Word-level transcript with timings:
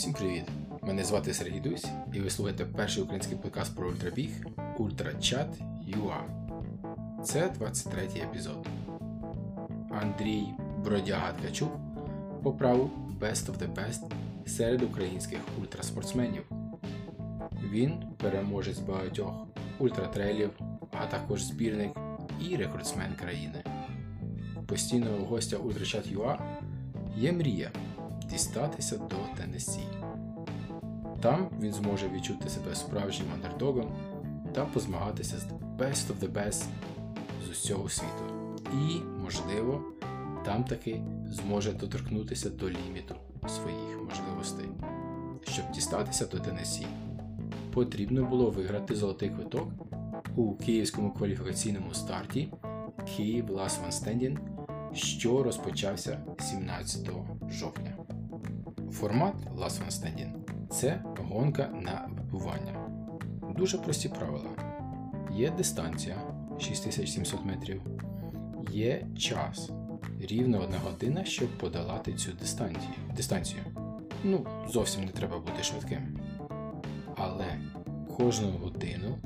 Всім 0.00 0.12
привіт! 0.12 0.44
Мене 0.82 1.04
звати 1.04 1.34
Сергій 1.34 1.60
Дусь, 1.60 1.86
і 2.12 2.20
ви 2.20 2.30
слухаєте 2.30 2.64
перший 2.64 3.02
український 3.02 3.36
подкаст 3.36 3.76
про 3.76 3.88
ультрабіг 3.88 4.30
Ультрачат 4.78 5.60
UA. 5.86 6.24
Це 7.24 7.52
23-й 7.60 8.20
епізод. 8.20 8.66
Андрій 9.90 10.44
Бродяга 10.84 11.32
Ткачук 11.32 11.72
по 12.42 12.56
праву 12.56 12.90
Best 13.20 13.46
of 13.46 13.58
the 13.58 13.74
Best 13.74 14.12
серед 14.46 14.82
українських 14.82 15.38
ультраспортсменів. 15.60 16.42
Він 17.70 17.92
переможець 18.16 18.78
багатьох 18.78 19.46
ультратрейлів, 19.78 20.50
а 20.92 21.06
також 21.06 21.42
збірник 21.42 21.92
і 22.48 22.56
рекордсмен 22.56 23.14
країни. 23.14 23.64
Постійного 24.66 25.24
гостя 25.24 25.56
Ультрачат 25.56 26.06
UA 26.06 26.38
є 27.16 27.32
мрія 27.32 27.70
дістатися 28.30 28.96
до 28.96 29.16
Теннессі. 29.36 29.80
Там 31.20 31.48
він 31.60 31.72
зможе 31.72 32.08
відчути 32.08 32.48
себе 32.48 32.74
справжнім 32.74 33.28
андердогом 33.34 33.92
та 34.52 34.64
позмагатися 34.64 35.38
з 35.38 35.44
best 35.78 36.08
of 36.08 36.18
the 36.20 36.32
best 36.32 36.64
з 37.46 37.50
усього 37.50 37.88
світу. 37.88 38.24
І, 38.72 39.00
можливо, 39.22 39.84
там 40.44 40.64
таки 40.64 41.02
зможе 41.28 41.72
доторкнутися 41.72 42.50
до 42.50 42.70
ліміту 42.70 43.14
своїх 43.48 44.00
можливостей. 44.08 44.66
Щоб 45.42 45.70
дістатися 45.70 46.26
до 46.26 46.38
Теннессі, 46.38 46.86
потрібно 47.72 48.24
було 48.24 48.50
виграти 48.50 48.96
золотий 48.96 49.30
квиток 49.30 49.68
у 50.36 50.54
київському 50.54 51.10
кваліфікаційному 51.10 51.94
старті 51.94 52.48
Київ 53.16 53.50
Last 53.50 53.86
One 53.86 53.92
Standing, 53.92 54.38
що 54.94 55.42
розпочався 55.42 56.20
17 56.38 57.10
жовтня. 57.50 57.96
Формат 58.92 59.34
Last 59.56 59.80
One 59.80 59.90
Standing 59.90 60.32
це 60.70 61.02
гонка 61.18 61.68
на 61.82 62.08
вибування. 62.32 62.88
Дуже 63.56 63.78
прості 63.78 64.08
правила. 64.08 64.50
Є 65.36 65.50
дистанція 65.50 66.16
6700 66.58 67.44
метрів, 67.44 67.82
є 68.70 69.06
час 69.18 69.70
рівно 70.20 70.60
1 70.60 70.74
година, 70.84 71.24
щоб 71.24 71.58
подолати 71.58 72.12
цю 72.12 72.32
дистанцію. 73.16 73.62
Ну, 74.24 74.46
зовсім 74.68 75.04
не 75.04 75.10
треба 75.10 75.38
бути 75.38 75.62
швидким. 75.62 76.18
Але 77.16 77.46
кожну 78.16 78.50
годину 78.50 79.18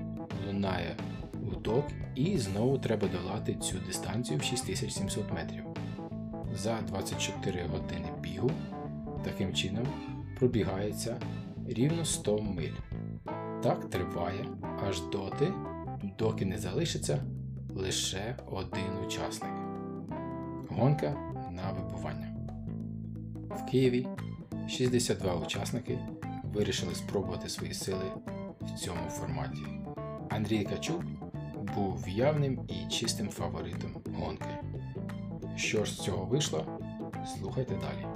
лунає 0.46 0.96
гудок 1.44 1.84
і 2.14 2.38
знову 2.38 2.78
треба 2.78 3.08
долати 3.08 3.54
цю 3.54 3.78
дистанцію 3.78 4.38
в 4.38 4.42
6700 4.42 5.32
метрів. 5.32 5.64
За 6.54 6.78
24 6.80 7.62
години 7.62 8.08
бігу 8.20 8.50
таким 9.24 9.54
чином 9.54 9.86
пробігається 10.38 11.16
рівно 11.68 12.04
100 12.04 12.38
миль. 12.38 12.74
Так 13.62 13.90
триває 13.90 14.48
аж 14.88 15.00
доти, 15.00 15.52
доки 16.18 16.44
не 16.44 16.58
залишиться 16.58 17.22
лише 17.68 18.36
один 18.46 19.06
учасник. 19.06 19.52
Гонка 20.68 21.10
на 21.50 21.72
вибування. 21.72 22.36
В 23.50 23.70
Києві 23.70 24.06
62 24.68 25.34
учасники 25.34 25.98
вирішили 26.44 26.94
спробувати 26.94 27.48
свої 27.48 27.74
сили 27.74 28.04
в 28.60 28.78
цьому 28.78 29.10
форматі. 29.10 29.62
Андрій 30.30 30.64
Качук 30.64 31.04
був 31.74 32.08
явним 32.08 32.60
і 32.68 32.90
чистим 32.90 33.28
фаворитом 33.28 33.96
гонки. 34.18 34.58
Що 35.56 35.84
ж 35.84 35.92
з 35.94 35.98
цього 35.98 36.24
вийшло? 36.24 36.80
Слухайте 37.38 37.74
далі. 37.74 38.06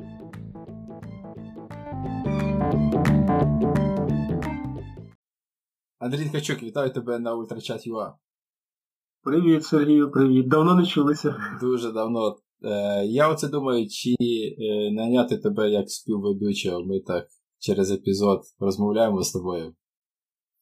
Андрій 5.99 6.29
Ткачук, 6.29 6.63
вітаю 6.63 6.93
тебе 6.93 7.19
на 7.19 7.35
Ультрачат 7.35 7.87
ЮА. 7.87 8.15
Привіт, 9.23 9.65
Сергію, 9.65 10.11
привіт. 10.11 10.49
Давно 10.49 10.75
не 10.75 10.87
чулися. 10.87 11.59
Дуже 11.61 11.93
давно. 11.93 12.37
Е, 12.63 13.05
я 13.07 13.29
оце 13.29 13.49
думаю, 13.49 13.89
чи 13.89 14.11
е, 14.21 14.91
наняти 14.93 15.39
тебе 15.39 15.71
як 15.71 15.91
співведучого. 15.91 16.85
Ми 16.85 17.01
так 17.01 17.27
через 17.59 17.91
епізод 17.91 18.41
розмовляємо 18.61 19.23
з 19.23 19.33
тобою. 19.33 19.75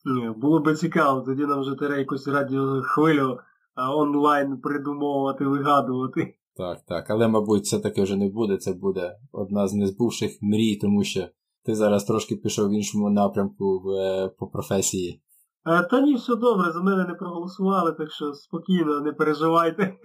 Ні, 0.04 0.30
Було 0.36 0.60
би 0.60 0.74
цікаво, 0.74 1.20
тоді 1.20 1.42
нам 1.42 1.60
вже 1.60 1.74
треба 1.74 1.96
якусь 1.96 2.28
радіохвилю 2.28 3.38
онлайн 3.76 4.60
придумовувати, 4.60 5.44
вигадувати. 5.44 6.34
Так, 6.56 6.78
так. 6.86 7.10
Але, 7.10 7.28
мабуть, 7.28 7.66
це 7.66 7.78
таки 7.78 8.02
вже 8.02 8.16
не 8.16 8.28
буде. 8.28 8.56
Це 8.56 8.72
буде 8.72 9.16
одна 9.32 9.68
з 9.68 9.74
незбувших 9.74 10.38
мрій, 10.40 10.76
тому 10.76 11.04
що 11.04 11.28
ти 11.64 11.74
зараз 11.74 12.04
трошки 12.04 12.36
пішов 12.36 12.68
в 12.68 12.72
іншому 12.72 13.10
напрямку 13.10 13.80
в, 13.84 13.88
е, 13.90 14.28
по 14.38 14.46
професії. 14.46 15.22
А, 15.64 15.82
Та 15.82 16.00
ні, 16.00 16.14
все 16.14 16.36
добре, 16.36 16.72
за 16.72 16.82
мене 16.82 17.04
не 17.04 17.14
проголосували, 17.14 17.92
так 17.92 18.12
що 18.12 18.32
спокійно, 18.32 19.00
не 19.00 19.12
переживайте. 19.12 19.96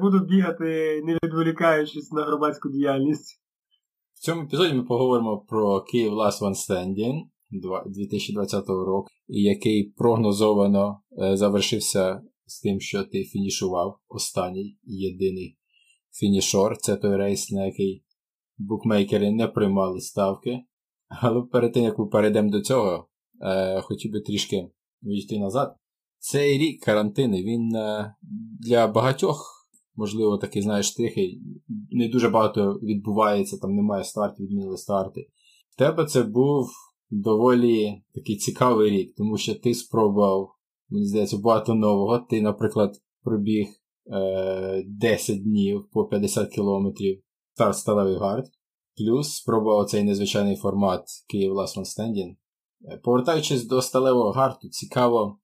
Буду 0.00 0.18
бігати, 0.18 1.02
не 1.04 1.18
відволікаючись 1.24 2.12
на 2.12 2.22
громадську 2.22 2.68
діяльність. 2.68 3.40
В 4.14 4.20
цьому 4.20 4.42
епізоді 4.42 4.74
ми 4.74 4.82
поговоримо 4.82 5.38
про 5.48 5.80
Київ 5.80 6.12
Last 6.12 6.42
One 6.42 6.70
Standing 6.70 7.22
2020 7.50 8.68
року, 8.68 9.08
який 9.28 9.84
прогнозовано 9.84 11.00
е, 11.22 11.36
завершився 11.36 12.22
з 12.46 12.60
тим, 12.60 12.80
що 12.80 13.04
ти 13.04 13.24
фінішував 13.24 13.98
останній 14.08 14.78
єдиний 14.84 15.58
фінішор. 16.12 16.76
Це 16.76 16.96
той 16.96 17.16
рейс, 17.16 17.50
на 17.50 17.66
який 17.66 18.04
букмейкери 18.58 19.30
не 19.30 19.46
приймали 19.48 20.00
ставки. 20.00 20.60
Але 21.08 21.42
перед 21.42 21.72
тим, 21.72 21.84
як 21.84 21.98
ми 21.98 22.06
перейдемо 22.06 22.50
до 22.50 22.60
цього, 22.60 23.08
е, 23.42 23.80
хотів 23.80 24.12
би 24.12 24.20
трішки 24.20 24.70
відійти 25.02 25.38
назад. 25.38 25.76
Цей 26.18 26.58
рік 26.58 26.82
карантини, 26.82 27.42
він 27.42 27.76
е, 27.76 28.14
для 28.60 28.86
багатьох, 28.86 29.68
можливо, 29.94 30.38
такий, 30.38 30.62
знаєш, 30.62 30.94
тихий, 30.94 31.42
не 31.90 32.08
дуже 32.08 32.28
багато 32.28 32.72
відбувається, 32.72 33.58
там 33.58 33.74
немає 33.74 34.04
стартів, 34.04 34.46
відмінили 34.46 34.76
старти. 34.76 35.28
В 35.70 35.78
тебе 35.78 36.04
це 36.04 36.22
був 36.22 36.68
доволі 37.10 38.02
такий 38.14 38.36
цікавий 38.36 38.90
рік, 38.90 39.14
тому 39.16 39.36
що 39.36 39.54
ти 39.54 39.74
спробував, 39.74 40.54
мені 40.88 41.06
здається, 41.06 41.38
багато 41.38 41.74
нового. 41.74 42.18
Ти, 42.18 42.42
наприклад, 42.42 42.96
пробіг 43.22 43.68
е, 44.12 44.84
10 44.86 45.42
днів 45.42 45.88
по 45.92 46.04
50 46.04 46.50
кілометрів 46.50 47.22
старт 47.54 47.76
сталевий 47.76 48.16
гард. 48.16 48.46
Плюс 48.96 49.34
спробував 49.34 49.88
цей 49.88 50.02
незвичайний 50.02 50.56
формат 50.56 51.04
Київ 51.28 51.52
Last 51.52 51.78
One 51.78 51.98
Standing. 51.98 52.36
Повертаючись 53.02 53.66
до 53.66 53.82
сталевого 53.82 54.30
гарту, 54.30 54.68
цікаво 54.68 55.38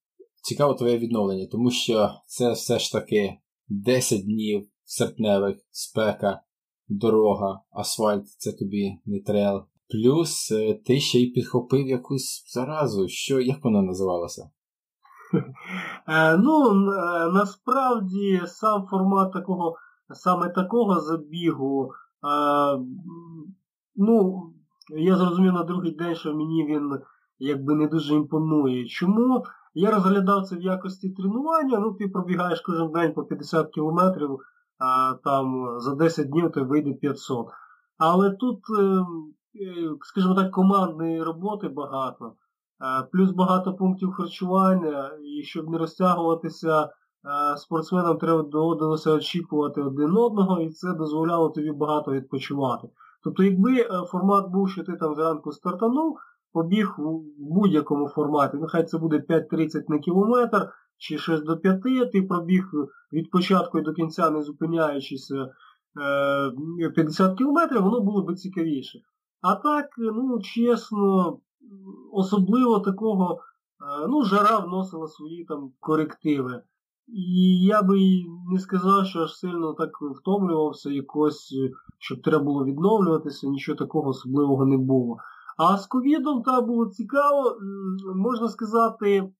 цікаво 0.44 0.74
твоє 0.74 0.98
відновлення, 0.98 1.46
тому 1.46 1.70
що 1.70 2.10
це 2.26 2.52
все 2.52 2.78
ж 2.78 2.92
таки 2.92 3.38
10 3.68 4.24
днів 4.24 4.68
серпневих, 4.84 5.56
спека, 5.70 6.42
дорога, 6.88 7.60
асфальт 7.70 8.28
це 8.28 8.52
тобі 8.52 8.98
не 9.04 9.20
трейл. 9.20 9.62
Плюс 9.94 10.52
ти 10.86 11.00
ще 11.00 11.18
й 11.18 11.30
підхопив 11.30 11.86
якусь 11.86 12.44
заразу. 12.54 13.08
Що, 13.08 13.40
Як 13.40 13.64
вона 13.64 13.82
називалася? 13.82 14.50
Ну, 16.38 16.74
насправді 17.32 18.42
сам 18.46 18.86
формат 18.90 19.32
такого, 19.32 19.76
саме 20.14 20.48
такого 20.48 21.00
забігу, 21.00 21.90
ну, 23.96 24.42
я 24.96 25.16
зрозумів 25.16 25.52
на 25.52 25.64
другий 25.64 25.94
день, 25.94 26.14
що 26.14 26.34
мені 26.34 26.66
він 26.66 26.98
якби 27.38 27.74
не 27.74 27.86
дуже 27.86 28.14
імпонує. 28.14 28.86
Чому? 28.86 29.44
Я 29.74 29.90
розглядав 29.90 30.46
це 30.46 30.56
в 30.56 30.62
якості 30.62 31.10
тренування, 31.10 31.78
ну 31.78 31.92
ти 31.92 32.08
пробігаєш 32.08 32.60
кожен 32.60 32.92
день 32.92 33.14
по 33.14 33.24
50 33.24 33.70
кілометрів, 33.70 34.38
а 34.78 35.14
там 35.24 35.66
за 35.80 35.94
10 35.94 36.30
днів 36.30 36.52
ти 36.52 36.62
вийде 36.62 36.92
500. 36.92 37.46
Але 37.98 38.30
тут, 38.30 38.60
скажімо 40.02 40.34
так, 40.34 40.50
командної 40.50 41.22
роботи 41.22 41.68
багато, 41.68 42.32
плюс 43.12 43.30
багато 43.30 43.74
пунктів 43.74 44.12
харчування, 44.12 45.10
і 45.24 45.42
щоб 45.42 45.70
не 45.70 45.78
розтягуватися, 45.78 46.88
спортсменам 47.56 48.18
треба 48.18 48.42
доводилося 48.42 49.12
очікувати 49.12 49.82
один 49.82 50.16
одного, 50.16 50.60
і 50.60 50.70
це 50.70 50.92
дозволяло 50.92 51.48
тобі 51.48 51.72
багато 51.72 52.12
відпочивати. 52.12 52.88
Тобто, 53.24 53.42
якби 53.42 53.88
формат 54.10 54.50
був, 54.50 54.70
що 54.70 54.84
ти 54.84 54.92
там 54.92 55.14
зранку 55.14 55.52
стартанув, 55.52 56.18
побіг 56.52 56.94
в 56.98 57.20
будь-якому 57.38 58.08
форматі, 58.08 58.56
нехай 58.56 58.84
це 58.84 58.98
буде 58.98 59.16
5.30 59.16 59.82
на 59.88 59.98
кілометр 59.98 60.68
чи 60.98 61.18
6 61.18 61.44
до 61.44 61.56
5, 61.56 62.12
ти 62.12 62.22
пробіг 62.22 62.70
від 63.12 63.30
початку 63.30 63.78
і 63.78 63.82
до 63.82 63.92
кінця, 63.92 64.30
не 64.30 64.42
зупиняючись 64.42 65.32
50 66.94 67.38
кілометрів, 67.38 67.82
воно 67.82 68.00
було 68.00 68.22
б 68.22 68.34
цікавіше. 68.34 68.98
А 69.44 69.56
так, 69.56 69.86
ну, 69.98 70.40
чесно, 70.40 71.38
особливо 72.12 72.80
такого, 72.80 73.40
ну, 74.08 74.24
жара 74.24 74.58
вносила 74.58 75.08
свої 75.08 75.44
там 75.44 75.72
корективи. 75.80 76.62
І 77.06 77.60
я 77.60 77.82
би 77.82 77.98
не 78.52 78.58
сказав, 78.58 79.06
що 79.06 79.20
аж 79.20 79.36
сильно 79.36 79.72
так 79.72 79.90
втомлювався, 80.20 80.90
якось, 80.90 81.54
щоб 81.98 82.22
треба 82.22 82.44
було 82.44 82.64
відновлюватися, 82.64 83.48
нічого 83.48 83.78
такого 83.78 84.08
особливого 84.08 84.66
не 84.66 84.76
було. 84.76 85.16
А 85.58 85.78
з 85.78 85.86
ковідом 85.86 86.42
так 86.42 86.66
було 86.66 86.86
цікаво, 86.86 87.56
можна 88.14 88.48
сказати, 88.48 89.32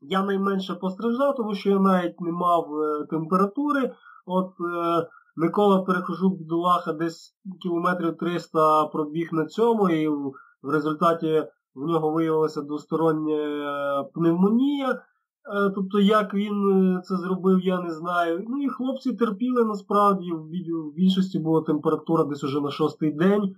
я 0.00 0.24
найменше 0.24 0.74
постраждав, 0.74 1.34
тому 1.36 1.54
що 1.54 1.70
я 1.70 1.78
навіть 1.78 2.20
не 2.20 2.32
мав 2.32 2.80
е, 2.80 3.06
температури. 3.10 3.92
От 4.26 4.50
е, 4.60 5.08
Микола 5.38 5.82
перехожу 5.82 6.30
бідолаха 6.30 6.92
десь 6.92 7.36
кілометрів 7.62 8.16
300 8.16 8.86
пробіг 8.86 9.28
на 9.32 9.46
цьому, 9.46 9.88
і 9.90 10.08
в 10.62 10.70
результаті 10.72 11.46
в 11.74 11.86
нього 11.86 12.12
виявилася 12.12 12.62
двостороння 12.62 13.34
е, 13.34 14.04
пневмонія. 14.14 15.02
Тобто, 15.74 16.00
як 16.00 16.34
він 16.34 17.00
це 17.04 17.16
зробив, 17.16 17.60
я 17.60 17.80
не 17.80 17.90
знаю. 17.90 18.44
Ну 18.48 18.62
і 18.62 18.68
хлопці 18.68 19.12
терпіли 19.12 19.64
насправді, 19.64 20.32
в 20.32 20.92
більшості 20.94 21.38
була 21.38 21.62
температура 21.62 22.24
десь 22.24 22.44
уже 22.44 22.60
на 22.60 22.70
шостий 22.70 23.12
день. 23.12 23.54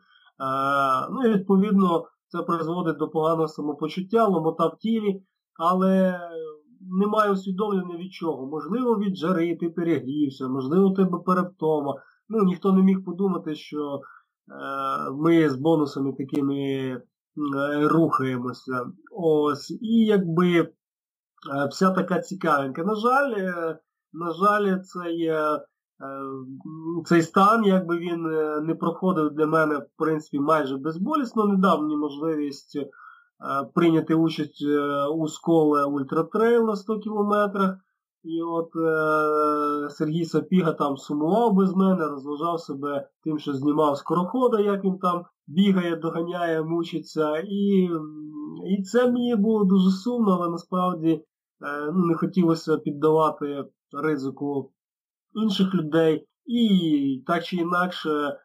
Ну 1.11 1.23
і 1.25 1.33
відповідно 1.33 2.05
це 2.29 2.43
призводить 2.43 2.97
до 2.97 3.09
поганого 3.09 3.49
самопочуття, 3.49 4.27
ломота 4.27 4.67
в 4.67 4.79
тілі, 4.79 5.23
але 5.59 6.21
немає 6.91 7.33
усвідомлення 7.33 7.97
від 7.97 8.13
чого. 8.13 8.47
Можливо, 8.47 8.99
від 8.99 9.17
жари 9.17 9.57
ти 9.57 9.69
перегрівся, 9.69 10.49
можливо, 10.49 10.87
у 10.87 10.95
тебе 10.95 11.19
перевтома. 11.19 11.95
Ну, 12.29 12.45
ніхто 12.45 12.73
не 12.73 12.83
міг 12.83 13.05
подумати, 13.05 13.55
що 13.55 14.01
е, 14.01 14.01
ми 15.11 15.49
з 15.49 15.57
бонусами 15.57 16.13
такими 16.13 16.57
е, 16.57 17.01
рухаємося. 17.89 18.87
Ось. 19.13 19.71
І 19.71 20.05
якби 20.05 20.59
е, 20.61 20.69
вся 21.71 21.91
така 21.91 22.21
цікавинка. 22.21 22.85
На 22.85 22.95
жаль, 22.95 23.33
е, 23.37 23.79
на 24.13 24.33
жаль, 24.33 24.79
це 24.79 25.13
є 25.13 25.61
Е, 26.01 27.03
цей 27.05 27.23
стан, 27.23 27.65
якби 27.65 27.99
він 27.99 28.27
е, 28.27 28.61
не 28.61 28.75
проходив 28.75 29.31
для 29.31 29.47
мене, 29.47 29.77
в 29.77 29.87
принципі, 29.97 30.39
майже 30.39 30.77
безболісно, 30.77 31.47
не 31.47 31.57
дав 31.57 31.83
мені 31.83 31.97
можливість 31.97 32.79
прийняти 33.75 34.15
участь 34.15 34.65
у 35.15 35.29
Сколе 35.29 35.85
ультратрейл 35.85 36.65
на 36.65 36.77
100 36.77 36.99
кілометрах. 36.99 37.77
І 38.23 38.43
от 38.43 38.77
е, 38.77 39.91
Сергій 39.91 40.25
Сапіга 40.25 40.73
там 40.73 40.97
сумував 40.97 41.55
без 41.55 41.75
мене, 41.75 42.07
розважав 42.07 42.61
себе 42.61 43.09
тим, 43.25 43.39
що 43.39 43.55
знімав 43.55 43.97
скорохода, 43.99 44.61
як 44.61 44.85
він 44.85 44.99
там 44.99 45.25
бігає, 45.47 45.97
доганяє, 45.97 46.63
мучиться. 46.63 47.37
І 47.39 47.91
і 48.67 48.83
це 48.83 49.11
мені 49.11 49.37
було 49.37 49.65
дуже 49.65 49.91
сумно, 49.91 50.33
але 50.33 50.51
насправді 50.51 51.11
е, 51.11 51.93
ну, 51.95 52.07
не 52.07 52.15
хотілося 52.15 52.77
піддавати 52.77 53.65
ризику 53.93 54.73
інших 55.35 55.75
людей, 55.75 56.27
і 56.47 57.25
так 57.27 57.45
чи 57.45 57.57
інакше 57.57 58.11
е, 58.11 58.39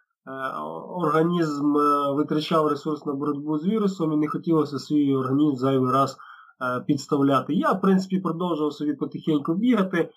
організм 0.89 1.77
е, 1.77 2.11
витрачав 2.11 2.67
ресурс 2.67 3.05
на 3.05 3.13
боротьбу 3.13 3.57
з 3.57 3.65
вірусом 3.65 4.13
і 4.13 4.17
не 4.17 4.27
хотілося 4.27 4.79
свій 4.79 5.15
організм 5.15 5.55
зайвий 5.55 5.91
раз 5.91 6.17
е, 6.61 6.81
підставляти. 6.81 7.53
Я, 7.53 7.71
в 7.71 7.81
принципі, 7.81 8.19
продовжував 8.19 8.73
собі 8.73 8.93
потихеньку 8.93 9.53
бігати. 9.53 10.09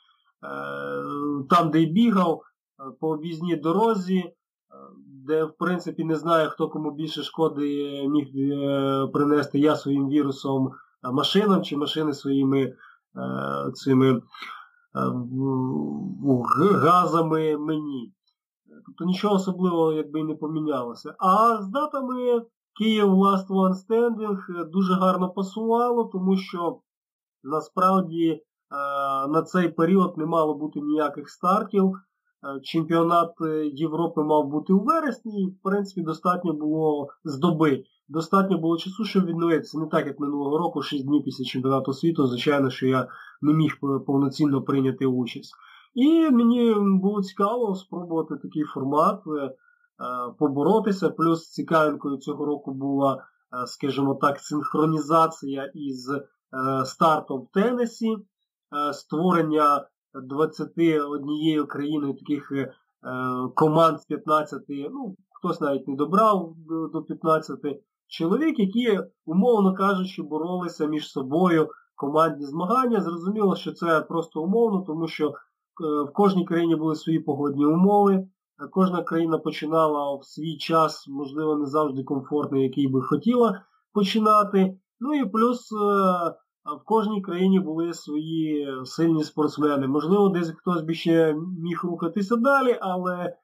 Там, 1.51 1.71
де 1.71 1.83
й 1.83 1.87
бігав, 1.87 2.43
по 3.01 3.09
об'їзній 3.09 3.57
дорозі, 3.57 4.33
де, 5.07 5.45
в 5.45 5.53
принципі, 5.59 6.05
не 6.05 6.17
знаю, 6.17 6.51
хто 6.51 6.69
кому 6.69 6.91
більше 6.91 7.23
шкоди 7.23 8.09
міг 8.09 8.29
принести 9.13 9.59
я 9.59 9.77
своїм 9.77 10.09
вірусом 10.09 10.71
машинам 11.13 11.63
чи 11.63 11.77
машини 11.77 12.13
своїми 12.15 12.75
цими 13.75 14.23
газами 16.75 17.57
мені. 17.57 18.13
Тобто 18.89 19.05
нічого 19.05 19.35
особливого 19.35 19.93
якби 19.93 20.21
і 20.21 20.25
не 20.25 20.35
помінялося. 20.35 21.15
А 21.19 21.63
з 21.63 21.69
датами 21.69 22.43
Київ 22.79 23.09
Last 23.09 23.49
One 23.49 23.75
Standing 23.75 24.71
дуже 24.71 24.95
гарно 24.95 25.31
пасувало, 25.31 26.05
тому 26.05 26.37
що 26.37 26.81
насправді 27.45 28.43
на 29.29 29.43
цей 29.43 29.69
період 29.69 30.19
не 30.19 30.27
мало 30.27 30.55
бути 30.55 30.81
ніяких 30.81 31.31
стартів. 31.31 31.93
Чемпіонат 32.63 33.33
Європи 33.73 34.23
мав 34.23 34.49
бути 34.49 34.73
у 34.73 34.85
вересні, 34.85 35.43
і 35.43 35.47
в 35.47 35.63
принципі 35.63 36.03
достатньо 36.03 36.53
було 36.53 37.09
з 37.25 37.39
доби. 37.39 37.85
Достатньо 38.09 38.59
було 38.59 38.77
часу, 38.77 39.05
щоб 39.05 39.25
відновитися. 39.25 39.79
Не 39.79 39.87
так, 39.87 40.07
як 40.07 40.21
минулого 40.21 40.59
року, 40.59 40.83
6 40.83 41.07
днів 41.07 41.25
після 41.25 41.45
чемпіонату 41.45 41.93
світу, 41.93 42.27
звичайно, 42.27 42.71
що 42.71 42.87
я 42.87 43.09
не 43.41 43.53
міг 43.53 43.79
повноцінно 44.07 44.63
прийняти 44.63 45.07
участь. 45.07 45.55
І 45.99 46.31
мені 46.31 46.75
було 46.79 47.23
цікаво 47.23 47.75
спробувати 47.75 48.37
такий 48.37 48.63
формат, 48.63 49.23
е, 49.27 49.55
поборотися. 50.39 51.11
Плюс 51.11 51.51
цікавинкою 51.51 52.17
цього 52.17 52.45
року 52.45 52.73
була, 52.75 53.17
е, 53.17 53.67
скажімо 53.67 54.15
так, 54.15 54.39
синхронізація 54.39 55.71
із 55.75 56.11
е, 56.11 56.23
стартом 56.85 57.41
в 57.41 57.49
Теннесі, 57.53 58.17
створення 58.93 59.87
21 60.15 61.67
країною 61.67 62.15
таких 62.15 62.53
команд 63.55 64.01
з 64.01 64.05
15, 64.05 64.63
ну, 64.69 65.17
хтось 65.31 65.61
навіть 65.61 65.89
не 65.89 65.97
добрав 65.97 66.55
до 66.93 67.03
15 67.03 67.59
чоловік, 68.07 68.59
які, 68.59 69.01
умовно 69.27 69.75
кажучи, 69.75 70.23
боролися 70.23 70.87
між 70.87 71.11
собою 71.11 71.69
командні 71.99 72.47
змагання. 72.47 73.01
Зрозуміло, 73.01 73.57
що 73.57 73.73
це 73.73 74.01
просто 74.01 74.43
умовно, 74.43 74.85
тому 74.87 75.09
що 75.09 75.29
е, 75.29 75.33
в 75.81 76.13
кожній 76.13 76.45
країні 76.45 76.77
були 76.77 76.95
свої 76.95 77.19
погодні 77.19 77.67
умови. 77.67 78.15
Е, 78.15 78.29
кожна 78.71 79.03
країна 79.03 79.39
починала 79.39 80.17
в 80.17 80.25
свій 80.25 80.57
час, 80.57 81.09
можливо, 81.09 81.57
не 81.57 81.67
завжди 81.67 82.05
комфортний, 82.05 82.63
який 82.63 82.89
би 82.89 83.03
хотіла 83.03 83.63
починати. 83.93 84.79
Ну 85.01 85.15
і 85.15 85.29
плюс 85.29 85.73
е, 85.73 85.77
в 86.77 86.85
кожній 86.85 87.23
країні 87.23 87.61
були 87.61 87.93
свої 87.93 88.67
сильні 88.85 89.25
спортсмени. 89.25 89.87
Можливо, 89.87 90.29
десь 90.29 90.51
хтось 90.51 90.83
би 90.83 90.95
ще 90.95 91.35
міг 91.59 91.81
рухатися 91.85 92.37
далі, 92.37 92.79
але, 92.81 93.37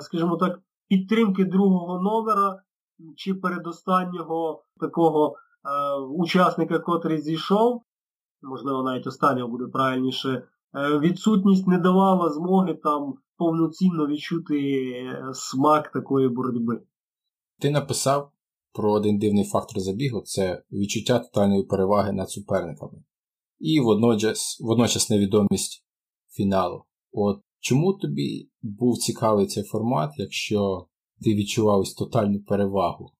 скажімо 0.00 0.36
так, 0.36 0.60
підтримки 0.88 1.44
другого 1.44 2.02
номера 2.02 2.62
чи 3.16 3.34
передостаннього 3.34 4.62
такого 4.80 5.36
учасника, 6.16 6.78
котрий 6.78 7.18
зійшов, 7.18 7.82
можливо, 8.42 8.82
навіть 8.82 9.06
останнього 9.06 9.48
буде 9.48 9.66
правильніше, 9.72 10.28
е, 10.28 10.42
відсутність 10.74 11.66
не 11.66 11.78
давала 11.78 12.32
змоги 12.32 12.74
там 12.74 13.14
повноцінно 13.36 14.06
відчути 14.06 14.58
е, 14.58 15.30
смак 15.34 15.92
такої 15.92 16.28
боротьби. 16.28 16.82
Ти 17.60 17.70
написав 17.70 18.32
про 18.72 18.92
один 18.92 19.18
дивний 19.18 19.44
фактор 19.44 19.80
забігу 19.80 20.20
це 20.20 20.62
відчуття 20.72 21.18
тотальної 21.18 21.62
переваги 21.62 22.12
над 22.12 22.30
суперниками. 22.30 23.02
І 23.58 23.80
водночас, 23.80 24.58
водночас 24.60 25.10
невідомість 25.10 25.84
фіналу. 26.30 26.84
От 27.12 27.40
чому 27.60 27.92
тобі 27.92 28.50
був 28.62 28.98
цікавий 28.98 29.46
цей 29.46 29.64
формат, 29.64 30.10
якщо 30.16 30.86
ти 31.20 31.34
відчував 31.34 31.84
тотальну 31.98 32.40
перевагу? 32.40 33.12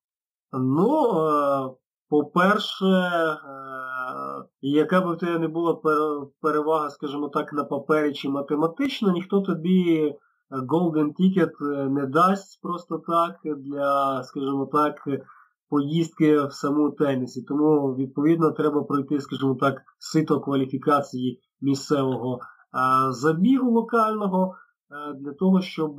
Ну, 0.52 1.19
е, 1.28 1.71
по-перше, 2.09 2.85
і 4.61 4.70
яка 4.70 5.00
б 5.00 5.14
в 5.14 5.18
тебе 5.18 5.38
не 5.38 5.49
була 5.49 5.80
перевага, 6.40 6.90
скажімо 6.90 7.28
так, 7.28 7.52
на 7.52 7.64
папері 7.64 8.12
чи 8.12 8.28
математично, 8.28 9.12
ніхто 9.12 9.40
тобі 9.40 9.90
е, 9.90 10.14
Golden 10.56 11.12
Ticket 11.20 11.52
е, 11.73 11.88
не 11.88 12.06
дасть 12.06 12.62
просто 12.62 12.99
так 12.99 13.56
для, 13.58 14.23
скажімо 14.23 14.66
так, 14.73 14.94
поїздки 15.68 16.40
в 16.40 16.52
саму 16.52 16.90
тенісі. 16.90 17.42
Тому, 17.42 17.94
відповідно, 17.94 18.52
треба 18.52 18.82
пройти, 18.82 19.20
скажімо 19.20 19.54
так, 19.54 19.82
сито 19.99 20.40
кваліфікації 20.40 21.40
місцевого 21.61 22.38
забігу 23.11 23.70
локального 23.70 24.54
е, 24.54 25.14
для 25.14 25.32
того, 25.32 25.61
щоб 25.61 25.97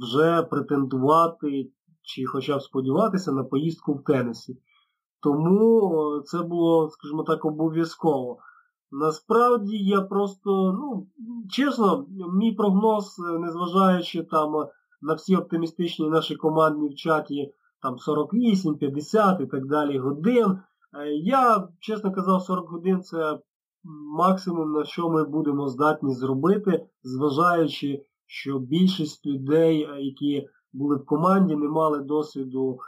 вже 0.00 0.42
претендувати 0.42 1.70
чи 2.02 2.26
хоча 2.26 2.56
б 2.56 2.62
сподіватися 2.62 3.32
на 3.32 3.44
поїздку 3.44 3.94
в 3.94 4.04
тенісі. 4.04 4.58
Тому 5.24 6.22
це 6.24 6.42
було, 6.42 6.90
скажімо 6.90 7.22
так, 7.22 7.44
обов'язково. 7.44 8.38
Насправді 8.90 9.76
я 9.76 10.00
просто, 10.00 10.72
ну, 10.80 11.06
чесно, 11.50 12.06
мій 12.34 12.52
прогноз, 12.52 13.18
незважаючи 13.40 14.22
там 14.22 14.52
на 15.02 15.14
всі 15.14 15.36
оптимістичні 15.36 16.10
наші 16.10 16.36
командні 16.36 16.88
в 16.88 16.94
чаті, 16.94 17.52
там 17.82 17.98
48, 17.98 18.74
50 18.74 19.40
і 19.40 19.46
так 19.46 19.66
далі 19.66 19.98
годин. 19.98 20.46
Е, 20.46 21.08
я, 21.10 21.68
чесно 21.80 22.12
казав, 22.12 22.42
40 22.42 22.68
годин 22.68 23.02
це 23.02 23.38
максимум, 24.16 24.72
на 24.72 24.84
що 24.84 25.08
ми 25.08 25.24
будемо 25.24 25.68
здатні 25.68 26.14
зробити, 26.14 26.86
зважаючи, 27.02 28.04
що 28.26 28.58
більшість 28.58 29.26
людей, 29.26 29.82
е, 29.82 30.00
які 30.00 30.48
були 30.72 30.96
в 30.96 31.06
команді, 31.06 31.56
не 31.56 31.68
мали 31.68 32.00
досвіду 32.00 32.78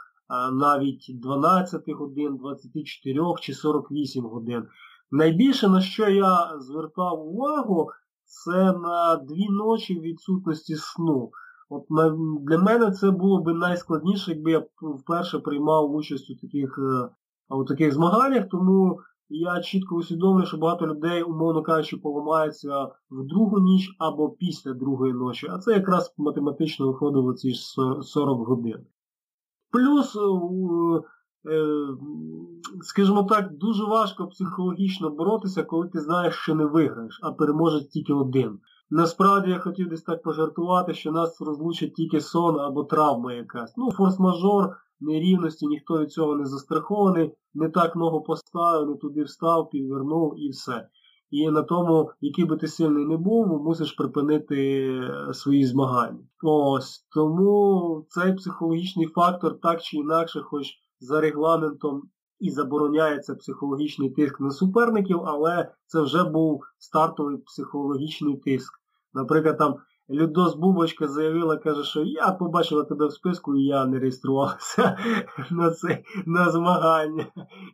навіть 0.53 1.11
12 1.21 1.89
годин, 1.89 2.37
24 2.37 3.21
чи 3.41 3.53
48 3.53 4.25
годин. 4.25 4.67
Найбільше 5.11 5.69
на 5.69 5.81
що 5.81 6.09
я 6.09 6.59
звертав 6.59 7.27
увагу, 7.27 7.89
це 8.25 8.73
на 8.73 9.15
дві 9.15 9.49
ночі 9.49 9.99
відсутності 9.99 10.75
сну. 10.75 11.31
От 11.69 11.85
Для 12.41 12.57
мене 12.57 12.91
це 12.91 13.11
було 13.11 13.41
б 13.41 13.53
найскладніше, 13.53 14.31
якби 14.31 14.51
я 14.51 14.63
вперше 14.81 15.39
приймав 15.39 15.95
участь 15.95 16.31
у 16.31 16.35
таких 16.35 16.79
е, 16.79 17.09
у 17.49 17.63
таких 17.63 17.93
змаганнях, 17.93 18.49
тому 18.49 18.99
я 19.29 19.61
чітко 19.61 19.95
усвідомлюю, 19.95 20.45
що 20.45 20.57
багато 20.57 20.87
людей, 20.87 21.23
умовно 21.23 21.63
кажучи, 21.63 21.97
поламаються 21.97 22.83
в 23.09 23.27
другу 23.27 23.59
ніч 23.59 23.95
або 23.99 24.29
після 24.29 24.73
другої 24.73 25.13
ночі, 25.13 25.47
а 25.51 25.57
це 25.57 25.73
якраз 25.73 26.13
математично 26.17 26.87
виходило 26.87 27.33
ці 27.33 27.53
40 28.01 28.47
годин. 28.47 28.85
Плюс, 29.77 30.15
е, 30.15 30.19
е, 31.51 31.87
скажімо 32.81 33.23
так, 33.23 33.57
дуже 33.57 33.83
важко 33.83 34.27
психологічно 34.27 35.09
боротися, 35.09 35.63
коли 35.63 35.87
ти 35.87 35.99
знаєш, 35.99 36.35
що 36.35 36.55
не 36.55 36.65
виграєш, 36.65 37.19
а 37.23 37.31
переможе 37.31 37.87
тільки 37.87 38.13
один. 38.13 38.59
Насправді 38.89 39.51
я 39.51 39.59
хотів 39.59 39.89
десь 39.89 40.01
так 40.01 40.23
пожартувати, 40.23 40.93
що 40.93 41.11
нас 41.11 41.41
розлучить 41.41 41.93
тільки 41.93 42.21
сон 42.21 42.59
або 42.59 42.83
травма 42.83 43.33
якась. 43.33 43.73
Ну, 43.77 43.89
форс-мажор, 43.91 44.75
нерівності, 44.99 45.67
ніхто 45.67 45.99
від 45.99 46.11
цього 46.11 46.35
не 46.35 46.45
застрахований, 46.45 47.33
не 47.53 47.69
так 47.69 47.95
ногу 47.95 48.21
поставив, 48.21 48.89
не 48.89 48.95
туди 48.95 49.23
встав, 49.23 49.69
підвернув 49.69 50.33
і 50.37 50.49
все. 50.49 50.87
І 51.29 51.49
на 51.49 51.63
тому, 51.63 52.11
який 52.21 52.45
би 52.45 52.57
ти 52.57 52.67
сильний 52.67 53.05
не 53.05 53.17
був, 53.17 53.47
мусиш 53.47 53.91
припинити 53.91 54.87
е, 54.87 55.33
свої 55.33 55.65
змагання. 55.65 56.19
Ось 56.43 57.07
тому 57.13 58.05
цей 58.09 58.33
психологічний 58.33 59.07
фактор 59.07 59.59
так 59.59 59.81
чи 59.81 59.97
інакше, 59.97 60.41
хоч 60.41 60.67
за 60.99 61.21
регламентом 61.21 62.01
і 62.39 62.49
забороняється 62.49 63.35
психологічний 63.35 64.09
тиск 64.09 64.39
на 64.39 64.51
суперників, 64.51 65.21
але 65.25 65.71
це 65.85 66.01
вже 66.01 66.23
був 66.23 66.63
стартовий 66.77 67.37
психологічний 67.37 68.37
тиск. 68.37 68.73
Наприклад, 69.13 69.57
там 69.57 69.75
Людос 70.09 70.55
Бубочка 70.55 71.07
заявила, 71.07 71.57
каже, 71.57 71.83
що 71.83 72.03
я 72.03 72.31
побачила 72.31 72.83
тебе 72.83 73.07
в 73.07 73.11
списку 73.11 73.55
і 73.55 73.63
я 73.63 73.85
не 73.85 73.99
реєструвалася 73.99 74.97
на 75.51 75.71
це, 75.71 76.03
на 76.25 76.51
змагання. 76.51 77.25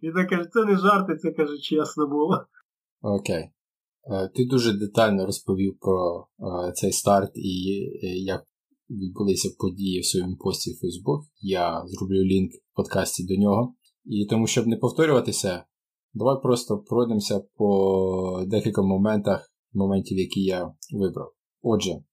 І 0.01 0.12
так 0.12 0.29
каже, 0.29 0.45
це 0.45 0.65
не 0.65 0.77
жарти, 0.77 1.15
це 1.15 1.31
каже, 1.31 1.57
чесно 1.57 2.07
було. 2.07 2.45
Окей. 3.03 3.50
Е, 4.12 4.29
ти 4.36 4.45
дуже 4.45 4.74
детально 4.74 5.25
розповів 5.25 5.77
про 5.79 6.27
е, 6.39 6.72
цей 6.72 6.91
старт 6.91 7.31
і 7.36 7.81
е, 8.03 8.07
як 8.07 8.43
відбулися 8.89 9.55
події 9.60 10.00
в 10.00 10.05
своєму 10.05 10.36
пості 10.36 10.72
в 10.72 10.86
Facebook. 10.86 11.22
Я 11.41 11.83
зроблю 11.88 12.24
лінк 12.24 12.51
в 12.53 12.75
подкасті 12.75 13.25
до 13.25 13.36
нього. 13.36 13.75
І 14.05 14.25
тому, 14.29 14.48
щоб 14.48 14.67
не 14.67 14.77
повторюватися, 14.77 15.63
давай 16.13 16.41
просто 16.41 16.77
пройдемося 16.77 17.43
по 17.55 18.43
декілька 18.48 18.81
моментах, 18.81 19.51
моментів, 19.74 20.17
які 20.17 20.41
я 20.43 20.74
вибрав. 20.93 21.33
Отже, 21.62 22.03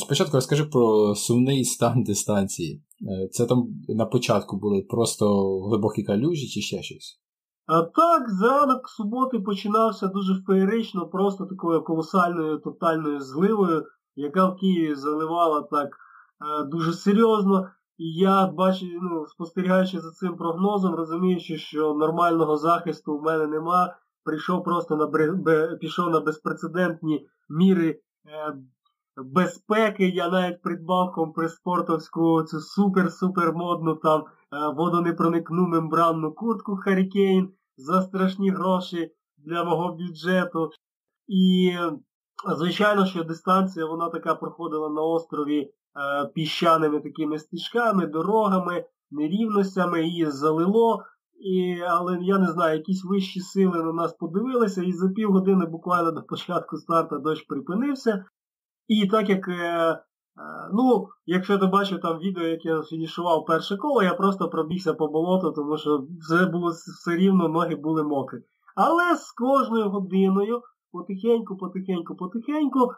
спочатку 0.00 0.36
розкажи 0.36 0.64
про 0.64 1.14
сумний 1.14 1.64
стан 1.64 2.02
дистанції. 2.06 2.82
Це 3.30 3.46
там 3.46 3.82
на 3.88 4.06
початку 4.06 4.58
були 4.58 4.82
просто 4.82 5.58
глибокі 5.60 6.02
калюжі 6.02 6.48
чи 6.48 6.60
ще 6.60 6.82
щось? 6.82 7.20
А 7.72 7.82
так, 7.82 8.30
зранок 8.30 8.88
суботи 8.88 9.38
починався 9.38 10.06
дуже 10.06 10.42
феєрично, 10.46 11.06
просто 11.06 11.46
такою 11.46 11.84
колосальною 11.84 12.58
тотальною 12.58 13.20
зливою, 13.20 13.86
яка 14.16 14.46
в 14.46 14.56
Києві 14.56 14.94
заливала 14.94 15.62
так 15.62 15.88
е, 15.88 16.64
дуже 16.64 16.92
серйозно. 16.92 17.68
І 17.98 18.12
я 18.12 18.46
бачу, 18.46 18.86
ну, 19.02 19.26
спостерігаючи 19.26 20.00
за 20.00 20.10
цим 20.10 20.36
прогнозом, 20.36 20.94
розуміючи, 20.94 21.56
що 21.56 21.94
нормального 21.94 22.56
захисту 22.56 23.18
в 23.18 23.22
мене 23.22 23.46
нема, 23.46 23.96
прийшов 24.24 24.64
просто 24.64 24.96
на 24.96 25.06
пішов 25.80 26.10
на 26.10 26.20
безпрецедентні 26.20 27.26
міри 27.48 28.00
е, 28.26 28.54
безпеки. 29.16 30.08
Я 30.08 30.28
навіть 30.28 30.62
придбав 30.62 31.12
компреспортовську 31.12 32.42
цю 32.42 32.56
супер-супер 32.56 33.52
модну 33.52 33.94
там 33.94 34.20
е, 34.20 34.26
водонепроникну 34.76 35.66
мембранну 35.66 36.32
куртку 36.32 36.76
Харікейн 36.76 37.52
за 37.80 38.02
страшні 38.02 38.50
гроші 38.50 39.10
для 39.38 39.64
мого 39.64 39.92
бюджету. 39.92 40.70
І, 41.28 41.72
звичайно, 42.56 43.06
що 43.06 43.24
дистанція 43.24 43.86
вона 43.86 44.08
така 44.08 44.34
проходила 44.34 44.88
на 44.88 45.02
острові. 45.02 45.70
Е, 45.96 46.26
піщаними 46.26 47.00
такими 47.00 47.38
стежками, 47.38 48.06
дорогами, 48.06 48.84
нерівностями, 49.10 50.02
її 50.02 50.30
залило. 50.30 51.04
І, 51.40 51.80
Але 51.88 52.18
я 52.20 52.38
не 52.38 52.46
знаю, 52.46 52.76
якісь 52.76 53.04
вищі 53.04 53.40
сили 53.40 53.82
на 53.82 53.92
нас 53.92 54.12
подивилися, 54.12 54.82
і 54.82 54.92
за 54.92 55.08
півгодини 55.08 55.66
буквально 55.66 56.12
до 56.12 56.22
початку 56.22 56.76
старту 56.76 57.18
дощ 57.18 57.46
припинився. 57.46 58.24
І 58.88 59.08
так 59.08 59.28
як, 59.28 59.48
е, 59.48 60.02
ну, 60.72 61.08
якщо 61.26 61.58
ти 61.58 61.66
бачив 61.66 62.00
там 62.00 62.18
відео, 62.18 62.44
як 62.44 62.64
я 62.64 62.82
фінішував 62.82 63.44
перше 63.46 63.76
коло, 63.76 64.02
я 64.02 64.14
просто 64.14 64.48
пробігся 64.48 64.94
по 64.94 65.08
болоту, 65.08 65.52
тому 65.52 65.78
що 65.78 66.06
все 66.20 66.46
було 66.46 66.68
все 66.68 67.16
рівно, 67.16 67.48
ноги 67.48 67.76
були 67.76 68.02
мокрі. 68.02 68.38
Але 68.76 69.16
з 69.16 69.32
кожною 69.32 69.90
годиною, 69.90 70.62
потихеньку, 70.92 71.56
потихеньку, 71.56 72.16
потихеньку, 72.16 72.90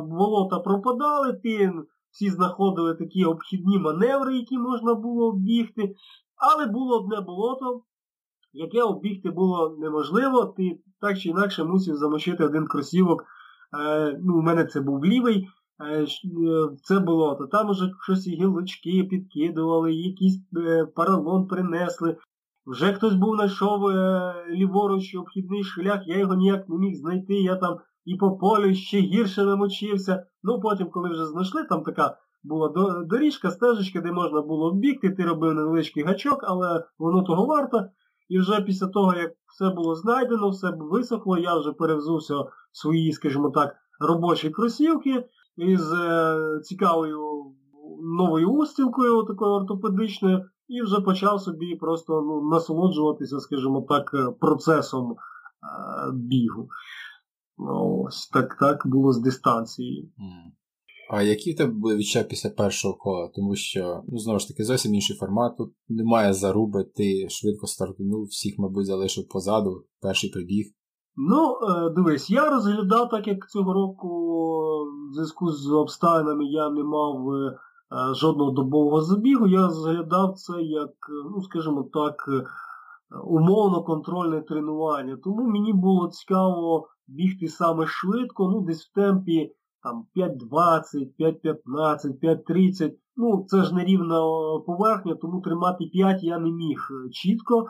болота 0.00 0.58
пропадали, 0.58 1.32
ти 1.32 1.72
всі 2.10 2.30
знаходили 2.30 2.94
такі 2.94 3.24
обхідні 3.24 3.78
маневри, 3.78 4.36
які 4.36 4.58
можна 4.58 4.94
було 4.94 5.28
оббігти. 5.28 5.94
Але 6.36 6.66
було 6.66 7.00
одне 7.00 7.20
болото, 7.20 7.82
яке 8.52 8.82
оббігти 8.82 9.30
було 9.30 9.76
неможливо, 9.78 10.54
ти 10.56 10.80
так 11.00 11.18
чи 11.18 11.28
інакше 11.28 11.64
мусив 11.64 11.96
замочити 11.96 12.44
один 12.44 12.66
кросівок. 12.66 13.24
Е, 13.78 14.18
ну, 14.24 14.38
У 14.38 14.42
мене 14.42 14.64
це 14.64 14.80
був 14.80 15.04
лівий. 15.04 15.48
Е, 15.80 16.02
е 16.02 16.06
це 16.82 17.00
болото. 17.00 17.46
Там 17.46 17.70
уже 17.70 17.92
щось 18.02 18.28
гілочки 18.28 19.04
підкидували, 19.10 19.92
якийсь 19.94 20.38
е, 20.56 20.86
паралон 20.86 21.46
принесли. 21.46 22.16
Вже 22.66 22.92
хтось 22.92 23.14
був 23.14 23.34
знайшов 23.34 23.90
ліворуч 24.50 25.14
обхідний 25.14 25.64
шлях, 25.64 26.02
я 26.06 26.18
його 26.18 26.34
ніяк 26.34 26.68
не 26.68 26.76
міг 26.76 26.94
знайти. 26.94 27.34
Я 27.34 27.56
там 27.56 27.78
і 28.04 28.16
по 28.16 28.36
полю 28.36 28.74
ще 28.74 29.00
гірше 29.00 29.44
намочився. 29.44 30.26
Ну 30.42 30.60
потім, 30.60 30.90
коли 30.90 31.10
вже 31.10 31.26
знайшли, 31.26 31.64
там 31.64 31.82
така 31.82 32.16
була 32.44 32.68
доріжка, 33.06 33.50
стежечка, 33.50 34.00
де 34.00 34.12
можна 34.12 34.42
було 34.42 34.72
вбігти, 34.72 35.10
ти 35.10 35.24
робив 35.24 35.54
невеличкий 35.54 36.02
гачок, 36.02 36.40
але 36.42 36.84
воно 36.98 37.22
того 37.22 37.46
варто. 37.46 37.84
І 38.28 38.38
вже 38.38 38.60
після 38.60 38.86
того, 38.86 39.14
як 39.14 39.32
все 39.46 39.70
було 39.70 39.94
знайдено, 39.94 40.50
все 40.50 40.72
висохло, 40.78 41.38
я 41.38 41.58
вже 41.58 41.72
перевзувся 41.72 42.34
в 42.34 42.48
свої, 42.72 43.12
скажімо 43.12 43.50
так, 43.50 43.76
робочі 44.00 44.50
кросівки 44.50 45.24
із 45.56 45.92
е, 45.92 46.60
цікавою 46.62 47.20
новою 48.18 48.50
устілкою, 48.50 49.24
такою 49.24 49.52
ортопедичною, 49.52 50.44
і 50.68 50.82
вже 50.82 51.00
почав 51.00 51.40
собі 51.40 51.76
просто 51.80 52.22
ну, 52.22 52.48
насолоджуватися, 52.50 53.40
скажімо 53.40 53.86
так, 53.88 54.10
процесом 54.40 55.12
е, 55.12 55.16
бігу. 56.12 56.68
Ну, 57.58 58.02
ось 58.06 58.28
так 58.28 58.56
так 58.60 58.86
було 58.86 59.12
з 59.12 59.20
дистанції. 59.20 60.12
А 61.10 61.22
які 61.22 61.52
в 61.52 61.56
тебе 61.56 61.72
були 61.72 61.96
відчуття 61.96 62.24
після 62.28 62.50
першого 62.50 62.94
кола? 62.94 63.30
Тому 63.34 63.56
що, 63.56 64.02
ну, 64.08 64.18
знову 64.18 64.38
ж 64.38 64.48
таки, 64.48 64.64
зовсім 64.64 64.94
інший 64.94 65.16
формат. 65.16 65.56
Тут 65.56 65.74
немає 65.88 66.32
заруби, 66.32 66.84
ти 66.84 67.28
швидко 67.28 67.66
стартанув, 67.66 68.24
всіх, 68.24 68.54
мабуть, 68.58 68.86
залишив 68.86 69.28
позаду, 69.28 69.84
перший 70.00 70.30
прибіг. 70.30 70.66
Ну, 71.16 71.58
е, 71.62 71.90
дивись, 71.90 72.30
я 72.30 72.50
розглядав, 72.50 73.08
так 73.08 73.26
як 73.26 73.50
цього 73.50 73.72
року 73.72 74.08
в 75.10 75.14
зв'язку 75.14 75.50
з 75.52 75.70
обставинами 75.70 76.44
я 76.44 76.70
не 76.70 76.84
мав 76.84 77.30
е, 77.34 77.58
жодного 78.14 78.50
добового 78.50 79.00
забігу, 79.00 79.46
я 79.46 79.66
розглядав 79.66 80.34
це 80.34 80.62
як, 80.62 80.90
ну, 81.34 81.42
скажімо 81.42 81.88
так, 81.92 82.28
умовно 83.24 83.82
контрольне 83.82 84.40
тренування. 84.40 85.16
Тому 85.24 85.46
мені 85.46 85.72
було 85.72 86.08
цікаво 86.08 86.88
бігти 87.06 87.48
саме 87.48 87.86
швидко, 87.86 88.48
ну 88.48 88.60
десь 88.60 88.86
в 88.86 88.92
темпі 88.94 89.52
там 89.82 90.06
5.20, 90.16 91.08
5.15, 91.18 92.20
5.30. 92.22 92.92
Ну, 93.16 93.44
це 93.48 93.62
ж 93.62 93.74
нерівна 93.74 94.20
поверхня, 94.66 95.14
тому 95.14 95.40
тримати 95.40 95.84
5 95.86 96.22
я 96.22 96.38
не 96.38 96.50
міг 96.50 96.88
е, 96.90 97.10
чітко. 97.10 97.66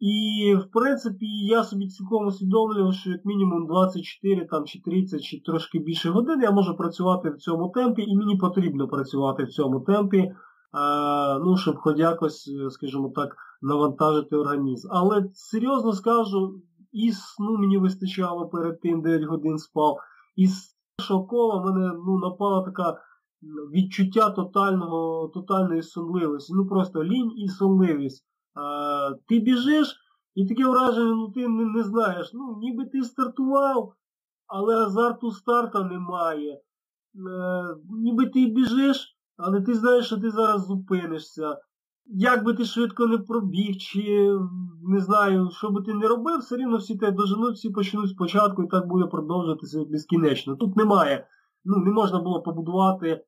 І, 0.00 0.54
в 0.54 0.70
принципі, 0.70 1.26
я 1.26 1.64
собі 1.64 1.88
цілком 1.88 2.26
усвідомлював, 2.26 2.94
що 2.94 3.10
як 3.10 3.24
мінімум 3.24 3.66
24 3.66 4.44
там, 4.44 4.64
чи 4.64 4.80
30 4.80 5.22
чи 5.22 5.40
трошки 5.40 5.78
більше 5.78 6.10
годин 6.10 6.42
я 6.42 6.50
можу 6.50 6.76
працювати 6.76 7.30
в 7.30 7.36
цьому 7.36 7.68
темпі, 7.68 8.02
і 8.02 8.16
мені 8.16 8.36
потрібно 8.36 8.88
працювати 8.88 9.44
в 9.44 9.48
цьому 9.48 9.80
темпі, 9.80 10.18
е, 10.18 10.32
ну, 11.44 11.56
щоб 11.56 11.76
хоч 11.76 11.98
якось, 11.98 12.48
е, 12.48 12.70
скажімо 12.70 13.12
так, 13.14 13.36
навантажити 13.62 14.36
організм. 14.36 14.88
Але 14.90 15.24
серйозно 15.34 15.92
скажу, 15.92 16.54
і 16.92 17.12
сну 17.12 17.58
мені 17.58 17.78
вистачало 17.78 18.48
перед 18.48 18.80
тим 18.80 19.02
9 19.02 19.22
годин 19.22 19.58
спав. 19.58 19.96
І 20.36 20.46
з 20.46 20.76
першого 20.96 21.26
кола 21.26 21.62
мене 21.64 21.92
ну, 22.06 22.18
напала 22.18 22.64
така 22.64 22.96
відчуття 23.74 24.30
тотального, 24.30 25.30
тотальної 25.34 25.82
сонливості. 25.82 26.52
Ну 26.54 26.66
просто 26.66 27.04
лінь 27.04 27.32
і 27.36 27.48
сонливість. 27.48 28.29
А, 28.60 29.14
Ти 29.28 29.38
біжиш, 29.38 29.96
І 30.34 30.46
таке 30.46 30.66
враження, 30.66 31.14
ну 31.14 31.28
ти 31.28 31.48
не, 31.48 31.64
не 31.64 31.82
знаєш, 31.82 32.30
ну 32.34 32.58
ніби 32.60 32.84
ти 32.84 33.02
стартував, 33.02 33.94
але 34.46 34.76
азарту 34.76 35.30
старта 35.30 35.84
немає. 35.84 36.52
Е, 36.52 36.60
Ніби 37.90 38.26
ти 38.26 38.46
біжиш, 38.46 39.16
але 39.36 39.60
ти 39.60 39.74
знаєш, 39.74 40.06
що 40.06 40.18
ти 40.18 40.30
зараз 40.30 40.66
зупинишся. 40.66 41.58
Як 42.06 42.44
би 42.44 42.54
ти 42.54 42.64
швидко 42.64 43.06
не 43.06 43.18
пробіг, 43.18 43.76
чи 43.76 44.30
не 44.82 45.00
знаю, 45.00 45.50
що 45.52 45.70
би 45.70 45.82
ти 45.82 45.94
не 45.94 46.08
робив, 46.08 46.38
все 46.38 46.56
рівно 46.56 46.76
всі 46.76 46.98
тебе 46.98 47.16
доженуть, 47.16 47.54
всі 47.54 47.70
почнуть 47.70 48.10
спочатку 48.10 48.62
і 48.62 48.68
так 48.68 48.86
буде 48.86 49.06
продовжуватися 49.06 49.84
безкінечно. 49.84 50.56
Тут 50.56 50.76
немає, 50.76 51.26
ну 51.64 51.76
не 51.76 51.90
можна 51.90 52.20
було 52.20 52.42
побудувати 52.42 53.24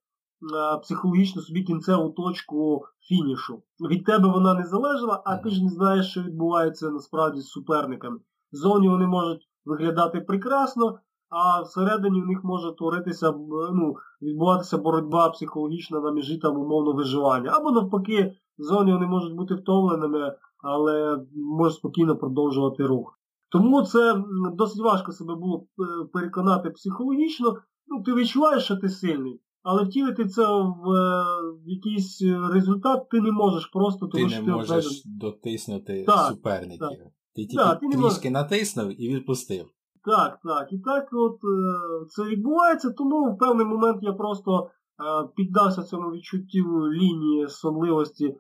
психологічно 0.82 1.42
собі 1.42 1.62
кінцеву 1.62 2.11
точку 2.11 2.84
фінішу. 3.00 3.62
Від 3.90 4.04
тебе 4.04 4.28
вона 4.28 4.54
не 4.54 4.64
залежала, 4.64 5.22
а 5.25 5.37
ти 5.37 5.50
ж 5.50 5.64
не 5.64 5.70
знаєш, 5.70 6.11
що 6.11 6.22
відбувається 6.22 6.90
насправді 6.90 7.40
з 7.40 7.46
суперниками. 7.46 8.18
Зовні 8.52 8.88
вони 8.88 9.06
можуть 9.06 9.49
виглядати 9.64 10.20
прекрасно, 10.20 10.99
а 11.28 11.62
всередині 11.62 12.22
в 12.22 12.26
них 12.26 12.44
може 12.44 12.72
творитися, 12.72 13.34
ну, 13.72 13.96
відбуватися 14.22 14.78
боротьба 14.78 15.30
психологічна 15.30 16.00
на 16.00 16.12
межі 16.12 16.38
там 16.38 16.58
умовно 16.58 16.92
виживання. 16.92 17.50
Або 17.50 17.70
навпаки, 17.70 18.32
зовні 18.58 18.92
вони 18.92 19.06
можуть 19.06 19.37
бути 19.37 19.54
втомленими, 19.54 20.37
але 20.62 21.25
можуть 21.34 21.78
спокійно 21.78 22.16
продовжувати 22.16 22.87
рух. 22.87 23.18
Тому 23.49 23.82
це 23.82 24.25
досить 24.54 24.82
важко 24.82 25.12
себе 25.12 25.34
було 25.34 25.66
е, 25.78 26.04
переконати 26.12 26.70
психологічно. 26.70 27.56
Ну, 27.87 28.02
ти 28.02 28.14
відчуваєш, 28.14 28.64
що 28.64 28.76
ти 28.76 28.88
сильний. 28.88 29.40
Але 29.62 29.85
втілити 29.85 30.25
це 30.25 30.42
в, 30.47 30.90
е, 30.90 31.25
в 31.64 31.69
якийсь 31.69 32.23
результат 32.52 33.09
ти 33.09 33.21
не 33.21 33.33
можеш 33.33 33.66
просто, 33.66 34.07
тому 34.07 34.25
ти 34.25 34.31
що 34.31 34.40
не 34.40 34.47
ти 34.47 34.52
можеш 34.52 34.71
обмежен... 34.71 35.02
дотиснути 35.04 36.04
так, 36.07 36.28
суперників. 36.28 36.88
Так. 36.88 36.99
Ти 37.35 37.47
тільки 37.47 37.57
так, 37.57 37.81
ти 37.81 37.87
трішки 37.87 38.00
можеш... 38.02 38.31
натиснув 38.31 39.02
і 39.02 39.14
відпустив. 39.14 39.66
Так, 40.04 40.38
так. 40.45 40.73
І 40.73 40.78
так 40.78 41.09
от 41.12 41.35
е, 41.35 42.07
це 42.09 42.23
відбувається, 42.23 42.90
тому 42.90 43.33
в 43.33 43.38
певний 43.38 43.66
момент 43.66 43.99
я 44.02 44.12
просто 44.12 44.62
е, 44.62 45.28
піддався 45.37 45.83
цьому 45.83 46.11
відчуттю 46.11 46.92
лінії 46.92 47.49
сонливості 47.49 48.37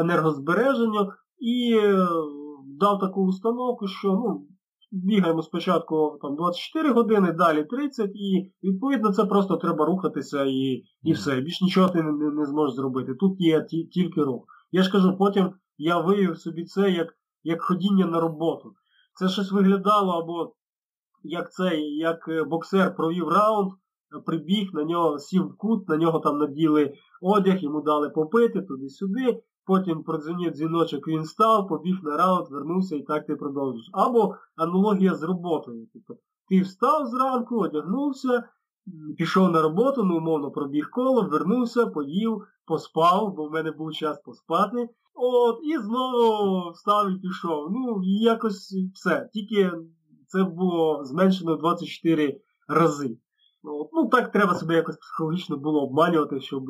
енергозбереження 0.00 1.16
і 1.38 1.78
е, 1.82 2.06
дав 2.80 2.98
таку 2.98 3.26
установку, 3.26 3.86
що 3.88 4.08
ну, 4.08 4.46
бігаємо 4.92 5.42
спочатку 5.42 6.18
там 6.22 6.36
24 6.36 6.92
години, 6.92 7.32
далі 7.32 7.64
30, 7.64 8.10
і 8.14 8.52
відповідно 8.62 9.12
це 9.12 9.24
просто 9.24 9.56
треба 9.56 9.86
рухатися 9.86 10.44
і 10.44 10.82
і 11.02 11.12
все. 11.12 11.40
Більш 11.40 11.60
нічого 11.60 11.88
ти 11.88 12.02
не, 12.02 12.12
не, 12.12 12.30
не 12.30 12.46
зможеш 12.46 12.76
зробити. 12.76 13.14
Тут 13.14 13.40
є 13.40 13.62
ті, 13.62 13.84
тільки 13.84 14.22
рух. 14.22 14.44
Я 14.72 14.82
ж 14.82 14.92
кажу, 14.92 15.16
потім 15.18 15.52
я 15.78 16.00
виявив 16.00 16.38
собі 16.38 16.64
це 16.64 16.90
як 16.90 17.08
як 17.42 17.62
ходіння 17.62 18.06
на 18.06 18.20
роботу. 18.20 18.72
Це 19.14 19.28
щось 19.28 19.52
виглядало 19.52 20.12
або 20.12 20.54
як 21.22 21.52
цей, 21.52 21.96
як 21.96 22.28
е, 22.28 22.44
боксер 22.44 22.96
провів 22.96 23.28
раунд, 23.28 23.72
прибіг, 24.26 24.70
на 24.72 24.84
нього 24.84 25.18
сів 25.18 25.42
в 25.42 25.56
кут, 25.56 25.88
на 25.88 25.96
нього 25.96 26.18
там 26.20 26.38
наділи 26.38 26.94
одяг, 27.22 27.58
йому 27.58 27.80
дали 27.80 28.10
попити 28.10 28.62
туди-сюди. 28.62 29.42
Потім 29.70 30.02
продзвонив 30.02 30.52
дзвіночок, 30.52 31.08
він 31.08 31.24
став, 31.24 31.68
побіг 31.68 31.98
на 32.02 32.16
раунд, 32.16 32.46
вернувся 32.50 32.96
і 32.96 33.02
так 33.02 33.26
ти 33.26 33.36
продовжуєш. 33.36 33.90
Або 33.92 34.34
аналогія 34.56 35.14
з 35.14 35.22
роботою. 35.22 35.86
Тобто 35.92 36.22
Ти 36.48 36.60
встав 36.60 37.06
зранку, 37.06 37.58
одягнувся, 37.58 38.44
пішов 39.18 39.50
на 39.50 39.62
роботу, 39.62 40.04
ну, 40.04 40.16
умовно, 40.16 40.50
пробіг 40.50 40.90
коло, 40.90 41.22
вернувся, 41.22 41.86
поїв, 41.86 42.42
поспав, 42.66 43.34
бо 43.36 43.48
в 43.48 43.50
мене 43.50 43.70
був 43.70 43.92
час 43.92 44.20
поспати. 44.24 44.88
От, 45.14 45.58
І 45.62 45.78
знову 45.78 46.70
встав 46.70 47.10
і 47.10 47.18
пішов. 47.18 47.68
Ну, 47.70 48.02
і 48.04 48.18
якось 48.18 48.74
все. 48.94 49.28
Тільки 49.32 49.72
це 50.26 50.44
було 50.44 51.04
зменшено 51.04 51.56
24 51.56 52.40
рази. 52.68 53.18
Ну, 53.62 54.08
так 54.08 54.32
треба 54.32 54.54
себе 54.54 54.74
якось 54.74 54.96
психологічно 54.96 55.56
було 55.56 55.82
обманювати, 55.82 56.40
щоб 56.40 56.62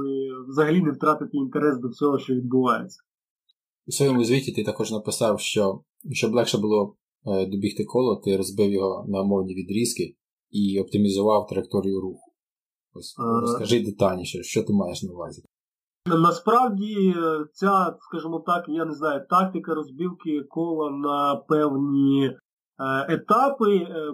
взагалі 0.49 0.83
не 0.83 0.91
втратити 0.91 1.37
інтерес 1.37 1.79
до 1.79 1.89
всього, 1.89 2.19
що 2.19 2.35
відбувається. 2.35 3.01
У 3.87 3.93
своєму 3.93 4.25
звіті 4.25 4.53
ти 4.53 4.65
також 4.65 4.93
написав, 4.93 5.41
що 5.41 5.81
щоб 6.13 6.35
легше 6.35 6.59
було 6.59 6.97
е, 7.27 7.47
добігти 7.47 7.85
коло, 7.85 8.17
ти 8.25 8.37
розбив 8.37 8.73
його 8.73 9.05
на 9.09 9.21
умовні 9.21 9.55
відрізки 9.55 10.17
і 10.51 10.81
оптимізував 10.81 11.47
траєкторію 11.47 12.01
руху. 12.01 12.33
Ось 12.93 13.17
а... 13.19 13.41
розкажи 13.41 13.85
детальніше, 13.85 14.43
що 14.43 14.63
ти 14.63 14.73
маєш 14.73 15.03
на 15.03 15.13
увазі. 15.13 15.43
Насправді 16.07 17.15
ця, 17.53 17.97
скажімо 18.01 18.43
так, 18.47 18.65
я 18.69 18.85
не 18.85 18.95
знаю, 18.95 19.27
тактика 19.31 19.75
розбивки 19.75 20.43
кола 20.49 20.91
на 20.91 21.37
певні 21.37 22.27
е, 22.27 22.37
етапи 23.15 23.77
е, 23.77 24.13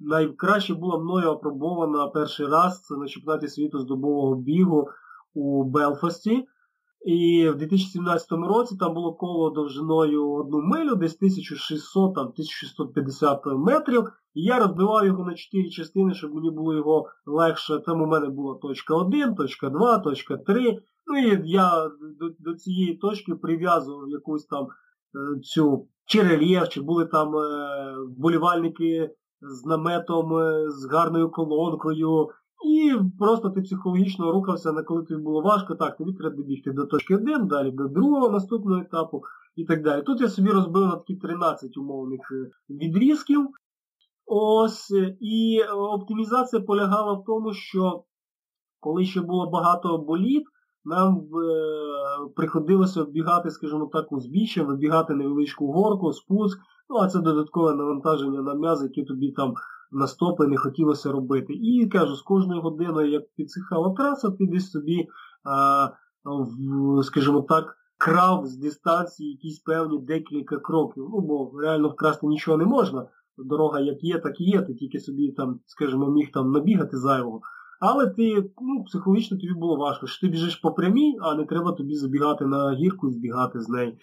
найкраще 0.00 0.74
була 0.74 0.98
мною 0.98 1.30
опробована 1.30 2.06
перший 2.06 2.46
раз 2.46 2.82
це 2.82 2.96
на 2.96 3.06
чемпіонаті 3.06 3.48
світу 3.48 3.78
з 3.78 3.84
добового 3.84 4.36
бігу 4.36 4.88
у 5.34 5.64
Белфасті. 5.64 6.46
І 7.06 7.48
в 7.48 7.56
2017 7.56 8.32
році 8.32 8.76
там 8.80 8.94
було 8.94 9.14
коло 9.14 9.50
довжиною 9.50 10.30
одну 10.30 10.62
милю, 10.62 10.94
десь 10.94 11.16
1600 11.16 12.14
там 12.14 12.24
1650 12.24 13.40
метрів. 13.46 14.04
І 14.34 14.42
я 14.42 14.58
розбивав 14.58 15.06
його 15.06 15.24
на 15.24 15.34
4 15.34 15.70
частини, 15.70 16.14
щоб 16.14 16.34
мені 16.34 16.50
було 16.50 16.74
його 16.74 17.08
легше. 17.26 17.78
Там 17.78 18.02
у 18.02 18.06
мене 18.06 18.28
була 18.28 18.54
точка 18.54 18.94
1, 18.94 19.34
точка 19.34 19.70
2, 19.70 19.98
точка 19.98 20.36
3. 20.36 20.78
Ну 21.06 21.18
і 21.18 21.50
я 21.50 21.90
до, 22.18 22.30
до 22.38 22.54
цієї 22.54 22.96
точки 22.96 23.34
прив'язував 23.34 24.08
якусь 24.08 24.46
там 24.46 24.64
е, 24.66 25.40
цю 25.40 25.88
чи 26.06 26.22
рельєф, 26.22 26.68
чи 26.68 26.80
були 26.80 27.06
там 27.06 27.36
е, 27.36 27.94
вболівальники 28.08 29.10
з 29.50 29.66
наметом, 29.66 30.36
е, 30.36 30.70
з 30.70 30.84
гарною 30.84 31.30
колонкою. 31.30 32.28
І 32.66 32.92
просто 33.18 33.50
ти 33.50 33.60
психологічно 33.60 34.32
рухався, 34.32 34.72
на 34.72 34.82
коли 34.82 35.02
тобі 35.02 35.22
було 35.22 35.42
важко, 35.42 35.74
так, 35.74 35.96
тобі 35.96 36.12
треба 36.12 36.36
добігти 36.36 36.72
до 36.72 36.86
точки 36.86 37.14
1, 37.14 37.46
далі 37.46 37.70
до 37.70 37.88
другого 37.88 38.30
наступного 38.30 38.80
етапу 38.80 39.22
і 39.56 39.64
так 39.64 39.82
далі. 39.82 40.02
Тут 40.02 40.20
я 40.20 40.28
собі 40.28 40.50
розбив 40.50 40.86
на 40.86 40.96
такі 40.96 41.16
13 41.16 41.76
умовних 41.76 42.20
е, 42.32 42.50
відрізків. 42.74 43.48
Ось, 44.26 44.92
І 45.20 45.62
оптимізація 45.92 46.62
полягала 46.62 47.12
в 47.12 47.24
тому, 47.24 47.52
що 47.52 48.04
коли 48.80 49.04
ще 49.04 49.20
було 49.20 49.50
багато 49.50 49.98
боліт, 49.98 50.44
нам 50.86 51.16
е, 51.16 52.28
приходилося 52.36 53.02
оббігати, 53.02 53.50
скажімо 53.50 53.90
так, 53.92 54.12
узбіччя, 54.12 54.62
вибігати 54.62 55.14
невеличку 55.14 55.72
горку, 55.72 56.12
спуск, 56.12 56.58
ну 56.90 56.96
а 56.96 57.08
це 57.08 57.18
додаткове 57.18 57.74
навантаження 57.74 58.42
на 58.42 58.54
м'язи, 58.54 58.84
які 58.84 59.04
тобі 59.04 59.32
там 59.32 59.54
на 59.92 60.06
стопи 60.06 60.46
не 60.46 60.56
хотілося 60.56 61.12
робити. 61.12 61.52
І 61.52 61.88
кажу, 61.92 62.16
з 62.16 62.22
кожною 62.22 62.60
годиною, 62.60 63.10
як 63.10 63.22
підсихала 63.36 63.94
траса, 63.94 64.30
ти 64.30 64.46
десь 64.46 64.70
собі, 64.70 65.08
а, 65.44 65.88
в, 66.24 67.02
скажімо 67.02 67.42
так, 67.42 67.76
крав 67.98 68.46
з 68.46 68.56
дистанції 68.56 69.30
якісь 69.30 69.58
певні 69.58 69.98
декілька 69.98 70.58
кроків. 70.58 71.08
Ну, 71.12 71.20
бо 71.20 71.60
реально 71.60 71.88
вкрасти 71.88 72.26
нічого 72.26 72.58
не 72.58 72.64
можна. 72.64 73.06
Дорога 73.38 73.80
як 73.80 74.04
є, 74.04 74.18
так 74.18 74.40
і 74.40 74.44
є, 74.44 74.62
ти 74.62 74.74
тільки 74.74 75.00
собі 75.00 75.32
там, 75.32 75.60
скажімо, 75.66 76.10
міг 76.10 76.32
там 76.32 76.52
набігати 76.52 76.96
зайвого. 76.96 77.40
Але 77.80 78.06
ти, 78.06 78.50
ну, 78.60 78.84
психологічно 78.84 79.38
тобі 79.38 79.54
було 79.54 79.76
важко, 79.76 80.06
що 80.06 80.26
ти 80.26 80.32
біжиш 80.32 80.56
по 80.56 80.72
прямій, 80.72 81.18
а 81.20 81.34
не 81.34 81.44
треба 81.44 81.72
тобі 81.72 81.94
забігати 81.94 82.46
на 82.46 82.72
гірку 82.72 83.08
і 83.08 83.12
збігати 83.12 83.60
з 83.60 83.68
неї. 83.68 83.98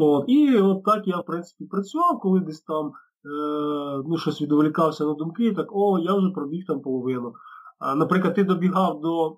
От. 0.00 0.24
І 0.28 0.56
от 0.56 0.84
так 0.84 1.06
я, 1.06 1.16
в 1.16 1.24
принципі, 1.24 1.64
працював, 1.64 2.20
коли 2.20 2.40
десь 2.40 2.60
там 2.60 2.86
е, 2.86 4.02
ну, 4.06 4.16
щось 4.16 4.42
відволікався 4.42 5.04
на 5.04 5.14
думки, 5.14 5.52
так, 5.52 5.66
о, 5.70 5.98
я 5.98 6.14
вже 6.14 6.30
пробіг 6.30 6.64
там 6.66 6.80
половину. 6.80 7.32
А, 7.78 7.94
Наприклад, 7.94 8.34
ти 8.34 8.44
добігав 8.44 9.00
до 9.00 9.36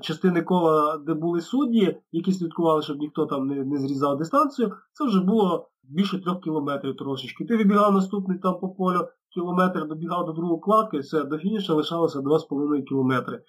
частини 0.00 0.42
кола, 0.42 0.98
де 1.06 1.14
були 1.14 1.40
судді, 1.40 1.96
які 2.12 2.32
слідкували, 2.32 2.82
щоб 2.82 2.98
ніхто 2.98 3.26
там 3.26 3.46
не, 3.46 3.64
не 3.64 3.78
зрізав 3.78 4.18
дистанцію, 4.18 4.72
це 4.92 5.04
вже 5.04 5.20
було 5.20 5.68
більше 5.82 6.22
трьох 6.22 6.40
кілометрів 6.40 6.96
трошечки. 6.96 7.44
Ти 7.44 7.56
вибігав 7.56 7.92
наступний 7.92 8.38
там 8.38 8.58
по 8.60 8.68
полю, 8.68 9.08
кілометр 9.34 9.88
добігав 9.88 10.26
до 10.26 10.32
другої 10.32 10.60
кладки, 10.60 10.98
все, 10.98 11.24
до 11.24 11.38
фініша 11.38 11.74
лишалося 11.74 12.18
2,5 12.18 12.82
кілометри. 12.82 13.42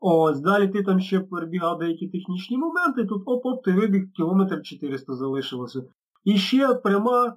Ось, 0.00 0.40
далі 0.40 0.68
ти 0.68 0.82
там 0.82 1.00
ще 1.00 1.20
перебігав 1.20 1.78
деякі 1.78 2.08
технічні 2.08 2.58
моменти, 2.58 3.04
тут 3.04 3.22
оп-оп, 3.26 3.64
ти 3.64 3.72
вибіг, 3.72 4.12
кілометр 4.12 4.62
400 4.62 5.14
залишилося. 5.14 5.82
І 6.24 6.36
ще 6.36 6.74
пряма 6.74 7.26
Е, 7.26 7.32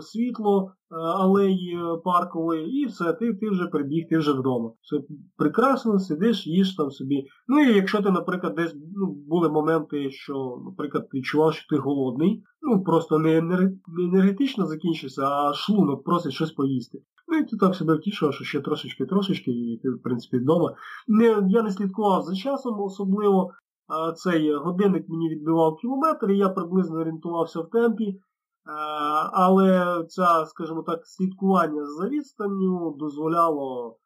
світло 0.00 0.72
е, 0.90 0.94
алеї 0.96 1.76
е, 1.76 1.96
паркової, 2.04 2.82
і 2.82 2.86
все, 2.86 3.12
ти 3.12 3.34
ти 3.34 3.50
вже 3.50 3.66
прибіг, 3.66 4.08
ти 4.10 4.18
вже 4.18 4.32
вдома. 4.32 4.72
Все 4.80 4.96
прекрасно, 5.36 5.98
сидиш, 5.98 6.46
їш 6.46 6.76
там 6.76 6.90
собі. 6.90 7.24
Ну 7.48 7.62
і 7.62 7.74
якщо 7.74 8.02
ти, 8.02 8.10
наприклад, 8.10 8.54
десь 8.54 8.74
ну, 8.96 9.06
були 9.28 9.48
моменти, 9.48 10.10
що, 10.10 10.62
наприклад, 10.64 11.08
відчував, 11.14 11.54
що 11.54 11.76
ти 11.76 11.82
голодний, 11.82 12.42
ну 12.62 12.84
просто 12.84 13.18
не 13.18 13.42
енергетично 13.98 14.66
закінчився, 14.66 15.22
а 15.26 15.54
шлунок 15.54 16.04
просить 16.04 16.32
щось 16.32 16.52
поїсти. 16.52 16.98
Ну 17.28 17.38
і 17.38 17.44
ти 17.44 17.56
так 17.56 17.74
себе 17.74 17.96
втішував, 17.96 18.34
що 18.34 18.44
ще 18.44 18.60
трошечки-трошечки, 18.60 19.50
і 19.50 19.80
ти, 19.82 19.90
в 19.90 20.02
принципі, 20.02 20.38
вдома. 20.38 20.74
Не, 21.08 21.46
Я 21.48 21.62
не 21.62 21.70
слідкував 21.70 22.22
за 22.22 22.34
часом, 22.34 22.80
особливо. 22.80 23.50
Цей 24.16 24.54
годинник 24.54 25.08
мені 25.08 25.28
відбивав 25.28 25.76
кілометр, 25.76 26.30
і 26.30 26.38
я 26.38 26.48
приблизно 26.48 26.98
орієнтувався 26.98 27.60
в 27.60 27.70
темпі. 27.70 28.20
Але 29.32 30.04
це, 30.08 30.46
скажімо 30.46 30.82
так, 30.82 31.00
слідкування 31.06 31.86
за 31.86 32.08
відстанню 32.08 32.96
дозволяло 32.98 33.96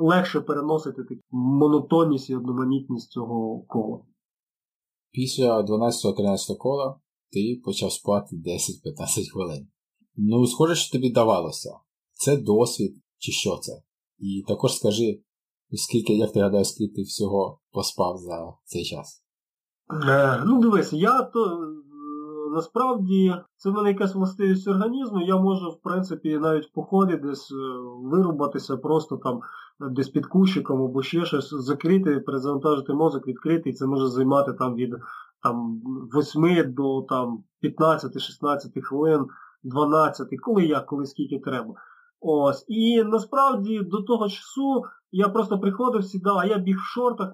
легше 0.00 0.40
переносити 0.40 1.02
таку 1.02 1.20
монотонність 1.30 2.30
і 2.30 2.36
одноманітність 2.36 3.10
цього 3.10 3.64
кола. 3.68 4.00
Після 5.10 5.60
12-13 5.60 6.56
кола 6.58 7.00
ти 7.32 7.60
почав 7.64 7.92
спати 7.92 8.36
10-15 8.36 9.32
хвилин. 9.32 9.68
Ну, 10.16 10.46
схоже, 10.46 10.74
що 10.74 10.92
тобі 10.92 11.10
давалося. 11.10 11.70
Це 12.12 12.36
досвід 12.36 12.96
чи 13.18 13.32
що 13.32 13.56
це? 13.56 13.72
І 14.18 14.44
також 14.48 14.74
скажи, 14.74 15.22
скільки, 15.72 16.12
як 16.12 16.32
ти 16.32 16.40
гадаєш, 16.40 16.68
скільки 16.68 16.94
ти 16.94 17.02
всього 17.02 17.60
поспав 17.70 18.18
за 18.18 18.54
цей 18.64 18.84
час? 18.84 19.24
Е, 20.08 20.42
ну, 20.46 20.60
дивись, 20.60 20.92
я 20.92 21.22
то 21.22 21.40
насправді 22.54 23.34
це 23.56 23.70
в 23.70 23.72
мене 23.72 23.88
якась 23.88 24.14
властивість 24.14 24.68
організму, 24.68 25.20
я 25.20 25.36
можу, 25.36 25.70
в 25.70 25.82
принципі, 25.82 26.38
навіть 26.38 26.66
в 26.66 26.72
поході 26.72 27.16
десь 27.16 27.52
е, 27.52 27.54
вирубатися 28.02 28.76
просто 28.76 29.16
там 29.16 29.40
десь 29.80 30.08
під 30.08 30.26
кущиком 30.26 30.82
або 30.82 31.02
ще 31.02 31.24
щось, 31.24 31.54
закрити, 31.54 32.20
перезавантажити 32.20 32.92
мозок, 32.92 33.26
відкрити, 33.26 33.70
і 33.70 33.72
це 33.72 33.86
може 33.86 34.06
займати 34.06 34.52
там 34.52 34.74
від 34.74 34.94
там, 35.42 35.80
8 36.16 36.74
до 36.74 37.02
там, 37.02 37.44
15-16 37.62 38.82
хвилин, 38.82 39.26
12, 39.62 40.28
коли 40.42 40.64
як, 40.64 40.86
коли 40.86 41.06
скільки 41.06 41.38
треба. 41.38 41.74
Ось. 42.20 42.64
І 42.68 43.02
насправді 43.04 43.80
до 43.80 44.02
того 44.02 44.28
часу 44.28 44.82
я 45.12 45.28
просто 45.28 45.58
приходив, 45.58 46.04
сідав, 46.04 46.38
а 46.38 46.44
я 46.44 46.58
біг 46.58 46.76
в 46.76 46.94
шортах, 46.94 47.32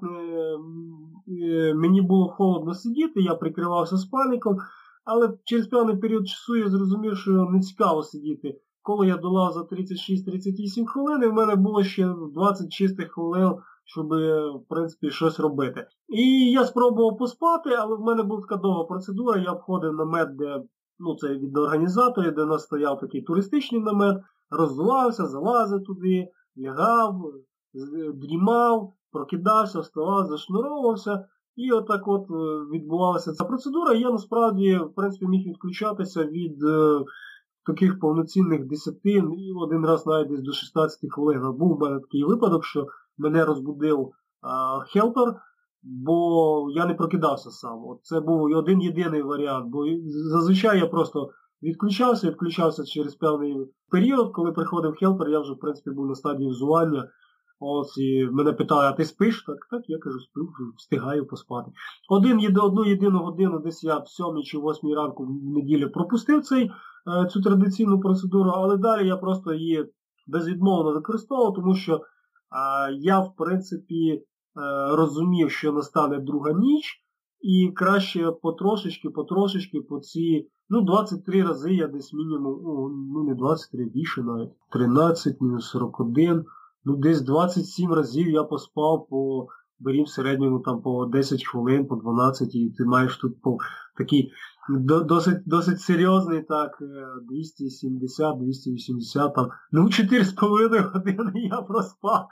мені 1.74 2.02
було 2.02 2.28
холодно 2.28 2.74
сидіти, 2.74 3.20
я 3.20 3.34
прикривався 3.34 3.96
спальником, 3.96 4.56
але 5.04 5.38
через 5.44 5.66
певний 5.66 5.96
період 5.96 6.28
часу 6.28 6.56
я 6.56 6.68
зрозумів, 6.68 7.16
що 7.16 7.30
не 7.30 7.60
цікаво 7.60 8.02
сидіти. 8.02 8.60
Коли 8.82 9.06
я 9.06 9.16
долав 9.16 9.52
за 9.52 9.60
36-38 9.60 10.86
хвилин, 10.86 11.22
і 11.22 11.26
в 11.26 11.32
мене 11.32 11.56
було 11.56 11.84
ще 11.84 12.14
20 12.34 12.72
чистих 12.72 13.12
хвилин, 13.12 13.54
щоб 13.84 14.08
в 14.56 14.68
принципі, 14.68 15.10
щось 15.10 15.40
робити. 15.40 15.86
І 16.08 16.50
я 16.50 16.64
спробував 16.64 17.18
поспати, 17.18 17.70
але 17.78 17.96
в 17.96 18.00
мене 18.00 18.22
була 18.22 18.40
така 18.40 18.56
довга 18.56 18.84
процедура, 18.84 19.40
я 19.40 19.52
входив 19.52 19.92
намет, 19.92 20.36
де 20.36 20.62
ну 20.98 21.16
це 21.16 21.28
від 21.28 21.56
організаторів, 21.56 22.34
де 22.34 22.42
у 22.42 22.46
нас 22.46 22.62
стояв 22.62 23.00
такий 23.00 23.22
туристичний 23.22 23.80
намет, 23.80 24.22
роздувався, 24.50 25.26
залазив 25.26 25.84
туди, 25.84 26.28
лягав, 26.58 27.32
дрімав, 28.14 28.92
прокидався, 29.12 29.80
вставав, 29.80 30.26
зашнуровувався. 30.26 31.28
І 31.56 31.72
отак 31.72 32.08
от 32.08 32.22
е, 32.30 32.34
відбувалася 32.72 33.32
ця 33.32 33.44
процедура. 33.44 33.94
Я 33.94 34.10
насправді 34.10 34.76
в 34.76 34.94
принципі, 34.94 35.26
міг 35.26 35.46
відключатися 35.46 36.24
від 36.24 36.62
е, 36.62 37.00
таких 37.66 38.00
повноцінних 38.00 38.66
10, 38.66 38.94
і 39.04 39.52
один 39.62 39.86
раз 39.86 40.06
навіть 40.06 40.28
десь 40.28 40.42
до 40.42 40.52
16 40.52 41.00
хвилин. 41.12 41.52
Був 41.58 41.72
у 41.72 41.78
мене 41.78 42.00
такий 42.00 42.24
випадок, 42.24 42.64
що 42.64 42.86
мене 43.18 43.44
розбудив 43.44 44.10
а, 44.42 44.80
хелпер, 44.80 45.34
бо 45.82 46.66
я 46.70 46.86
не 46.86 46.94
прокидався 46.94 47.50
сам. 47.50 47.84
От 47.84 47.98
Це 48.02 48.20
був 48.20 48.42
один 48.42 48.80
єдиний 48.80 49.22
варіант, 49.22 49.66
бо 49.68 49.84
зазвичай 50.06 50.78
я 50.78 50.86
просто 50.86 51.30
відключався, 51.62 52.28
відключався 52.28 52.84
через 52.84 53.14
певний 53.14 53.56
період, 53.90 54.32
коли 54.32 54.52
приходив 54.52 54.94
хелпер, 54.94 55.28
я 55.28 55.40
вже 55.40 55.52
в 55.52 55.58
принципі 55.58 55.90
був 55.90 56.06
на 56.06 56.14
стадії 56.14 56.50
взування. 56.50 57.08
Ось 57.60 57.98
і 57.98 58.28
мене 58.32 58.52
питали, 58.52 58.84
а 58.84 58.92
ти 58.92 59.04
спиш? 59.04 59.44
Так, 59.46 59.66
так, 59.70 59.82
я 59.88 59.98
кажу, 59.98 60.20
сплю, 60.20 60.48
встигаю 60.76 61.26
поспати. 61.26 61.70
Один 62.08 62.40
єди, 62.40 62.60
одну 62.60 62.84
єдину 62.84 63.18
годину, 63.18 63.58
десь 63.58 63.84
я 63.84 63.98
в 63.98 64.08
сьомій 64.08 64.42
чи 64.42 64.58
восьмій 64.58 64.94
ранку 64.94 65.24
в 65.24 65.30
неділю 65.30 65.90
пропустив 65.90 66.42
цей, 66.42 66.64
е, 66.64 67.28
цю 67.28 67.42
традиційну 67.42 68.00
процедуру, 68.00 68.50
але 68.50 68.76
далі 68.76 69.06
я 69.06 69.16
просто 69.16 69.52
її 69.54 69.86
безвідмовно 70.26 70.92
використовував, 70.92 71.54
тому 71.54 71.74
що 71.74 72.00
а, 72.50 72.90
я, 72.90 73.20
в 73.20 73.36
принципі, 73.36 74.10
е, 74.10 74.22
розумів, 74.96 75.50
що 75.50 75.72
настане 75.72 76.18
друга 76.18 76.52
ніч, 76.52 77.00
і 77.40 77.72
краще 77.74 78.32
потрошечки, 78.42 79.10
потрошечки 79.10 79.80
по 79.80 80.00
ці, 80.00 80.48
ну, 80.68 80.80
23 80.80 81.42
рази 81.42 81.74
я 81.74 81.86
десь 81.86 82.12
мінімум, 82.12 82.60
ну 83.14 83.24
не 83.24 83.34
23, 83.34 83.84
більше 83.84 84.22
навіть, 84.22 84.50
13, 84.72 85.40
мінус 85.40 85.66
41 85.66 86.44
ну 86.84 86.96
десь 86.96 87.22
27 87.22 87.92
разів 87.92 88.28
я 88.28 88.44
поспав 88.44 89.06
по 89.10 89.46
берім 89.78 90.06
середньому 90.06 90.58
там 90.58 90.82
по 90.82 91.06
10 91.06 91.46
хвилин, 91.46 91.86
по 91.86 91.96
12, 91.96 92.54
і 92.54 92.70
ти 92.70 92.84
маєш 92.84 93.16
тут 93.16 93.42
по 93.42 93.58
такий 93.96 94.32
досить 94.68 95.42
досить 95.46 95.80
серйозний, 95.80 96.42
так, 96.42 96.80
270-280 96.80 99.34
там, 99.34 99.50
ну 99.72 99.84
4,5 99.84 100.92
години 100.92 101.32
я 101.34 101.62
проспав. 101.62 102.28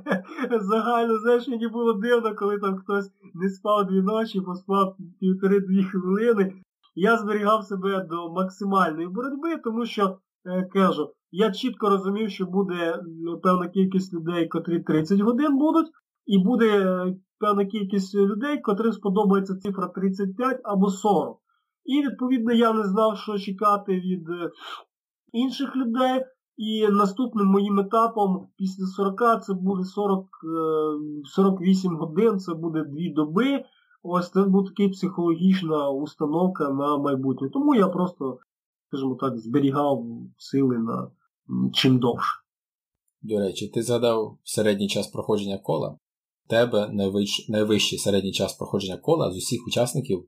Загально, 0.60 1.18
знаєш, 1.18 1.48
мені 1.48 1.68
було 1.68 1.92
дивно, 1.92 2.34
коли 2.34 2.58
там 2.58 2.78
хтось 2.78 3.10
не 3.34 3.48
спав 3.48 3.86
дві 3.86 4.02
ночі, 4.02 4.40
поспав 4.40 4.96
півтори-дві 5.20 5.84
хвилини. 5.84 6.52
Я 6.94 7.16
зберігав 7.16 7.64
себе 7.64 8.06
до 8.10 8.32
максимальної 8.32 9.08
боротьби, 9.08 9.56
тому 9.64 9.86
що, 9.86 10.18
е, 10.46 10.68
кажу, 10.72 11.12
я 11.30 11.50
чітко 11.50 11.88
розумів, 11.88 12.30
що 12.30 12.46
буде 12.46 13.02
ну, 13.06 13.40
певна 13.40 13.68
кількість 13.68 14.14
людей, 14.14 14.48
котрі 14.48 14.80
30 14.80 15.20
годин 15.20 15.58
будуть, 15.58 15.86
і 16.26 16.38
буде 16.38 16.66
е, 16.66 17.16
певна 17.38 17.64
кількість 17.64 18.14
людей, 18.14 18.60
котрим 18.60 18.92
сподобається 18.92 19.56
цифра 19.56 19.88
35 19.88 20.60
або 20.64 20.90
40. 20.90 21.38
І, 21.84 22.02
відповідно, 22.02 22.52
я 22.52 22.72
не 22.72 22.84
знав, 22.84 23.18
що 23.18 23.38
чекати 23.38 23.92
від 23.92 24.28
е, 24.30 24.50
інших 25.32 25.76
людей. 25.76 26.24
І 26.56 26.88
наступним 26.88 27.46
моїм 27.46 27.80
етапом 27.80 28.48
після 28.56 28.86
40 28.86 29.42
це 29.42 29.54
буде 29.54 29.84
40, 29.84 30.26
48 31.24 31.92
е, 31.92 31.96
годин, 31.96 32.38
це 32.38 32.54
буде 32.54 32.84
2 32.84 32.94
доби. 33.14 33.64
Ось 34.02 34.30
це 34.30 34.42
буде 34.42 34.70
така 34.76 34.88
психологічна 34.88 35.90
установка 35.90 36.68
на 36.68 36.96
майбутнє. 36.96 37.48
Тому 37.52 37.74
я 37.74 37.88
просто, 37.88 38.38
скажімо 38.88 39.14
так, 39.14 39.38
зберігав 39.38 40.04
сили 40.38 40.78
на 40.78 41.10
чим 41.74 41.98
довше. 41.98 42.40
До 43.22 43.38
речі, 43.38 43.68
ти 43.68 43.82
згадав 43.82 44.38
середній 44.44 44.88
час 44.88 45.06
проходження 45.06 45.58
кола. 45.58 45.98
тебе 46.48 46.88
найвищ... 46.92 47.48
найвищий 47.48 47.98
середній 47.98 48.32
час 48.32 48.52
проходження 48.52 48.96
кола 48.96 49.32
з 49.32 49.36
усіх 49.36 49.66
учасників 49.66 50.18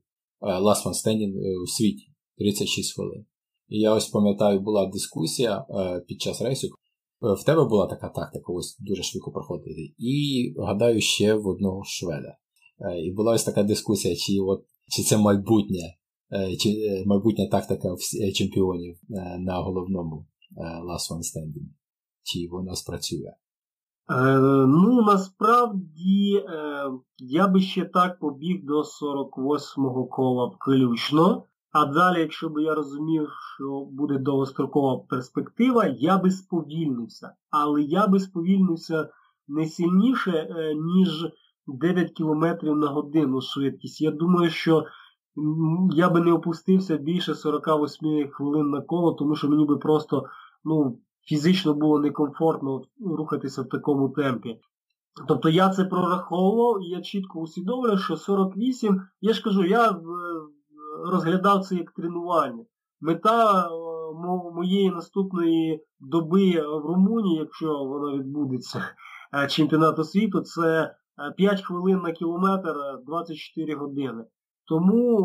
е, 0.42 0.46
Last 0.46 0.85
One 0.85 1.06
Standing 1.06 1.32
е, 1.37 1.58
у 1.64 1.66
світі 1.66 2.06
36 2.38 2.94
хвилин. 2.94 3.24
І 3.68 3.78
я 3.78 3.94
ось 3.94 4.08
пам'ятаю, 4.08 4.61
була 4.61 4.87
дискусія 4.87 5.66
е, 5.70 6.00
під 6.00 6.20
час 6.20 6.42
рейсу. 6.42 6.68
В 7.20 7.44
тебе 7.44 7.64
була 7.64 7.87
така 7.87 8.08
тактика, 8.08 8.52
ось 8.52 8.76
дуже 8.80 9.02
швидко 9.02 9.32
проходити. 9.32 9.94
І 9.98 10.54
гадаю, 10.58 11.00
ще 11.00 11.35
в 11.35 11.46
одного 11.46 11.85
шведа. 11.85 12.37
І 13.04 13.12
була 13.12 13.32
ось 13.32 13.44
така 13.44 13.62
дискусія, 13.62 14.16
чи 14.16 14.40
от, 14.40 14.64
чи 14.88 15.02
це 15.02 15.16
майбутнє, 15.16 15.94
чи 16.58 17.02
майбутня 17.06 17.46
тактика 17.46 17.88
чемпіонів 18.35 19.00
на 19.38 19.61
головному 19.61 20.26
Last 20.60 21.10
One 21.12 21.22
Standing? 21.22 21.68
Чи 22.22 22.48
вона 22.50 22.74
спрацює? 22.74 23.32
Е, 24.10 24.38
Ну, 24.66 25.02
насправді 25.02 26.44
е, 26.48 26.84
я 27.18 27.48
би 27.48 27.60
ще 27.60 27.84
так 27.84 28.18
побіг 28.18 28.64
до 28.64 28.80
48-го 28.80 30.06
кола 30.06 30.46
включно. 30.46 31.44
А 31.72 31.86
далі, 31.86 32.20
якщо 32.20 32.48
б 32.48 32.58
я 32.58 32.74
розумів, 32.74 33.28
що 33.54 33.84
буде 33.90 34.18
довгострокова 34.18 34.98
перспектива, 35.08 35.86
я 35.86 36.18
би 36.18 36.30
сповільнився. 36.30 37.32
Але 37.50 37.82
я 37.82 38.06
би 38.06 38.20
сповільнився 38.20 39.08
не 39.48 39.66
сильніше, 39.66 40.30
е, 40.30 40.74
ніж 40.74 41.26
9 41.66 42.10
км 42.16 42.44
на 42.62 42.86
годину 42.86 43.40
швидкість. 43.40 44.00
Я 44.00 44.10
думаю, 44.10 44.50
що 44.50 44.84
я 45.92 46.11
би 46.11 46.21
не 46.21 46.33
опустився 46.33 46.97
більше 46.97 47.35
48 47.35 48.31
хвилин 48.31 48.71
на 48.71 48.81
коло, 48.81 49.12
тому 49.12 49.37
що 49.37 49.49
мені 49.49 49.66
би 49.66 49.77
просто 49.77 50.25
ну, 50.64 50.99
фізично 51.29 51.75
було 51.75 51.99
некомфортно 51.99 52.83
рухатися 53.01 53.62
в 53.62 53.68
такому 53.68 54.09
темпі. 54.09 54.61
Тобто 55.29 55.49
я 55.49 55.71
це 55.71 55.85
прораховував 55.85 56.83
і 56.83 56.88
я 56.88 57.01
чітко 57.01 57.40
усвідомлюю, 57.40 57.99
що 57.99 58.16
48, 58.16 59.01
я 59.21 59.33
ж 59.33 59.42
кажу, 59.42 59.64
я 59.64 60.01
розглядав 61.05 61.64
це 61.64 61.75
як 61.75 61.90
тренування. 61.90 62.64
Мета 63.01 63.68
моєї 64.55 64.90
наступної 64.90 65.85
доби 66.01 66.61
в 66.61 66.87
Румунії, 66.87 67.37
якщо 67.37 67.85
вона 67.85 68.18
відбудеться, 68.18 68.83
е, 69.35 69.47
чемпіонату 69.47 70.05
світу, 70.05 70.40
це 70.40 70.95
5 71.37 71.61
е, 71.61 71.62
хвилин 71.62 71.99
на 71.99 72.12
кілометр 72.12 72.75
24 73.07 73.75
години. 73.75 74.25
Тому, 74.68 75.16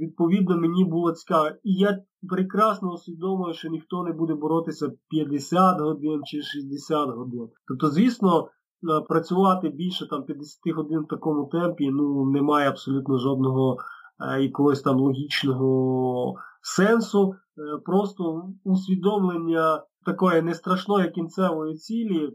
відповідно, 0.00 0.56
мені 0.56 0.84
було 0.84 1.12
цікаво. 1.12 1.48
І 1.64 1.72
я 1.72 1.98
прекрасно 2.28 2.92
усвідомлюю, 2.92 3.54
що 3.54 3.68
ніхто 3.68 4.02
не 4.02 4.12
буде 4.12 4.34
боротися 4.34 4.92
50 5.08 5.80
годин 5.80 6.20
чи 6.24 6.42
60 6.42 7.10
годин. 7.10 7.48
Тобто, 7.68 7.90
звісно, 7.90 8.40
е, 8.40 9.00
працювати 9.08 9.68
більше 9.68 10.08
там 10.08 10.24
50 10.24 10.74
годин 10.74 11.00
в 11.00 11.08
такому 11.08 11.46
темпі 11.46 11.90
ну, 11.90 12.30
немає 12.30 12.68
абсолютно 12.68 13.18
жодного 13.18 13.76
е, 14.20 14.42
якогось 14.42 14.82
там 14.82 14.96
логічного 14.96 16.34
сенсу. 16.62 17.34
просто 17.84 18.48
усвідомлення 18.64 19.82
такої 20.06 20.42
нестрашної 20.42 21.10
кінцевої 21.10 21.74
цілі 21.76 22.30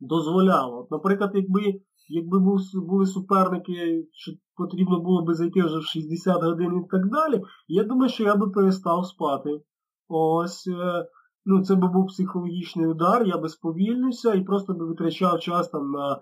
дозволяло. 0.00 0.88
Наприклад, 0.90 1.30
якби 1.34 1.80
якби 2.08 2.38
були 2.74 3.06
суперники, 3.06 4.06
що 4.12 4.32
потрібно 4.56 5.00
було 5.00 5.24
би 5.24 5.34
зайти 5.34 5.62
вже 5.62 5.78
в 5.78 5.82
60 5.82 6.42
годин 6.42 6.82
і 6.84 6.90
так 6.90 7.08
далі, 7.08 7.42
я 7.68 7.84
думаю, 7.84 8.10
що 8.10 8.24
я 8.24 8.36
би 8.36 8.50
перестав 8.50 9.06
спати. 9.06 9.50
Ось, 10.08 10.66
е, 10.66 11.06
ну 11.44 11.62
це 11.62 11.74
би 11.74 11.88
був 11.88 12.06
психологічний 12.06 12.86
удар, 12.86 13.26
я 13.26 13.38
би 13.38 13.48
сповільнився 13.48 14.34
і 14.34 14.44
просто 14.44 14.74
би 14.74 14.86
витрачав 14.86 15.40
час 15.40 15.68
там 15.68 15.90
на 15.90 16.20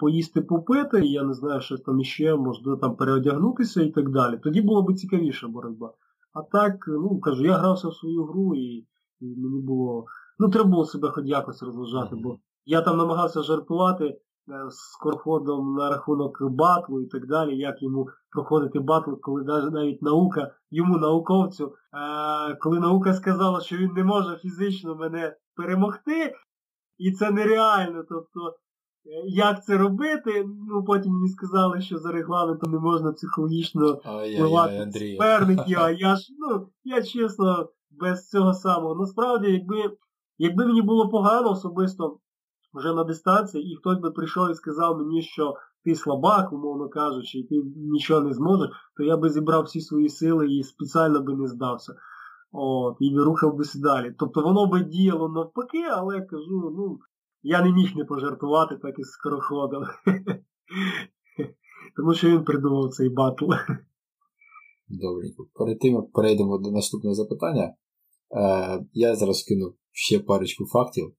поїсти 0.00 0.40
попити, 0.40 1.06
і 1.06 1.10
я 1.10 1.22
не 1.22 1.34
знаю, 1.34 1.60
що 1.60 1.78
там 1.78 2.00
іще, 2.00 2.36
можливо 2.36 2.76
там 2.76 2.96
переодягнутися 2.96 3.82
і 3.82 3.90
так 3.90 4.10
далі. 4.10 4.38
Тоді 4.42 4.62
було 4.62 4.82
б 4.82 4.94
цікавіша 4.94 5.48
боротьба. 5.48 5.94
А 6.32 6.42
так, 6.42 6.74
ну 6.88 7.20
кажу, 7.20 7.44
я 7.44 7.58
грався 7.58 7.88
в 7.88 7.94
свою 7.94 8.24
гру 8.24 8.54
і, 8.54 8.86
і 9.20 9.36
мені 9.36 9.62
було. 9.62 10.04
Ну, 10.38 10.48
треба 10.48 10.70
було 10.70 10.84
себе 10.84 11.08
хоч 11.08 11.26
якось 11.26 11.62
розважати, 11.62 12.16
бо 12.16 12.38
я 12.64 12.82
там 12.82 12.96
намагався 12.96 13.42
жартувати. 13.42 14.20
Е, 14.48 14.70
зі 14.70 14.96
Скороходом 14.96 15.74
на 15.74 15.90
рахунок 15.90 16.42
батлу 16.42 17.02
і 17.02 17.06
так 17.06 17.26
далі, 17.26 17.56
як 17.56 17.82
йому 17.82 18.08
проходити 18.30 18.80
батл, 18.80 19.10
коли 19.20 19.44
навіть 19.44 20.02
наука, 20.02 20.54
йому 20.70 20.98
науковцю, 20.98 21.74
е, 21.94 22.54
коли 22.54 22.80
наука 22.80 23.14
сказала, 23.14 23.60
що 23.60 23.76
він 23.76 23.92
не 23.92 24.04
може 24.04 24.36
фізично 24.36 24.94
мене 24.94 25.36
перемогти, 25.56 26.34
і 26.98 27.12
це 27.12 27.30
нереально. 27.30 28.04
Тобто, 28.08 28.40
е, 29.06 29.22
як 29.26 29.64
це 29.64 29.78
робити? 29.78 30.46
Ну, 30.68 30.84
Потім 30.84 31.12
мені 31.12 31.28
сказали, 31.28 31.80
що 31.80 31.98
за 31.98 32.12
регламентом 32.12 32.72
не 32.72 32.78
можна 32.78 33.12
психологічно 33.12 33.92
впливати 33.92 34.92
суперників, 34.92 35.78
а 35.80 35.90
я 35.98 36.16
ж, 36.16 36.26
ну, 36.38 36.68
я 36.84 37.02
чесно, 37.02 37.68
без 37.90 38.28
цього 38.28 38.54
самого. 38.54 38.94
Насправді, 38.94 39.52
якби, 39.52 39.96
якби 40.38 40.66
мені 40.66 40.82
було 40.82 41.08
погано 41.08 41.50
особисто 41.50 42.18
вже 42.74 42.94
на 42.94 43.04
дистанції, 43.04 43.72
і 43.72 43.76
хтось 43.76 43.98
би 43.98 44.10
прийшов 44.10 44.50
і 44.50 44.54
сказав 44.54 44.98
мені, 44.98 45.22
що 45.22 45.54
ти 45.84 45.94
слабак, 45.94 46.52
умовно 46.52 46.88
кажучи, 46.88 47.38
і 47.38 47.44
ти 47.44 47.54
нічого 47.76 48.20
не 48.20 48.32
зможеш, 48.32 48.70
то 48.96 49.02
я 49.02 49.16
би 49.16 49.30
зібрав 49.30 49.62
всі 49.62 49.80
свої 49.80 50.08
сили 50.08 50.54
і 50.54 50.62
спеціально 50.62 51.22
би 51.22 51.34
не 51.34 51.46
здався. 51.46 51.94
От, 52.52 52.96
І 53.00 53.18
рухав 53.18 53.56
би 53.56 53.64
далі. 53.74 54.14
Тобто 54.18 54.42
воно 54.42 54.66
би 54.66 54.84
діяло 54.84 55.28
навпаки, 55.28 55.82
але 55.90 56.20
кажу, 56.20 56.74
ну, 56.76 56.98
я 57.42 57.62
не 57.62 57.72
міг 57.72 57.96
не 57.96 58.04
пожартувати 58.04 58.76
так 58.76 58.98
із 58.98 59.06
Скороходом. 59.06 59.84
Тому 61.96 62.14
що 62.14 62.28
він 62.28 62.44
придумав 62.44 62.90
цей 62.90 63.08
батл. 63.08 63.44
Добренько. 64.88 65.46
Перед 65.54 65.78
тим, 65.78 65.94
як 65.94 66.12
перейдемо 66.12 66.58
до 66.58 66.70
наступного 66.70 67.14
запитання, 67.14 67.74
е, 68.36 68.86
я 68.92 69.16
зараз 69.16 69.42
кину 69.42 69.74
ще 69.92 70.18
парочку 70.18 70.66
фактів. 70.66 71.14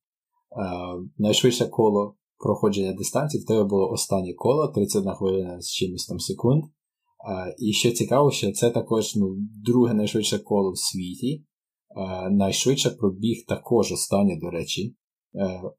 Е, 0.58 1.10
найшвидше 1.18 1.66
коло 1.66 2.16
проходження 2.38 2.94
дистанції 2.94 3.44
в 3.44 3.46
тебе 3.46 3.64
було 3.64 3.90
останнє 3.92 4.34
коло, 4.34 4.68
31 4.68 5.14
хвилина 5.14 5.62
з 5.62 5.74
чимось 5.74 6.06
там 6.06 6.20
секунд. 6.20 6.64
Е, 6.64 7.56
і 7.60 7.74
що 7.74 7.92
цікаво, 7.92 8.32
що 8.32 8.52
це 8.52 8.70
також 8.70 9.16
ну, 9.16 9.36
друге 9.66 9.94
найшвидше 9.94 10.40
коло 10.40 10.72
в 10.72 10.78
світі. 10.78 11.44
Е, 11.98 12.30
найшвидше 12.30 12.90
пробіг 12.90 13.46
також 13.48 13.92
останнє, 13.92 14.40
до 14.42 14.50
речі, 14.50 14.96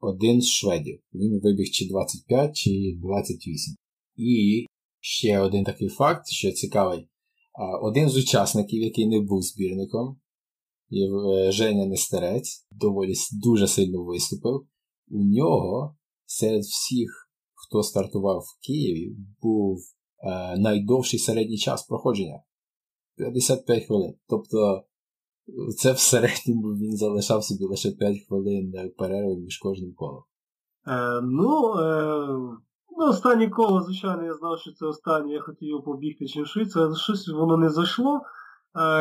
один 0.01 0.41
з 0.41 0.49
шведів. 0.49 1.01
Він 1.15 1.41
вибіг 1.43 1.71
чи 1.73 1.89
25, 1.89 2.57
чи 2.57 2.71
28. 3.03 3.75
І 4.17 4.67
ще 5.01 5.41
один 5.41 5.65
такий 5.65 5.89
факт, 5.89 6.29
що 6.29 6.53
цікавий. 6.53 7.09
Один 7.83 8.09
з 8.09 8.17
учасників, 8.17 8.83
який 8.83 9.07
не 9.07 9.21
був 9.21 9.43
збірником, 9.43 10.17
Е, 10.95 11.53
Женя 11.53 11.87
Нестерець 11.87 12.67
доволі 12.71 13.15
дуже 13.43 13.67
сильно 13.67 14.05
виступив. 14.05 14.67
У 15.09 15.25
нього 15.25 15.97
серед 16.27 16.63
всіх, 16.63 17.31
хто 17.55 17.83
стартував 17.83 18.41
в 18.41 18.67
Києві, 18.67 19.17
був 19.43 19.79
е, 20.19 20.59
найдовший 20.59 21.19
середній 21.19 21.59
час 21.59 21.87
проходження 21.87 22.43
55 23.17 23.87
хвилин. 23.87 24.15
Тобто 24.29 24.85
це 25.77 25.93
в 25.93 25.99
середньому 25.99 26.69
він 26.69 26.97
залишав 26.97 27.45
собі 27.45 27.65
лише 27.65 27.91
5 27.91 28.17
хвилин 28.29 28.73
перерви 28.99 29.37
між 29.37 29.59
кожним 29.59 29.95
колом. 29.95 30.23
Е, 30.87 31.21
Ну, 31.23 31.75
е, 31.81 32.27
ну, 32.99 33.09
останнє 33.09 33.51
коло, 33.51 33.83
звичайно, 33.83 34.25
я 34.25 34.35
знав, 34.35 34.59
що 34.59 34.73
це 34.73 34.87
останнє, 34.87 35.33
я 35.33 35.41
хотів 35.41 35.69
його 35.69 35.83
побігти 35.83 36.27
чим 36.27 36.47
швидше, 36.47 36.81
але 36.81 36.97
щось 36.97 37.29
воно 37.29 37.57
не 37.57 37.71
зайшло 37.71 38.21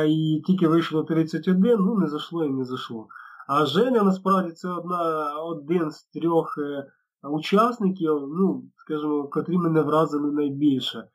і 0.08 0.42
тільки 0.48 0.68
вийшло 0.68 1.04
31, 1.04 1.78
ну 1.80 1.96
не 1.96 2.08
зайшло 2.08 2.46
і 2.46 2.50
не 2.50 2.66
зайшло. 2.66 3.08
А 3.48 3.66
Женя 3.66 4.04
насправді 4.04 4.52
це 4.52 4.70
одна, 4.70 5.34
один 5.36 5.92
з 5.92 6.04
трьох 6.04 6.58
е, 6.58 6.86
учасників, 7.28 8.12
ну, 8.12 8.64
скажімо, 8.78 9.28
котрі 9.28 9.58
мене 9.58 9.82
вразили 9.82 10.32
найбільше. 10.32 11.08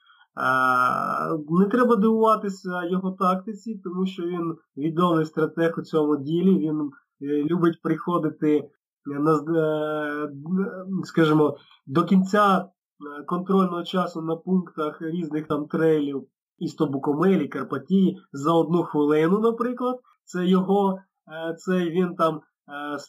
Не 1.48 1.66
треба 1.70 1.96
дивуватися 1.96 2.84
його 2.84 3.10
тактиці, 3.10 3.80
тому 3.84 4.06
що 4.06 4.22
він 4.22 4.56
відомий 4.76 5.24
стратег 5.24 5.74
у 5.78 5.82
цьому 5.82 6.16
ділі, 6.16 6.58
він 6.58 6.90
е, 7.22 7.44
любить 7.44 7.82
приходити 7.82 8.70
на, 9.06 9.32
е, 9.32 10.30
скажімо, 11.04 11.56
до 11.86 12.04
кінця 12.04 12.68
контрольного 13.26 13.84
часу 13.84 14.22
на 14.22 14.36
пунктах 14.36 15.02
різних 15.02 15.46
там 15.46 15.66
трейлів 15.66 16.26
із 16.58 16.74
Тобукомелі, 16.74 17.48
Карпатії 17.48 18.18
за 18.32 18.52
одну 18.52 18.82
хвилину, 18.82 19.38
наприклад. 19.38 19.96
Це 20.24 20.46
його, 20.46 20.98
е, 21.50 21.54
це 21.54 21.90
він 21.90 22.14
там 22.14 22.36
е, 22.36 22.40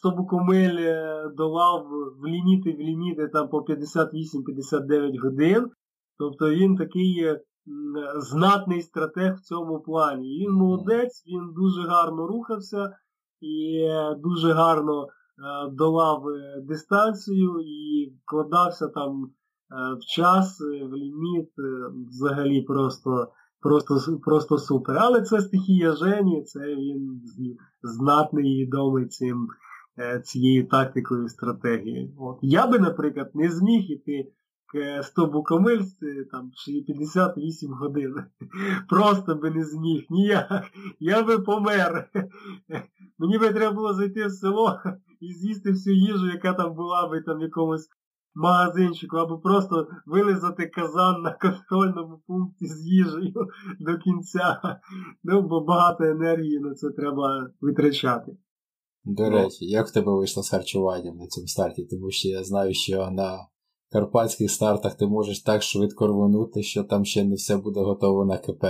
Тобукомель 0.02 0.76
е, 0.78 1.24
долав 1.36 1.86
в 2.20 2.26
ліміти, 2.26 2.72
в 2.72 2.80
ліміти 2.80 3.28
там 3.28 3.48
по 3.48 3.58
58-59 3.58 5.18
годин. 5.22 5.70
Тобто 6.18 6.50
він 6.50 6.76
такий 6.76 7.36
знатний 8.16 8.82
стратег 8.82 9.34
в 9.34 9.40
цьому 9.40 9.80
плані. 9.80 10.38
він 10.38 10.52
молодець, 10.52 11.24
він 11.26 11.52
дуже 11.54 11.88
гарно 11.88 12.26
рухався 12.26 12.96
і 13.40 13.88
дуже 14.18 14.52
гарно 14.52 15.06
долав 15.72 16.22
дистанцію 16.62 17.60
і 17.60 18.12
вкладався 18.22 18.88
там 18.88 19.30
в 19.98 20.04
час, 20.16 20.60
в 20.60 20.94
ліміт, 20.94 21.50
взагалі 22.08 22.62
просто 22.62 23.28
просто 23.60 24.18
просто 24.24 24.58
супер. 24.58 24.96
Але 24.98 25.22
це 25.22 25.40
стихія 25.40 25.96
Жені, 25.96 26.42
це 26.44 26.60
він 26.60 27.22
знатний 27.82 28.52
і 28.52 28.62
відомий 28.62 29.06
цим, 29.06 29.48
е, 29.98 30.20
цією 30.20 30.68
тактикою 30.68 31.24
і 31.24 31.28
стратегією. 31.28 32.14
От. 32.18 32.38
Я 32.42 32.66
би, 32.66 32.78
наприклад, 32.78 33.30
не 33.34 33.50
зміг 33.50 33.82
іти 33.90 34.32
к 34.72 35.02
100 35.02 35.26
букомильці 35.26 36.24
там 36.30 36.50
58 36.86 37.72
годин. 37.72 38.14
Просто 38.88 39.34
би 39.34 39.50
не 39.50 39.64
зміг. 39.64 40.06
Ніяк. 40.10 40.64
Я 41.00 41.22
би 41.22 41.38
помер. 41.38 42.10
Мені 43.18 43.38
би 43.38 43.52
треба 43.52 43.74
було 43.74 43.94
зайти 43.94 44.26
в 44.26 44.30
село 44.30 44.78
і 45.20 45.32
з'їсти 45.32 45.70
всю 45.70 45.96
їжу, 45.96 46.26
яка 46.26 46.52
там 46.52 46.74
була 46.74 47.08
би 47.08 47.20
там 47.20 47.40
якомусь 47.40 47.88
магазинчику, 48.34 49.16
або 49.16 49.38
просто 49.38 49.86
вилизати 50.06 50.66
казан 50.66 51.22
на 51.22 51.32
контрольному 51.32 52.22
пункті 52.26 52.66
з 52.66 52.86
їжею 52.86 53.34
до 53.80 53.98
кінця. 53.98 54.80
Ну, 55.24 55.42
бо 55.42 55.60
багато 55.60 56.04
енергії 56.04 56.60
на 56.60 56.74
це 56.74 56.90
треба 56.90 57.50
витрачати. 57.60 58.36
До 59.04 59.30
речі, 59.30 59.66
як 59.66 59.86
в 59.86 59.92
тебе 59.92 60.12
вийшло 60.12 60.42
з 60.42 60.50
харчуванням 60.50 61.16
на 61.16 61.26
цьому 61.26 61.46
старті? 61.46 61.84
Тому 61.84 62.10
що 62.10 62.28
я 62.28 62.44
знаю, 62.44 62.74
що 62.74 63.10
на 63.10 63.38
карпатських 63.92 64.50
стартах 64.50 64.94
ти 64.94 65.06
можеш 65.06 65.42
так 65.42 65.62
швидко 65.62 66.06
рвонути, 66.06 66.62
що 66.62 66.84
там 66.84 67.04
ще 67.04 67.24
не 67.24 67.34
все 67.34 67.56
буде 67.56 67.80
готово 67.80 68.24
на 68.24 68.38
КП. 68.38 68.64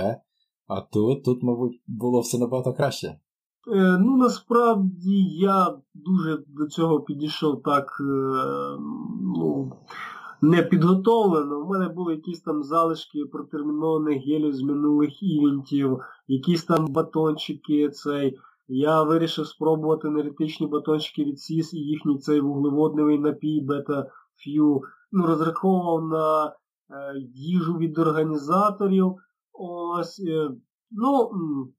А 0.67 0.81
тут, 0.81 1.23
тут, 1.23 1.43
мабуть, 1.43 1.81
було 1.87 2.19
все 2.21 2.37
набагато 2.37 2.73
краще. 2.73 3.19
Е, 3.67 3.97
ну, 3.99 4.17
насправді 4.17 5.23
я 5.23 5.77
дуже 5.93 6.43
до 6.47 6.67
цього 6.67 7.01
підійшов 7.01 7.63
так 7.63 7.97
е, 7.99 8.03
ну, 9.21 9.71
підготовлено. 10.69 11.59
У 11.59 11.67
мене 11.67 11.89
були 11.89 12.15
якісь 12.15 12.41
там 12.41 12.63
залишки 12.63 13.25
протермінованих 13.31 14.25
гелів 14.25 14.53
з 14.53 14.61
минулих 14.61 15.23
івентів, 15.23 15.99
якісь 16.27 16.63
там 16.63 16.87
батончики. 16.87 17.89
цей. 17.89 18.39
Я 18.67 19.03
вирішив 19.03 19.47
спробувати 19.47 20.07
енергетичні 20.07 20.67
батончики 20.67 21.23
від 21.23 21.39
СІС 21.39 21.73
і 21.73 21.77
їхній 21.77 22.17
цей 22.17 22.41
вуглеводний 22.41 23.19
напій 23.19 23.61
бета-ф'ю. 23.61 24.81
Ну, 25.11 25.25
розраховував 25.25 26.07
на 26.07 26.45
е, 26.45 26.53
їжу 27.35 27.77
від 27.77 27.97
організаторів. 27.97 29.15
Ось. 29.53 30.21
Ну, 30.91 31.29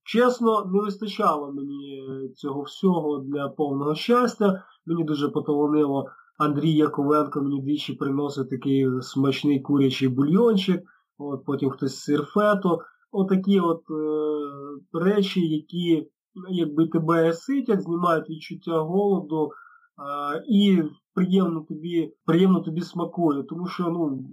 чесно, 0.04 0.64
не 0.64 0.80
вистачало 0.80 1.52
мені 1.52 2.02
цього 2.36 2.62
всього 2.62 3.18
для 3.18 3.48
повного 3.48 3.94
щастя. 3.94 4.64
Мені 4.86 5.04
дуже 5.04 5.28
поталонило 5.28 6.06
Андрій 6.38 6.72
Яковенко 6.72 7.42
мені 7.42 7.62
двічі 7.62 7.94
приносить 7.94 8.50
такий 8.50 8.88
смачний 9.02 9.60
курячий 9.60 10.08
бульйончик, 10.08 10.82
от 11.18 11.44
потім 11.44 11.70
хтось 11.70 11.96
сир 11.96 12.24
фето. 12.24 12.80
Отакі 13.12 13.60
от 13.60 13.82
е, 13.90 14.98
речі, 14.98 15.40
які 15.40 16.08
якби 16.50 16.88
тебе 16.88 17.32
ситять, 17.32 17.82
знімають 17.82 18.30
відчуття 18.30 18.78
голоду 18.78 19.50
а, 19.96 20.34
і 20.48 20.82
приємно 21.14 21.60
тобі 21.60 22.14
приємно 22.24 22.60
тобі 22.60 22.80
смакує, 22.80 23.42
тому 23.42 23.66
що 23.66 23.88
ну, 23.88 24.28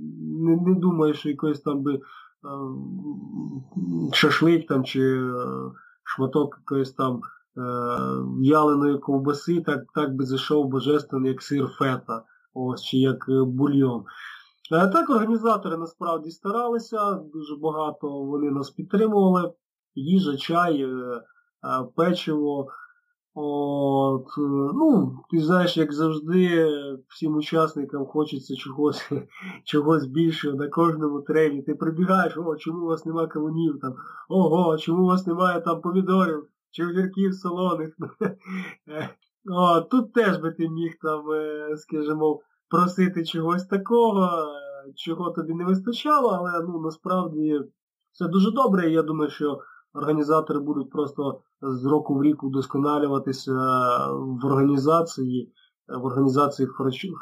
не 0.45 0.55
не 0.55 0.79
думаєш, 0.79 1.19
що 1.19 1.29
якось 1.29 1.61
там 1.61 1.83
би 1.83 2.01
шашлик 4.13 4.67
там 4.67 4.83
чи 4.83 5.31
шматок 6.03 6.55
якоїсь 6.59 6.93
там 6.93 7.21
в'яленої 8.41 8.97
ковбаси, 8.97 9.61
так 9.61 9.79
так 9.95 10.15
би 10.15 10.25
зайшов 10.25 10.67
божественний, 10.67 11.31
як 11.31 11.41
сир 11.41 11.67
фета, 11.67 12.23
ось, 12.53 12.83
чи 12.83 12.97
як 12.97 13.25
бульйон. 13.29 14.03
Так 14.69 15.09
організатори 15.09 15.77
насправді 15.77 16.31
старалися, 16.31 17.13
дуже 17.13 17.55
багато 17.55 18.09
вони 18.09 18.51
нас 18.51 18.69
підтримували. 18.69 19.53
Їжа, 19.95 20.37
чай, 20.37 20.87
печиво. 21.95 22.67
От, 23.41 24.27
ну, 24.73 25.19
Ти 25.31 25.39
знаєш, 25.39 25.77
як 25.77 25.93
завжди, 25.93 26.67
всім 27.07 27.35
учасникам 27.35 28.05
хочеться 28.05 28.55
чогось 28.55 29.11
чогось 29.63 30.05
більшого 30.05 30.57
на 30.57 30.67
кожному 30.67 31.21
трені. 31.21 31.61
Ти 31.61 31.75
прибігаєш, 31.75 32.37
о, 32.37 32.55
чому 32.55 32.85
у 32.85 32.87
вас 32.87 33.05
немає 33.05 33.27
кавунів, 33.27 33.79
там, 33.81 33.95
ого, 34.29 34.77
чому 34.77 35.03
у 35.03 35.07
вас 35.07 35.27
немає 35.27 35.61
там 35.61 35.81
помідорів 35.81 36.47
чи 36.71 36.85
огірків 36.85 37.33
солоних. 37.33 37.97
О, 39.51 39.81
Тут 39.81 40.13
теж 40.13 40.37
би 40.37 40.51
ти 40.51 40.69
міг 40.69 40.93
там, 41.01 41.31
е, 41.31 41.77
скажімо, 41.77 42.41
просити 42.69 43.25
чогось 43.25 43.65
такого, 43.65 44.47
чого 44.95 45.31
тобі 45.31 45.53
не 45.53 45.65
вистачало, 45.65 46.29
але 46.29 46.67
ну, 46.67 46.81
насправді 46.81 47.61
все 48.11 48.27
дуже 48.27 48.51
добре. 48.51 48.89
Я 48.89 49.03
думаю, 49.03 49.31
що 49.31 49.59
організатори 49.93 50.59
будуть 50.59 50.89
просто 50.89 51.41
з 51.61 51.85
року 51.85 52.15
в 52.15 52.23
рік 52.23 52.43
удосконалюватися 52.43 53.53
в 54.11 54.45
організації, 54.45 55.53
в 56.01 56.05
організації 56.05 56.69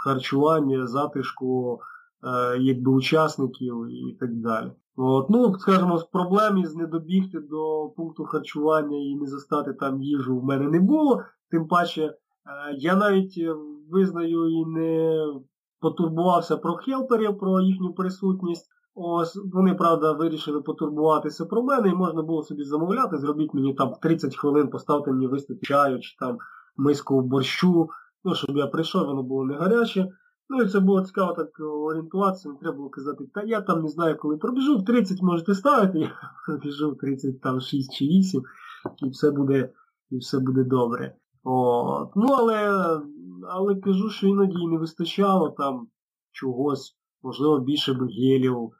харчування, 0.03 0.87
затишку 0.87 1.79
е, 2.23 2.57
якби 2.57 2.91
учасників 2.91 3.87
і 3.89 4.17
так 4.19 4.35
далі. 4.35 4.71
От, 4.95 5.29
Ну, 5.29 5.55
скажімо, 5.59 6.01
проблем 6.11 6.57
із 6.57 6.75
не 6.75 6.87
добігти 6.87 7.39
до 7.39 7.93
пункту 7.97 8.25
харчування 8.25 8.97
і 8.97 9.15
не 9.15 9.27
застати 9.27 9.73
там 9.73 10.01
їжу 10.01 10.39
в 10.39 10.43
мене 10.43 10.67
не 10.67 10.79
було. 10.79 11.21
Тим 11.51 11.67
паче, 11.67 12.03
е, 12.03 12.13
я 12.77 12.95
навіть 12.95 13.39
визнаю 13.89 14.49
і 14.49 14.65
не 14.65 15.17
потурбувався 15.79 16.57
про 16.57 16.75
хелперів, 16.75 17.37
про 17.37 17.61
їхню 17.61 17.93
присутність. 17.93 18.67
Ось 18.99 19.39
вони, 19.53 19.73
правда, 19.73 20.13
вирішили 20.13 20.61
потурбуватися 20.61 21.45
про 21.45 21.63
мене, 21.63 21.89
і 21.89 21.95
можна 21.95 22.21
було 22.21 22.43
собі 22.43 22.63
замовляти, 22.63 23.17
зробіть 23.17 23.53
мені 23.53 23.73
там 23.73 23.93
30 24.01 24.35
хвилин, 24.35 24.69
поставте 24.69 25.11
мені 25.11 25.27
виступи 25.27 25.65
чаю 25.65 25.99
чи 25.99 26.15
там 26.19 26.37
миску 26.77 27.21
борщу, 27.21 27.89
ну, 28.23 28.35
щоб 28.35 28.57
я 28.57 28.67
прийшов, 28.67 29.05
воно 29.05 29.23
було 29.23 29.45
не 29.45 29.53
гаряче. 29.53 30.07
Ну 30.49 30.61
і 30.61 30.67
це 30.67 30.79
було 30.79 31.01
цікаво 31.01 31.33
так 31.33 31.59
орієнтуватися, 31.59 32.49
не 32.49 32.55
треба 32.55 32.77
було 32.77 32.89
казати, 32.89 33.23
та 33.33 33.43
я 33.43 33.61
там 33.61 33.81
не 33.81 33.87
знаю, 33.87 34.17
коли 34.17 34.37
пробіжу, 34.37 34.77
в 34.77 34.85
30 34.85 35.21
можете 35.21 35.55
ставити, 35.55 35.99
я 35.99 36.11
пробіжу 36.45 36.91
в 36.91 36.97
36 36.97 37.93
чи 37.93 38.05
8, 38.05 38.43
і 39.05 39.09
все 39.09 39.31
буде 39.31 39.69
і 40.11 40.17
все 40.17 40.39
буде 40.39 40.63
добре. 40.63 41.15
От. 41.43 42.09
Ну, 42.15 42.27
але 42.37 42.71
але 43.49 43.75
кажу, 43.75 44.09
що 44.09 44.27
іноді 44.27 44.67
не 44.67 44.77
вистачало 44.77 45.49
там 45.49 45.87
чогось, 46.31 46.97
можливо, 47.23 47.59
більше 47.59 47.93
б 47.93 47.97
гелів 47.97 48.71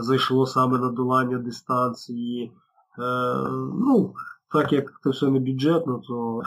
зайшло 0.00 0.46
саме 0.46 0.78
на 0.78 0.88
долання 0.88 1.38
дистанції. 1.38 2.52
Е, 2.98 3.48
ну, 3.74 4.14
так 4.52 4.72
як 4.72 5.00
це 5.02 5.10
все 5.10 5.30
не 5.30 5.40
бюджетно, 5.40 6.00
то 6.08 6.42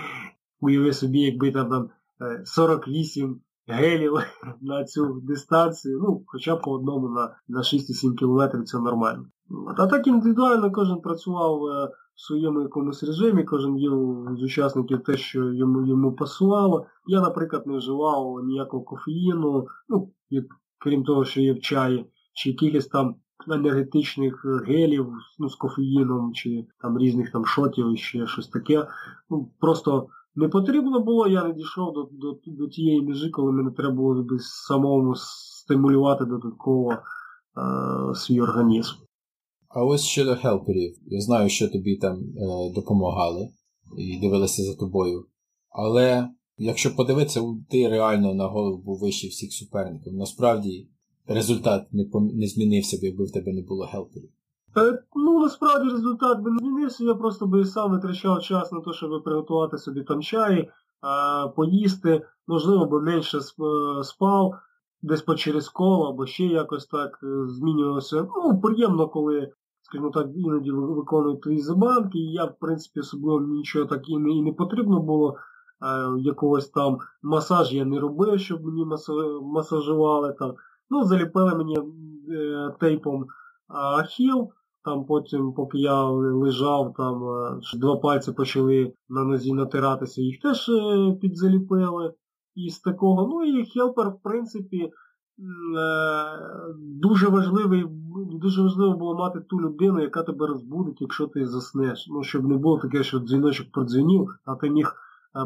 уяви 0.60 0.92
собі, 0.92 1.20
якби 1.20 1.52
там 1.52 1.70
там 1.70 1.90
48 2.44 3.40
е, 3.68 3.74
гелів 3.74 4.12
на 4.60 4.84
цю 4.84 5.20
дистанцію, 5.22 6.00
ну, 6.02 6.22
хоча 6.26 6.56
б 6.56 6.62
по 6.62 6.72
одному 6.72 7.08
на 7.08 7.36
на 7.48 7.60
6-7 7.60 8.14
кілометрів 8.14 8.64
це 8.64 8.78
нормально. 8.78 9.26
А 9.76 9.86
так 9.86 10.06
індивідуально 10.06 10.72
кожен 10.72 11.00
працював 11.00 11.64
е, 11.64 11.88
в 12.14 12.20
своєму 12.26 12.62
якомусь 12.62 13.02
режимі, 13.02 13.44
кожен 13.44 13.78
їв 13.78 14.26
з 14.38 14.42
учасників 14.42 15.02
те, 15.02 15.16
що 15.16 15.52
йому 15.52 15.86
йому 15.86 16.12
пасувало. 16.12 16.86
Я, 17.06 17.20
наприклад, 17.20 17.66
не 17.66 17.76
вживав 17.76 18.44
ніякого 18.44 18.82
кофеїну, 18.82 19.66
ну, 19.88 20.10
крім 20.78 21.04
того, 21.04 21.24
що 21.24 21.40
є 21.40 21.52
в 21.52 21.60
чаї, 21.60 22.06
чи 22.40 22.50
якихось 22.50 22.86
там 22.86 23.14
енергетичних 23.48 24.44
гелів 24.66 25.06
ну, 25.38 25.48
з 25.48 25.54
кофеїном, 25.54 26.32
чи 26.34 26.66
там 26.82 26.98
різних 26.98 27.32
там 27.32 27.46
шотів 27.46 27.98
ще 27.98 28.26
щось 28.26 28.48
таке. 28.48 28.86
Ну, 29.30 29.50
Просто 29.60 30.08
не 30.34 30.48
потрібно 30.48 31.00
було, 31.00 31.28
я 31.28 31.44
не 31.44 31.52
дійшов 31.52 31.92
до 31.92 32.08
до, 32.12 32.38
до 32.46 32.68
тієї 32.68 33.02
межі, 33.02 33.30
коли 33.30 33.52
мені 33.52 33.70
треба 33.76 33.94
було 33.94 34.26
самому 34.38 35.14
стимулювати 35.16 36.24
додатково 36.24 36.92
е, 36.92 36.98
свій 38.14 38.40
організм. 38.40 38.94
А 39.68 39.84
ось 39.84 40.02
щодо 40.02 40.36
хелперів, 40.36 40.96
я 41.06 41.20
знаю, 41.20 41.48
що 41.48 41.68
тобі 41.68 41.96
там 41.96 42.16
е, 42.16 42.72
допомагали 42.74 43.48
і 43.98 44.20
дивилися 44.20 44.62
за 44.62 44.76
тобою. 44.76 45.26
Але 45.70 46.28
якщо 46.56 46.96
подивитися, 46.96 47.40
ти 47.70 47.88
реально 47.88 48.34
на 48.34 48.46
голову 48.46 48.82
був 48.82 48.98
вищий 48.98 49.30
всіх 49.30 49.52
суперників. 49.52 50.12
Насправді 50.12 50.88
результат 51.34 51.92
не 51.92 52.04
не 52.34 52.46
змінився 52.46 52.96
б, 52.96 53.00
якби 53.02 53.24
в 53.24 53.32
тебе 53.32 53.52
не 53.52 53.62
було 53.62 53.86
хелперів. 53.86 54.30
Е, 54.76 55.02
ну, 55.14 55.40
насправді 55.40 55.88
результат 55.88 56.40
би 56.40 56.50
не 56.50 56.58
змінився, 56.58 57.04
я 57.04 57.14
просто 57.14 57.46
би 57.46 57.64
сам 57.64 57.90
витрачав 57.90 58.42
час 58.42 58.72
на 58.72 58.80
те, 58.80 58.92
щоб 58.92 59.24
приготувати 59.24 59.78
собі 59.78 60.02
там 60.02 60.22
чай, 60.22 60.58
е, 60.58 60.68
поїсти, 61.56 62.22
можливо, 62.46 62.86
би 62.86 63.02
менше 63.02 63.38
е, 63.38 63.40
спав, 64.04 64.54
десь 65.02 65.22
по 65.22 65.34
через 65.34 65.68
коло, 65.68 66.08
або 66.08 66.26
ще 66.26 66.44
якось 66.44 66.86
так 66.86 67.18
змінювався. 67.46 68.26
Ну, 68.36 68.60
приємно, 68.60 69.08
коли, 69.08 69.52
скажімо 69.82 70.10
так, 70.10 70.26
іноді 70.34 70.70
виконують 70.70 71.42
твої 71.42 71.60
забанки, 71.60 72.18
і 72.18 72.32
я, 72.32 72.44
в 72.44 72.58
принципі, 72.60 73.00
особливо 73.00 73.40
нічого 73.40 73.86
так 73.86 74.08
і 74.08 74.18
не, 74.18 74.30
і 74.30 74.42
не 74.42 74.52
потрібно 74.52 75.00
було. 75.00 75.36
Якогось 76.18 76.68
там 76.68 76.98
масаж 77.22 77.72
я 77.72 77.84
не 77.84 78.00
робив, 78.00 78.40
щоб 78.40 78.64
мені 78.64 78.84
масажували 79.42 80.36
там. 80.38 80.54
Ну, 80.90 81.04
заліпили 81.04 81.54
мені 81.54 81.76
тейпом 82.80 83.26
ахіл, 83.68 84.50
там 84.84 85.04
потім, 85.04 85.52
поки 85.52 85.78
я 85.78 86.04
лежав, 86.04 86.94
там 86.96 87.24
е, 87.24 87.78
два 87.78 87.96
пальці 87.96 88.32
почали 88.32 88.92
на 89.08 89.24
нозі 89.24 89.52
натиратися, 89.52 90.22
їх 90.22 90.40
теж 90.40 90.68
е, 90.68 91.12
підзаліпили 91.20 92.14
із 92.54 92.78
такого. 92.78 93.26
Ну 93.26 93.44
і 93.44 93.64
хелпер, 93.64 94.08
в 94.08 94.22
принципі, 94.22 94.78
е, 94.78 94.90
дуже 96.78 97.28
важливий, 97.28 97.84
дуже 98.32 98.62
важливо 98.62 98.96
було 98.96 99.14
мати 99.14 99.40
ту 99.40 99.60
людину, 99.60 100.00
яка 100.00 100.22
тебе 100.22 100.46
розбудить, 100.46 101.00
якщо 101.00 101.26
ти 101.26 101.46
заснеш. 101.46 102.06
Ну, 102.10 102.22
щоб 102.22 102.44
не 102.44 102.56
було 102.56 102.78
таке, 102.78 103.02
що 103.02 103.18
дзвіночок 103.18 103.72
продзвінів, 103.72 104.34
а 104.44 104.54
ти 104.54 104.70
міг 104.70 104.94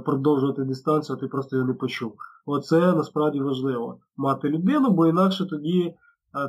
продовжувати 0.05 0.65
дистанцію, 0.65 1.17
а 1.17 1.21
ти 1.21 1.27
просто 1.27 1.57
його 1.57 1.69
не 1.69 1.75
почув. 1.75 2.15
Оце 2.47 2.93
насправді 2.93 3.41
важливо. 3.41 3.99
Мати 4.17 4.49
людину, 4.49 4.91
бо 4.91 5.07
інакше 5.07 5.47
тоді 5.47 5.95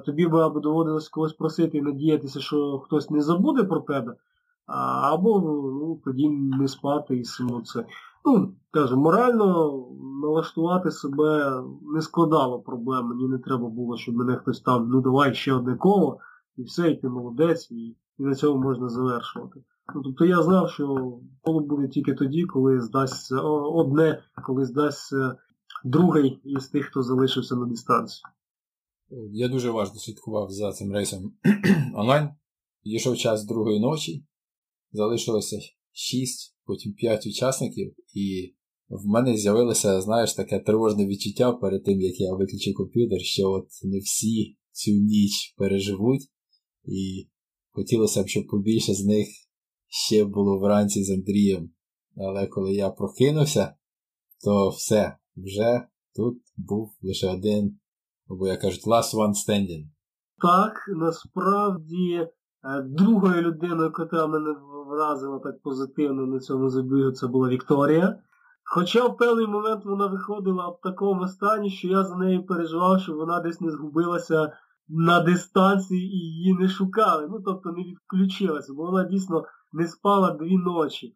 тобі 0.06 0.28
би 0.28 0.42
або 0.42 0.60
доводилось 0.60 1.10
когось 1.10 1.34
просити 1.34 1.78
і 1.78 1.82
надіятися, 1.82 2.40
що 2.40 2.80
хтось 2.80 3.10
не 3.10 3.22
забуде 3.22 3.64
про 3.64 3.80
тебе, 3.80 4.16
або 5.02 5.40
ну, 5.40 6.02
тоді 6.06 6.30
не 6.30 6.68
спати 6.68 7.18
і 7.18 7.24
саму 7.24 7.62
це. 7.62 7.86
Ну, 8.26 8.54
кажу, 8.72 8.98
морально 8.98 9.80
налаштувати 10.22 10.92
себе 10.92 11.62
не 11.94 12.02
складало 12.02 12.60
проблем, 12.60 13.06
мені 13.06 13.28
не 13.28 13.38
треба 13.38 13.68
було, 13.68 13.98
щоб 13.98 14.16
мене 14.16 14.36
хтось 14.36 14.62
там, 14.62 14.90
ну 14.90 15.02
давай 15.02 15.34
ще 15.34 15.54
одне 15.54 15.76
коло, 15.76 16.20
і 16.58 16.64
все, 16.64 16.92
і 16.92 16.96
ти 16.96 17.10
молодець, 17.10 17.72
і, 17.72 17.96
і 18.18 18.24
на 18.24 18.36
цьому 18.36 18.64
можна 18.64 18.90
завершувати. 18.90 19.64
Тобто 19.94 20.26
я 20.26 20.44
знав, 20.44 20.72
що 20.72 21.18
коло 21.42 21.60
буде 21.60 21.88
тільки 21.88 22.14
тоді, 22.14 22.44
коли 22.44 22.82
здасться 22.82 23.42
одне, 23.42 24.24
коли 24.46 24.66
здасться 24.66 25.38
другий 25.84 26.40
із 26.44 26.68
тих, 26.68 26.86
хто 26.86 27.04
залишився 27.04 27.56
на 27.56 27.66
дистанції. 27.66 28.22
Я 29.32 29.48
дуже 29.48 29.70
уважно 29.70 30.00
слідкував 30.00 30.52
за 30.52 30.72
цим 30.72 30.92
рейсом 30.92 31.34
онлайн. 31.96 32.30
Підійшов 32.84 33.18
час 33.18 33.46
другої 33.46 33.80
ночі, 33.80 34.26
залишилося 34.92 35.60
6, 35.92 36.56
потім 36.66 36.94
5 36.94 37.28
учасників, 37.28 37.96
і 38.14 38.56
в 38.90 39.06
мене 39.06 39.38
з'явилося, 39.38 40.02
знаєш, 40.02 40.34
таке 40.34 40.60
тривожне 40.60 41.08
відчуття 41.08 41.52
перед 41.52 41.84
тим, 41.84 42.02
як 42.02 42.20
я 42.20 42.34
виключив 42.34 42.76
комп'ютер, 42.76 43.22
що 43.22 43.52
от 43.52 43.68
не 43.84 44.00
всі 44.00 44.58
цю 44.72 44.92
ніч 44.92 45.54
переживуть, 45.58 46.22
і 46.86 47.28
хотілося 47.72 48.24
б, 48.24 48.28
щоб 48.28 48.48
побільше 48.48 48.94
з 48.94 49.06
них 49.06 49.28
ще 49.88 50.26
було 50.26 50.60
вранці 50.60 51.04
з 51.04 51.12
Андрієм. 51.12 51.70
Але 52.18 52.48
коли 52.48 52.74
я 52.74 52.90
прокинувся, 52.90 53.76
то 54.46 54.70
все, 54.70 55.18
вже 55.38 55.88
тут 56.16 56.38
був 56.58 56.98
лише 57.02 57.30
один 57.30 57.80
або, 58.30 58.48
як 58.48 58.62
кажуть, 58.62 58.88
last 58.88 59.16
one 59.16 59.34
standing. 59.34 59.86
Так, 60.42 60.74
насправді, 60.88 62.14
е, 62.14 62.30
другою 62.82 63.42
людиною, 63.42 63.94
яка 64.00 64.28
мене 64.28 64.56
вразила 64.88 65.40
так 65.40 65.62
позитивно 65.62 66.26
на 66.26 66.40
цьому 66.40 66.70
забігу, 66.70 67.12
це 67.12 67.28
була 67.28 67.50
Вікторія. 67.50 68.20
Хоча 68.64 69.08
в 69.08 69.18
певний 69.18 69.48
момент 69.48 69.86
вона 69.86 70.08
виходила 70.08 70.68
в 70.68 70.80
такому 70.84 71.28
стані, 71.28 71.70
що 71.70 71.88
я 71.88 72.04
за 72.04 72.16
нею 72.16 72.46
переживав, 72.46 73.02
що 73.02 73.14
вона 73.14 73.40
десь 73.40 73.62
не 73.62 73.72
згубилася 73.72 74.54
на 74.88 75.20
дистанції 75.20 76.02
і 76.02 76.18
її 76.18 76.54
не 76.54 76.68
шукали. 76.68 77.28
Ну, 77.32 77.42
тобто 77.46 77.72
не 77.72 77.84
відключилася, 77.84 78.74
бо 78.74 78.84
вона 78.84 79.04
дійсно 79.04 79.44
не 79.76 79.88
спала 79.88 80.32
дві 80.32 80.58
ночі. 80.58 81.16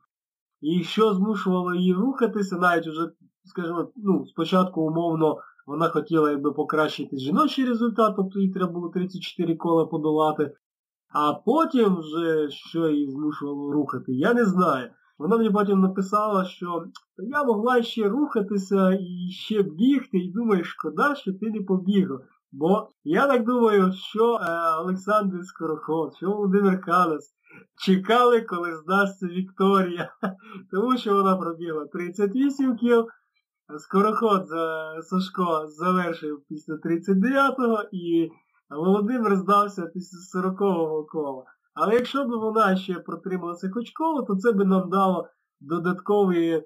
І 0.61 0.83
що 0.83 1.13
змушувало 1.13 1.75
її 1.75 1.93
рухатися, 1.93 2.57
навіть 2.57 2.87
вже, 2.87 3.11
скажімо, 3.43 3.91
ну, 3.95 4.25
спочатку 4.25 4.81
умовно 4.81 5.37
вона 5.67 5.89
хотіла 5.89 6.31
якби 6.31 6.51
покращити 6.51 7.17
жіночий 7.17 7.65
результат, 7.65 8.13
тобто 8.15 8.39
їй 8.39 8.51
треба 8.51 8.71
було 8.71 8.89
34 8.89 9.55
кола 9.55 9.85
подолати. 9.85 10.55
А 11.13 11.33
потім 11.33 11.97
вже 11.97 12.49
що 12.49 12.89
її 12.89 13.11
змушувало 13.11 13.71
рухати, 13.71 14.13
я 14.13 14.33
не 14.33 14.45
знаю. 14.45 14.89
Вона 15.17 15.37
мені 15.37 15.49
потім 15.49 15.79
написала, 15.79 16.45
що 16.45 16.85
я 17.17 17.43
могла 17.43 17.83
ще 17.83 18.09
рухатися 18.09 18.91
і 18.91 19.31
ще 19.31 19.63
бігти, 19.63 20.17
і 20.17 20.31
думаю, 20.31 20.63
шкода, 20.63 21.15
що 21.15 21.33
ти 21.33 21.49
не 21.51 21.61
побігла. 21.61 22.19
Бо 22.51 22.87
я 23.03 23.27
так 23.27 23.45
думаю, 23.45 23.93
що 23.93 24.35
е, 24.35 24.39
Олександр 24.81 25.43
Скороход, 25.43 26.15
що 26.15 26.31
Володимир 26.31 26.81
Канас 26.81 27.35
чекали, 27.85 28.41
коли 28.41 28.75
здасться 28.75 29.27
Вікторія, 29.27 30.13
тому 30.71 30.97
що 30.97 31.13
вона 31.13 31.37
пробігла 31.37 31.85
38 31.85 32.75
кіл, 32.75 33.07
Скороход 33.77 34.47
Сашко 35.03 35.67
завершив 35.67 36.41
після 36.49 36.73
39-го 36.73 37.83
і 37.91 38.29
Володимир 38.69 39.35
здався 39.35 39.85
після 39.93 40.39
40-го 40.39 41.05
кола. 41.05 41.43
Але 41.73 41.93
якщо 41.93 42.25
б 42.25 42.27
вона 42.27 42.75
ще 42.75 42.93
протрималася 42.93 43.69
хоч 43.73 43.91
коло, 43.91 44.21
то 44.21 44.35
це 44.35 44.51
би 44.51 44.65
нам 44.65 44.89
дало 44.89 45.27
додаткові, 45.59 46.63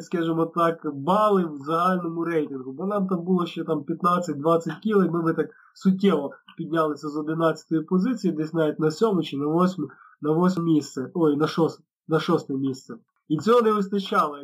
скажімо 0.00 0.46
так, 0.46 0.94
бали 0.94 1.44
в 1.44 1.58
загальному 1.58 2.24
рейтингу. 2.24 2.72
Бо 2.72 2.86
нам 2.86 3.06
там 3.06 3.24
було 3.24 3.46
ще 3.46 3.64
там 3.64 3.80
15-20 3.80 4.80
кіл, 4.82 5.04
і 5.04 5.08
ми 5.08 5.22
би 5.22 5.34
так 5.34 5.50
суттєво 5.74 6.30
піднялися 6.56 7.08
з 7.08 7.16
11-ї 7.16 7.84
позиції, 7.84 8.32
десь 8.32 8.54
навіть 8.54 8.80
на 8.80 8.90
7 8.90 9.22
чи 9.22 9.36
на 9.36 9.46
8 9.46 9.88
на 10.20 10.46
8 10.46 10.64
місце. 10.64 11.10
Ой, 11.14 11.36
на 11.36 11.46
6 11.46 11.80
на 12.08 12.20
6 12.20 12.50
місце. 12.50 12.94
І 13.28 13.38
цього 13.38 13.62
не 13.62 13.72
вистачало, 13.72 14.38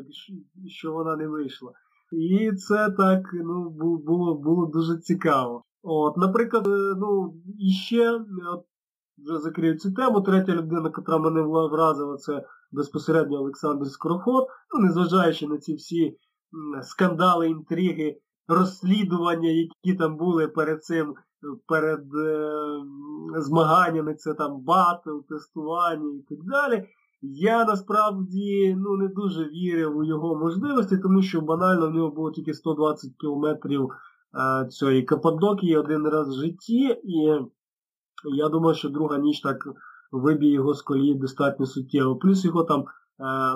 що 0.66 0.93
вона 0.93 1.16
не 1.16 1.29
вийшла. 1.29 1.72
І 2.12 2.53
це 2.53 2.91
так 2.91 3.31
ну, 3.33 3.70
було 4.07 4.35
було 4.35 4.66
дуже 4.66 4.97
цікаво. 4.97 5.62
От, 5.83 6.16
Наприклад, 6.16 6.66
е, 6.66 6.95
ну, 6.99 7.35
іще, 7.59 8.12
от, 8.53 8.64
вже 9.19 9.39
закрию 9.39 9.79
цю 9.79 9.93
тему, 9.93 10.21
третя 10.21 10.53
людина, 10.53 10.93
яка 10.97 11.19
мене 11.19 11.41
вразила, 11.43 12.17
це 12.17 12.45
безпосередньо 12.73 13.39
Олександр 13.39 13.87
Скороход, 13.87 14.47
ну, 14.75 14.81
незважаючи 14.81 15.47
на 15.47 15.59
ці 15.59 15.75
всі 15.75 16.17
скандали, 16.83 17.49
інтриги, 17.49 18.19
розслідування, 18.49 19.49
які 19.49 19.99
там 19.99 20.17
були 20.17 20.49
перед 20.49 20.85
цим, 20.85 21.14
перед 21.67 22.14
е, 22.14 22.51
змаганнями, 23.37 24.14
це 24.14 24.35
там 24.35 24.61
батл, 24.61 25.19
тестування 25.29 26.14
і 26.19 26.23
так 26.29 26.39
далі. 26.45 26.89
Я 27.23 27.64
насправді 27.64 28.77
ну, 28.79 28.97
не 28.97 29.09
дуже 29.09 29.45
вірив 29.45 29.97
у 29.97 30.05
його 30.05 30.37
можливості, 30.37 30.99
тому 30.99 31.23
що 31.23 31.41
банально 31.41 31.89
в 31.89 31.95
нього 31.95 32.11
було 32.11 32.31
тільки 32.31 32.55
120 32.55 33.11
кілометрів 33.21 33.89
е, 33.91 34.69
цієї 34.69 35.03
Каппадокії 35.03 35.77
один 35.77 36.09
раз 36.09 36.29
в 36.29 36.41
житті, 36.41 37.01
і 37.05 37.39
я 38.35 38.49
думаю, 38.49 38.74
що 38.74 38.89
друга 38.89 39.18
ніч 39.18 39.41
так 39.41 39.68
виб'є 40.12 40.53
його 40.53 40.74
з 40.74 40.83
колії 40.83 41.14
достатньо 41.14 41.66
суттєво. 41.66 42.16
Плюс 42.16 42.45
його 42.45 42.64
там 42.64 42.81
е, 42.81 42.85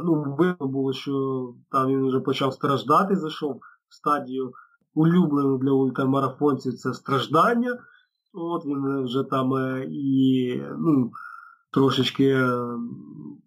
ну, 0.05 0.37
видно 0.39 0.67
було, 0.67 0.93
що 0.93 1.55
там 1.71 1.89
він 1.89 2.07
вже 2.07 2.21
почав 2.21 2.53
страждати, 2.53 3.17
зайшов 3.17 3.61
в 3.89 3.95
стадію 3.95 4.53
улюблену 4.95 5.59
для 5.59 5.73
ультрамарафонців 5.73 6.75
це 6.75 6.95
страждання. 6.95 7.79
От 8.33 8.67
він 8.67 9.05
вже 9.05 9.25
там 9.25 9.55
е, 9.55 9.87
і 9.91 10.57
ну, 10.79 11.11
трошечки 11.73 12.29
е, 12.29 12.59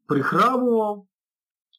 прихрамував, 0.07 1.05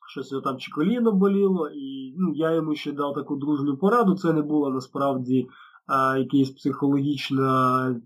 щось 0.09 0.33
його 0.33 0.43
там 0.43 0.59
чи 0.59 0.73
коліно 0.73 1.13
боліло, 1.13 1.69
і 1.69 2.15
ну, 2.19 2.33
я 2.35 2.53
йому 2.53 2.75
ще 2.75 2.93
дав 2.93 3.15
таку 3.15 3.37
дружню 3.37 3.77
пораду. 3.77 4.15
Це 4.15 4.33
не 4.33 4.43
було 4.43 4.71
насправді 4.71 5.49
якийсь 6.19 6.51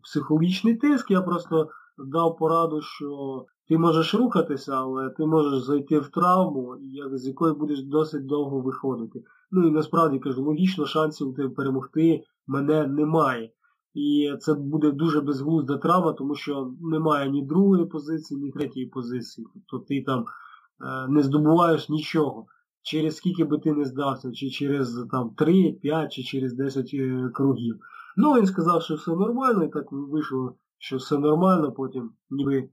психологічний 0.02 0.76
тиск, 0.76 1.10
я 1.10 1.22
просто 1.22 1.68
дав 1.98 2.36
пораду, 2.36 2.80
що 2.80 3.44
ти 3.68 3.78
можеш 3.78 4.14
рухатися, 4.14 4.72
але 4.72 5.10
ти 5.10 5.26
можеш 5.26 5.62
зайти 5.62 5.98
в 5.98 6.08
травму, 6.08 6.76
з 7.12 7.26
якої 7.26 7.54
будеш 7.54 7.82
досить 7.82 8.26
довго 8.26 8.60
виходити. 8.60 9.22
Ну 9.50 9.68
і 9.68 9.70
насправді 9.70 10.18
кажу, 10.18 10.42
логічно 10.42 10.86
шансів 10.86 11.34
ти 11.34 11.48
перемогти 11.48 12.22
мене 12.46 12.86
немає. 12.86 13.50
І 13.94 14.32
це 14.40 14.54
буде 14.54 14.90
дуже 14.90 15.20
безглузда 15.20 15.78
травма, 15.78 16.12
тому 16.12 16.34
що 16.34 16.72
немає 16.80 17.30
ні 17.30 17.46
другої 17.46 17.86
позиції, 17.86 18.40
ні 18.40 18.50
третьої 18.50 18.86
позиції. 18.86 19.46
Тобто 19.54 19.86
ти 19.86 20.02
там 20.02 20.20
е, 20.20 21.08
не 21.08 21.22
здобуваєш 21.22 21.88
нічого. 21.88 22.46
Через 22.90 23.16
скільки 23.16 23.44
би 23.44 23.58
ти 23.58 23.72
не 23.72 23.84
здався, 23.84 24.32
чи 24.32 24.50
через 24.50 25.06
там 25.10 25.30
3, 25.36 25.72
5, 25.72 26.12
чи 26.12 26.22
через 26.22 26.54
10 26.54 26.90
е, 26.94 27.30
кругів. 27.34 27.78
Ну, 28.16 28.34
він 28.34 28.46
сказав, 28.46 28.82
що 28.82 28.94
все 28.94 29.10
нормально, 29.10 29.64
і 29.64 29.68
так 29.68 29.84
вийшло, 29.92 30.54
що 30.78 30.96
все 30.96 31.18
нормально, 31.18 31.72
потім 31.72 32.10
ніби 32.30 32.56
е, 32.58 32.68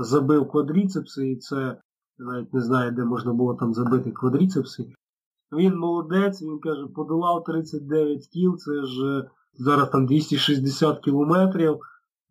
забив 0.00 0.48
квадріцепси, 0.48 1.30
і 1.30 1.36
це 1.36 1.76
навіть 2.18 2.54
не 2.54 2.60
знаю, 2.60 2.92
де 2.92 3.04
можна 3.04 3.32
було 3.32 3.54
там 3.54 3.74
забити 3.74 4.10
квадріцепси. 4.10 4.92
Він 5.52 5.78
молодець, 5.78 6.42
він 6.42 6.58
каже, 6.58 6.86
подолав 6.86 7.44
39 7.44 8.26
кіл, 8.26 8.56
це 8.56 8.84
ж 8.84 9.24
зараз 9.54 9.90
там 9.90 10.06
260 10.06 11.00
кілометрів, 11.00 11.78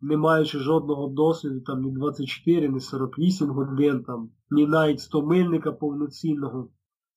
не 0.00 0.16
маючи 0.16 0.58
жодного 0.58 1.08
досвіду, 1.08 1.60
там 1.60 1.82
ні 1.82 1.92
24, 1.92 2.68
ні 2.68 2.80
48 2.80 3.48
годин, 3.48 4.04
там, 4.04 4.30
ні 4.50 4.66
навіть 4.66 5.00
100 5.00 5.22
мильника 5.22 5.72
повноцінного. 5.72 6.68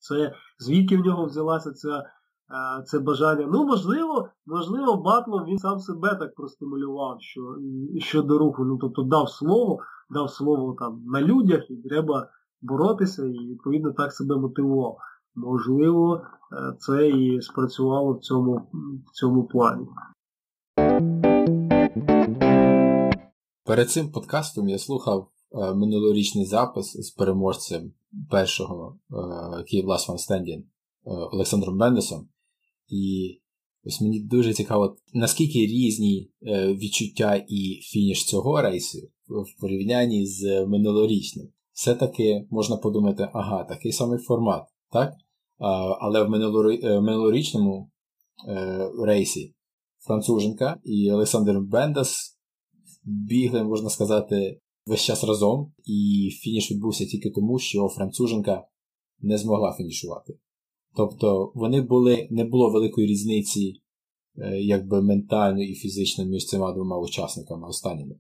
Це 0.04 0.34
звідки 0.60 0.97
в 0.97 1.06
нього 1.06 1.26
взялася 1.26 1.72
ця, 1.72 2.04
це 2.86 2.99
бажання. 2.99 3.47
Ну, 3.51 3.66
можливо, 3.66 4.30
можливо, 4.45 4.97
Батлом 4.97 5.45
він 5.45 5.58
сам 5.58 5.80
себе 5.80 6.16
так 6.16 6.36
простимулював 6.36 7.18
що, 7.20 7.41
щодо 7.97 8.38
руху. 8.38 8.66
Ну, 8.66 8.78
тобто 8.78 9.04
дав 9.04 9.30
слово, 9.30 9.80
дав 10.10 10.30
слово 10.30 10.76
там 10.80 11.04
на 11.06 11.22
людях 11.22 11.72
і 11.72 11.76
треба 11.76 12.30
боротися 12.62 13.26
і 13.26 13.47
відповідно 13.47 13.91
так 13.91 14.14
себе 14.14 14.36
мотивував. 14.36 14.97
Можливо, 15.36 16.22
е, 16.51 16.76
це 16.80 17.10
і 17.10 17.41
спрацювало 17.41 18.14
в 18.14 18.20
цьому, 18.20 18.70
в 19.08 19.12
цьому 19.12 19.43
плані. 19.43 19.88
Перед 23.66 23.89
цим 23.89 24.12
подкастом 24.12 24.70
я 24.70 24.78
слухав 24.78 25.28
е, 25.28 25.32
минулорічний 25.54 26.45
запис 26.45 26.86
з 26.86 27.12
переможцем 27.12 27.93
першого 28.30 28.99
е, 29.12 29.64
Київ 29.64 29.86
Last 29.86 30.10
One 30.10 30.30
Standing 30.30 30.60
е, 30.60 30.64
Олександром 31.06 31.78
Бендесом. 31.78 32.30
І 32.88 33.36
ось 33.84 34.01
мені 34.01 34.20
дуже 34.20 34.54
цікаво, 34.54 34.95
наскільки 35.14 35.60
різні 35.60 36.32
е, 36.47 36.74
відчуття 36.74 37.45
і 37.49 37.80
фініш 37.82 38.26
цього 38.26 38.62
рейсу 38.62 38.97
в 39.28 39.62
порівнянні 39.62 40.26
з 40.26 40.66
минулорічним. 40.66 41.47
Все-таки 41.74 42.47
можна 42.49 42.78
подумати, 42.78 43.30
ага, 43.34 43.64
такий 43.64 43.91
самий 43.91 44.20
формат, 44.20 44.64
так? 44.91 45.14
Але 45.99 46.24
в 46.24 46.34
е, 46.34 47.01
минулорічному 47.01 47.91
е, 48.47 48.91
рейсі 49.06 49.56
Француженка 49.99 50.80
і 50.84 51.12
Олександр 51.12 51.60
Бендас 51.60 52.39
бігли, 53.04 53.64
можна 53.64 53.89
сказати, 53.89 54.60
весь 54.86 55.01
час 55.01 55.23
разом, 55.23 55.73
і 55.86 56.29
фініш 56.41 56.71
відбувся 56.71 57.05
тільки 57.05 57.29
тому, 57.29 57.59
що 57.59 57.88
Француженка 57.88 58.67
не 59.19 59.38
змогла 59.38 59.73
фінішувати. 59.73 60.39
Тобто 60.95 61.51
вони 61.55 61.81
були, 61.81 62.27
не 62.31 62.45
було 62.45 62.69
великої 62.69 63.07
різниці 63.07 63.81
е, 64.38 64.61
якби 64.61 65.01
ментально 65.01 65.63
і 65.63 65.73
фізично 65.73 66.25
між 66.25 66.45
цими 66.45 66.73
двома 66.73 66.99
учасниками 66.99 67.67
останніми. 67.67 68.15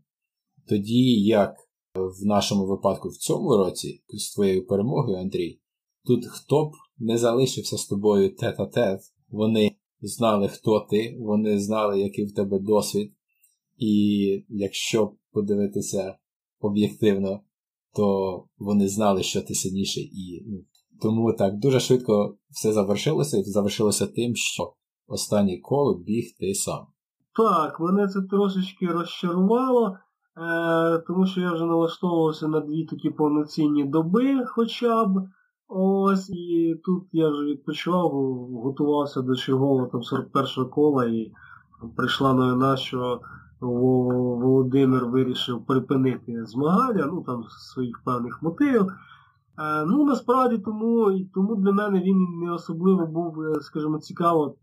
Тоді, 0.67 1.21
як 1.21 1.55
в 1.95 2.25
нашому 2.25 2.65
випадку 2.65 3.09
в 3.09 3.17
цьому 3.17 3.57
році, 3.57 4.03
з 4.09 4.33
твоєю 4.33 4.67
перемогою, 4.67 5.17
Андрій, 5.17 5.59
тут 6.05 6.25
хто 6.25 6.65
б 6.65 6.71
не 6.97 7.17
залишився 7.17 7.77
з 7.77 7.85
тобою 7.85 8.35
тет-а-тет, 8.35 8.99
вони 9.29 9.75
знали, 10.01 10.47
хто 10.47 10.87
ти, 10.89 11.17
вони 11.19 11.59
знали, 11.59 11.99
який 11.99 12.25
в 12.25 12.33
тебе 12.33 12.59
досвід. 12.59 13.13
І 13.77 14.45
якщо 14.49 15.15
подивитися 15.31 16.17
об'єктивно, 16.65 17.39
то 17.95 18.45
вони 18.57 18.87
знали, 18.87 19.23
що 19.23 19.41
ти 19.41 19.55
сильніший. 19.55 20.03
І 20.03 20.45
ну, 20.47 20.63
тому 21.01 21.33
так 21.33 21.59
дуже 21.59 21.79
швидко 21.79 22.37
все 22.49 22.73
завершилося, 22.73 23.37
і 23.37 23.43
завершилося 23.43 24.07
тим, 24.07 24.35
що 24.35 24.73
останнє 25.07 25.57
коло 25.61 25.97
біг 25.97 26.23
ти 26.39 26.53
сам. 26.53 26.85
Так, 27.35 27.79
мене 27.79 28.07
це 28.07 28.21
трошечки 28.21 28.87
розчарувало, 28.87 29.97
тому 31.07 31.25
що 31.25 31.41
я 31.41 31.53
вже 31.53 31.65
налаштовувався 31.65 32.47
на 32.47 32.59
дві 32.59 32.85
такі 32.85 33.09
повноцінні 33.09 33.83
доби 33.83 34.45
хоча 34.45 35.05
б. 35.05 35.29
Ось, 35.67 36.29
і 36.29 36.75
тут 36.85 37.03
я 37.11 37.29
вже 37.29 37.43
відпочивав, 37.43 38.11
готувався 38.63 39.21
до 39.21 39.35
чергового 39.35 39.87
там 39.87 40.01
41-го 40.01 40.65
кола 40.65 41.05
і 41.05 41.31
прийшла 41.95 42.33
новина, 42.33 42.77
що 42.77 43.21
Володимир 43.63 45.05
вирішив 45.05 45.65
припинити 45.65 46.45
змагання, 46.45 47.05
ну 47.05 47.21
там 47.21 47.43
своїх 47.49 48.01
певних 48.05 48.43
мотивів. 48.43 48.87
Е, 49.59 49.85
ну, 49.85 50.05
насправді 50.05 50.57
тому 50.57 51.19
тому 51.33 51.55
для 51.55 51.71
мене 51.71 52.01
він 52.01 52.17
не 52.43 52.51
особливо 52.51 53.05
був, 53.05 53.41
е, 53.41 53.61
скажімо, 53.61 53.99
цікаво. 53.99 54.55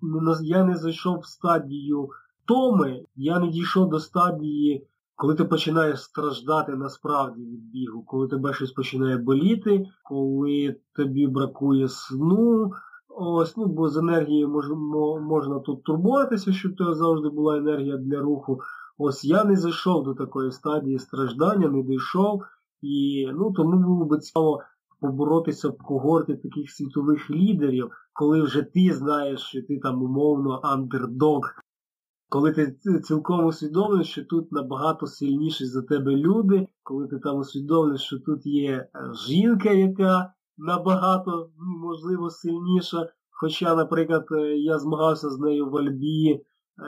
Я 0.43 0.65
не 0.65 0.77
зайшов 0.77 1.19
в 1.19 1.27
стадію 1.27 2.09
томи, 2.45 3.05
я 3.17 3.39
не 3.39 3.49
дійшов 3.49 3.89
до 3.89 3.99
стадії, 3.99 4.87
коли 5.17 5.35
ти 5.35 5.45
починаєш 5.45 6.03
страждати 6.03 6.73
насправді 6.73 7.43
від 7.43 7.71
бігу, 7.71 8.03
коли 8.03 8.29
тебе 8.29 8.53
щось 8.53 8.73
починає 8.73 9.17
боліти, 9.17 9.87
коли 10.03 10.77
тобі 10.97 11.27
бракує 11.27 11.89
сну. 11.89 12.73
Ось, 13.09 13.57
ну, 13.57 13.67
бо 13.67 13.89
з 13.89 13.97
енергією 13.97 14.49
можна 15.21 15.59
тут 15.59 15.83
турбуватися, 15.83 16.53
щоб 16.53 16.77
тебе 16.77 16.95
завжди 16.95 17.29
була 17.29 17.57
енергія 17.57 17.97
для 17.97 18.21
руху. 18.21 18.61
Ось 19.03 19.25
я 19.25 19.45
не 19.45 19.57
зайшов 19.57 20.05
до 20.05 20.15
такої 20.15 20.53
стадії 20.53 20.99
страждання, 20.99 21.69
не 21.69 21.83
дійшов. 21.83 22.43
І 22.83 23.27
ну, 23.35 23.53
тому 23.53 23.79
було 23.79 24.05
би 24.05 24.19
цікаво 24.19 24.61
поборотися 25.01 25.69
в 25.69 25.79
когорти 25.79 26.37
таких 26.37 26.71
світових 26.71 27.31
лідерів, 27.31 27.91
коли 28.13 28.43
вже 28.43 28.63
ти 28.63 28.93
знаєш, 28.93 29.41
що 29.41 29.63
ти 29.63 29.79
там 29.79 30.03
умовно 30.03 30.61
андердог, 30.63 31.41
коли 32.29 32.53
ти 32.53 32.77
цілком 33.05 33.45
усвідомлюєш, 33.45 34.11
що 34.11 34.25
тут 34.25 34.53
набагато 34.53 35.07
сильніші 35.07 35.67
за 35.67 35.83
тебе 35.83 36.17
люди, 36.17 36.67
коли 36.83 37.09
ти 37.09 37.19
там 37.19 37.39
усвідомлюєш, 37.39 38.01
що 38.01 38.19
тут 38.19 38.47
є 38.47 38.71
е, 38.73 38.89
жінка, 39.27 39.71
яка 39.71 40.33
набагато, 40.59 41.51
можливо, 41.59 42.31
сильніша. 42.31 43.09
Хоча, 43.31 43.75
наприклад, 43.75 44.27
е, 44.33 44.57
я 44.57 44.79
змагався 44.79 45.31
з 45.31 45.39
нею 45.39 45.71
в 45.71 45.77
Альбії, 45.77 46.45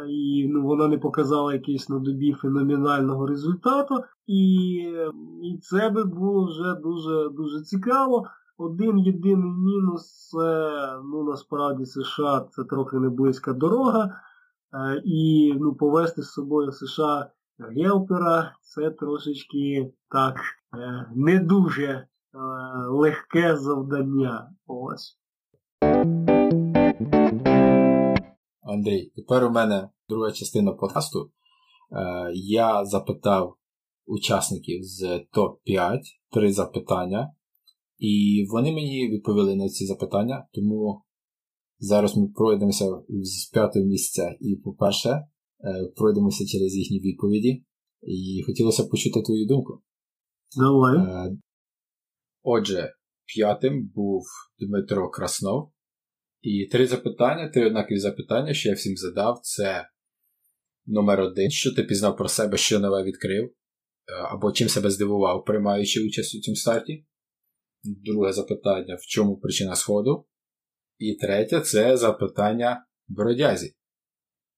і 0.09 0.49
ну, 0.49 0.63
вона 0.63 0.89
не 0.89 0.99
показала 0.99 1.53
якийсь 1.53 1.89
на 1.89 1.99
добі 1.99 2.33
феноменального 2.33 3.27
результату. 3.27 3.95
І 4.27 4.75
і 5.43 5.59
це 5.63 5.91
би 5.91 6.05
було 6.05 6.47
вже 6.47 6.75
дуже 6.75 7.29
дуже 7.29 7.63
цікаво. 7.63 8.27
Один 8.59 8.99
єдиний 8.99 9.51
мінус 9.51 10.29
це 10.31 10.71
ну, 11.05 11.25
насправді 11.25 11.87
США 11.87 12.47
це 12.51 12.65
трохи 12.65 12.97
не 12.97 13.09
близька 13.09 13.53
дорога. 13.53 14.21
І 15.05 15.55
ну, 15.61 15.75
повезти 15.75 16.23
з 16.23 16.31
собою 16.33 16.73
США 16.73 17.31
Гелпера 17.59 18.53
це 18.61 18.91
трошечки 18.91 19.93
так 20.11 20.37
е, 20.79 21.07
не 21.15 21.39
дуже 21.39 21.85
е, 21.85 22.07
легке 22.89 23.57
завдання. 23.57 24.51
Ось. 24.67 25.22
Андрій, 28.73 29.13
тепер 29.17 29.45
у 29.45 29.51
мене 29.51 29.89
друга 30.09 30.33
частина 30.33 30.73
подкасту. 30.73 31.31
Е, 31.93 32.33
я 32.35 32.85
запитав 32.85 33.57
учасників 34.07 34.85
з 34.85 35.03
топ-5 35.05 36.01
три 36.31 36.53
запитання, 36.53 37.35
і 37.99 38.45
вони 38.51 38.73
мені 38.73 39.09
відповіли 39.09 39.57
на 39.57 39.69
ці 39.69 39.87
запитання, 39.87 40.49
тому 40.53 41.03
зараз 41.79 42.17
ми 42.17 42.29
пройдемося 42.29 43.03
з 43.09 43.51
п'ятого 43.53 43.85
місця 43.85 44.37
і, 44.41 44.57
по-перше, 44.57 45.11
е, 45.11 45.27
пройдемося 45.97 46.47
через 46.47 46.77
їхні 46.77 47.01
відповіді. 47.01 47.65
І 48.03 48.43
хотілося 48.47 48.83
б 48.85 48.91
почути 48.91 49.23
твою 49.23 49.47
думку. 49.47 49.83
Давай. 50.57 50.97
Е, 50.97 51.37
отже, 52.43 52.93
п'ятим 53.25 53.91
був 53.95 54.23
Дмитро 54.59 55.11
Краснов. 55.11 55.72
І 56.43 56.67
три 56.67 56.87
запитання, 56.87 57.49
три 57.49 57.67
однакові 57.67 57.99
запитання, 57.99 58.55
що 58.55 58.69
я 58.69 58.75
всім 58.75 58.97
задав, 58.97 59.41
це 59.43 59.89
номер 60.87 61.21
один, 61.21 61.51
що 61.51 61.75
ти 61.75 61.83
пізнав 61.83 62.17
про 62.17 62.29
себе, 62.29 62.57
що 62.57 62.81
нове 62.81 63.03
відкрив, 63.03 63.45
е, 63.45 63.53
або 64.31 64.53
чим 64.53 64.69
себе 64.69 64.91
здивував, 64.91 65.45
приймаючи 65.45 66.07
участь 66.07 66.35
у 66.35 66.41
цьому 66.41 66.57
старті. 66.57 67.07
Друге 67.85 68.33
запитання, 68.33 68.95
в 68.95 69.07
чому 69.07 69.37
причина 69.37 69.77
сходу. 69.77 70.27
І 70.99 71.15
третє 71.15 71.61
це 71.61 71.97
запитання 71.97 72.87
бродязі. 73.09 73.75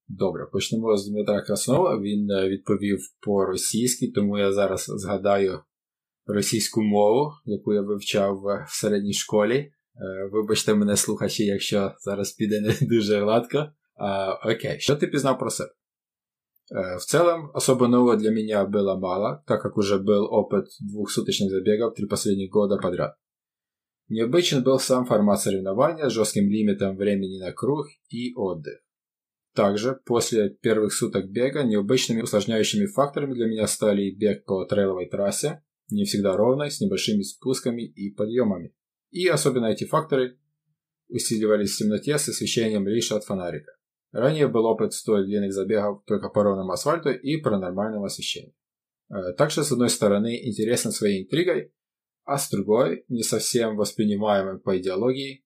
Добре, 0.07 0.45
почнемо 0.51 0.97
з 0.97 1.09
Дмитра 1.09 1.41
Краснова. 1.41 2.01
Він 2.01 2.31
е, 2.31 2.49
відповів 2.49 2.99
по-російськи, 3.19 4.11
тому 4.11 4.37
я 4.37 4.53
зараз 4.53 4.85
згадаю 4.87 5.59
російську 6.25 6.83
мову, 6.83 7.31
яку 7.45 7.73
я 7.73 7.81
вивчав 7.81 8.41
в 8.41 8.67
середній 8.69 9.13
школі. 9.13 9.71
Е, 9.94 10.28
вибачте 10.32 10.74
мене, 10.74 10.96
слухачі, 10.96 11.44
якщо 11.44 11.92
зараз 12.00 12.32
піде 12.32 12.60
не 12.60 12.76
дуже 12.80 13.20
гладко. 13.20 13.72
А, 13.96 14.32
окей, 14.32 14.80
что 14.80 14.94
ты 14.94 15.06
пізнав 15.06 15.38
про 15.38 15.50
себе? 15.50 15.70
Э, 16.70 16.96
в 16.96 17.04
целом, 17.04 17.50
особо 17.54 17.88
нового 17.88 18.16
для 18.16 18.30
меня 18.30 18.64
было 18.64 18.96
мало, 18.96 19.42
так 19.46 19.62
как 19.62 19.76
уже 19.76 19.98
был 19.98 20.28
опыт 20.30 20.66
двухсуточных 20.80 21.50
забегов 21.50 21.94
три 21.94 22.06
последних 22.06 22.50
года 22.50 22.76
подряд. 22.76 23.16
Необычен 24.08 24.62
был 24.62 24.78
сам 24.78 25.04
формат 25.04 25.40
соревнования 25.40 26.08
с 26.08 26.12
жестким 26.12 26.48
лимитом 26.48 26.96
времени 26.96 27.38
на 27.38 27.52
круг 27.52 27.86
и 28.08 28.34
отдых. 28.34 28.80
Также, 29.54 30.00
после 30.04 30.50
первых 30.50 30.92
суток 30.92 31.30
бега, 31.30 31.64
необычными 31.64 32.22
усложняющими 32.22 32.86
факторами 32.86 33.34
для 33.34 33.46
меня 33.46 33.66
стали 33.66 34.10
бег 34.10 34.44
по 34.44 34.64
трейловой 34.64 35.06
трассе, 35.06 35.62
не 35.90 36.04
всегда 36.04 36.36
ровной, 36.36 36.70
с 36.70 36.80
небольшими 36.80 37.22
спусками 37.22 37.82
и 37.82 38.14
подъемами. 38.14 38.72
И 39.15 39.29
особенно 39.29 39.67
эти 39.67 39.85
факторы 39.85 40.37
усиливались 41.07 41.75
в 41.75 41.77
темноте 41.77 42.17
с 42.17 42.27
освещением 42.27 42.85
лишь 42.85 43.13
от 43.13 43.23
фонарика. 43.23 43.71
Ранее 44.11 44.49
был 44.49 44.65
опыт 44.65 44.91
столь 44.91 45.25
длинных 45.25 45.53
забегов 45.53 46.03
только 46.05 46.27
по 46.27 46.43
ровному 46.43 46.73
асфальту 46.73 47.11
и 47.11 47.37
про 47.37 47.57
нормальном 47.57 48.03
освещении. 48.03 48.53
Э, 49.09 49.31
также, 49.37 49.63
с 49.63 49.71
одной 49.71 49.89
стороны, 49.89 50.45
интересен 50.45 50.91
своей 50.91 51.23
интригой, 51.23 51.71
а 52.25 52.37
с 52.37 52.49
другой, 52.49 53.05
не 53.07 53.23
совсем 53.23 53.77
воспринимаемым 53.77 54.59
по 54.59 54.77
идеологии, 54.77 55.45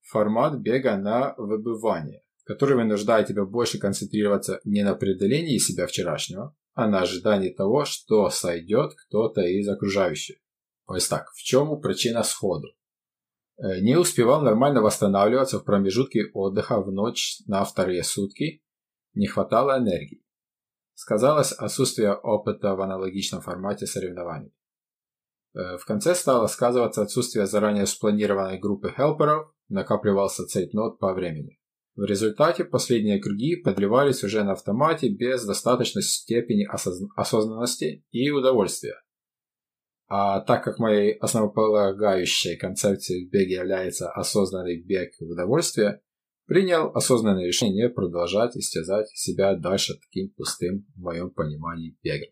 формат 0.00 0.58
бега 0.58 0.96
на 0.96 1.36
выбывание, 1.36 2.24
который 2.42 2.74
вынуждает 2.74 3.28
тебя 3.28 3.44
больше 3.44 3.78
концентрироваться 3.78 4.60
не 4.64 4.82
на 4.82 4.96
преодолении 4.96 5.58
себя 5.58 5.86
вчерашнего, 5.86 6.56
а 6.74 6.88
на 6.88 7.02
ожидании 7.02 7.50
того, 7.50 7.84
что 7.84 8.28
сойдет 8.30 8.94
кто-то 8.96 9.42
из 9.42 9.68
окружающих. 9.68 10.38
То 10.88 10.96
есть 10.96 11.08
так, 11.08 11.30
в 11.32 11.40
чем 11.44 11.80
причина 11.80 12.24
сходу? 12.24 12.74
Э, 13.58 13.80
не 13.80 13.96
успевал 13.96 14.42
нормально 14.42 14.82
восстанавливаться 14.82 15.58
в 15.58 15.64
промежутке 15.64 16.30
отдыха 16.32 16.80
в 16.80 16.92
ночь 16.92 17.40
на 17.46 17.64
вторые 17.64 18.04
сутки, 18.04 18.62
не 19.14 19.26
хватало 19.26 19.78
энергии. 19.78 20.22
Сказалось 20.94 21.52
отсутствие 21.52 22.14
опыта 22.14 22.74
в 22.74 22.80
аналогичном 22.80 23.40
формате 23.40 23.86
соревнований. 23.86 24.52
Э, 25.54 25.76
в 25.76 25.84
конце 25.86 26.14
стало 26.14 26.46
сказываться 26.46 27.02
отсутствие 27.02 27.46
заранее 27.46 27.86
спланированной 27.86 28.58
группы 28.58 28.94
хелперов, 28.96 29.52
накапливался 29.68 30.46
цейтнот 30.46 31.00
по 31.00 31.12
времени. 31.12 31.58
В 31.96 32.04
результате 32.04 32.64
последние 32.64 33.20
круги 33.20 33.56
подливались 33.56 34.22
уже 34.22 34.44
на 34.44 34.52
автомате 34.52 35.08
без 35.08 35.44
достаточной 35.44 36.04
степени 36.04 36.64
осознанности 37.16 38.04
и 38.12 38.30
удовольствия. 38.30 38.94
А 40.07 40.41
так 40.41 40.63
как 40.63 40.79
моей 40.79 41.13
основополагающей 41.13 42.57
концепцией 42.57 43.25
в 43.25 43.31
беге 43.31 43.55
является 43.55 44.11
осознанный 44.11 44.81
бег 44.81 45.11
в 45.19 45.31
удовольствие, 45.31 46.01
принял 46.45 46.91
осознанное 46.95 47.47
решение 47.47 47.89
продолжать 47.89 48.55
истязать 48.55 49.09
себя 49.09 49.55
дальше 49.55 49.93
таким 49.99 50.29
пустым 50.29 50.85
в 50.95 50.99
моем 50.99 51.31
понимании 51.31 51.97
бегом. 52.03 52.29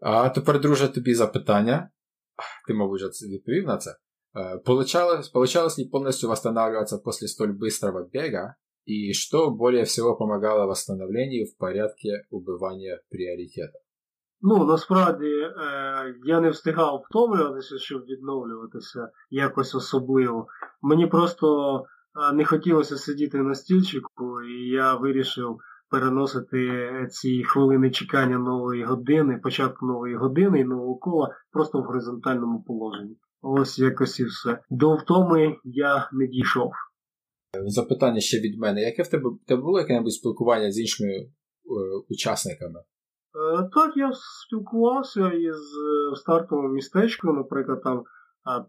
А 0.00 0.28
тепер, 0.28 0.60
друже, 0.60 0.88
тобі 0.88 1.14
запитання. 1.14 1.90
Ти, 2.66 2.74
мабуть, 2.74 3.02
відповів 3.22 3.64
на 3.64 3.76
це. 3.76 3.96
Получалось, 4.64 5.28
получалось 5.28 5.78
ли 5.78 5.84
полностью 5.84 6.28
восстанавливаться 6.28 6.98
после 6.98 7.28
столь 7.28 7.52
быстрого 7.52 8.08
бега? 8.12 8.56
И 8.84 9.12
что 9.14 9.50
более 9.50 9.84
всего 9.84 10.16
помогало 10.16 10.66
восстановлению 10.66 11.46
в 11.46 11.56
порядке 11.56 12.26
убывания 12.30 12.98
приоритета? 13.08 13.78
Ну, 14.41 14.65
насправді 14.65 15.27
е, 15.27 15.51
я 16.25 16.39
не 16.39 16.49
встигав 16.49 17.03
втомлюватися, 17.09 17.77
щоб 17.77 18.01
відновлюватися 18.01 19.09
якось 19.29 19.75
особливо. 19.75 20.47
Мені 20.81 21.07
просто 21.07 21.75
е, 22.31 22.33
не 22.33 22.45
хотілося 22.45 22.97
сидіти 22.97 23.37
на 23.37 23.55
стільчику, 23.55 24.41
і 24.41 24.69
я 24.69 24.95
вирішив 24.95 25.57
переносити 25.89 26.91
ці 27.11 27.43
хвилини 27.43 27.91
чекання 27.91 28.37
нової 28.37 28.83
години, 28.83 29.39
початку 29.43 29.85
нової 29.85 30.15
години 30.15 30.59
і 30.59 30.63
нового 30.63 30.95
кола 30.95 31.35
просто 31.51 31.79
в 31.79 31.83
горизонтальному 31.83 32.63
положенні. 32.63 33.17
Ось 33.41 33.79
якось 33.79 34.19
і 34.19 34.23
все. 34.23 34.59
До 34.69 34.95
втоми 34.95 35.55
я 35.63 36.09
не 36.13 36.27
дійшов. 36.27 36.71
Запитання 37.65 38.19
ще 38.19 38.39
від 38.39 38.59
мене. 38.59 38.81
Яке 38.81 39.03
в 39.03 39.07
тебе, 39.07 39.29
тебе 39.47 39.61
було 39.61 39.79
яке-небудь 39.79 40.13
спілкування 40.13 40.71
з 40.71 40.79
іншими 40.79 41.13
е, 41.13 41.29
учасниками? 42.09 42.79
Так, 43.73 43.97
я 43.97 44.11
спілкувався 44.13 45.31
із 45.31 45.57
стартовим 46.15 46.71
містечком, 46.71 47.35
наприклад, 47.35 47.83
там 47.83 48.03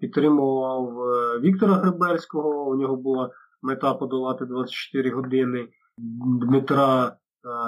підтримував 0.00 0.94
Віктора 1.40 1.74
Гребельського, 1.74 2.70
у 2.70 2.76
нього 2.76 2.96
була 2.96 3.30
мета 3.62 3.94
подолати 3.94 4.44
24 4.44 5.10
години 5.10 5.68
Дмитра 6.40 7.16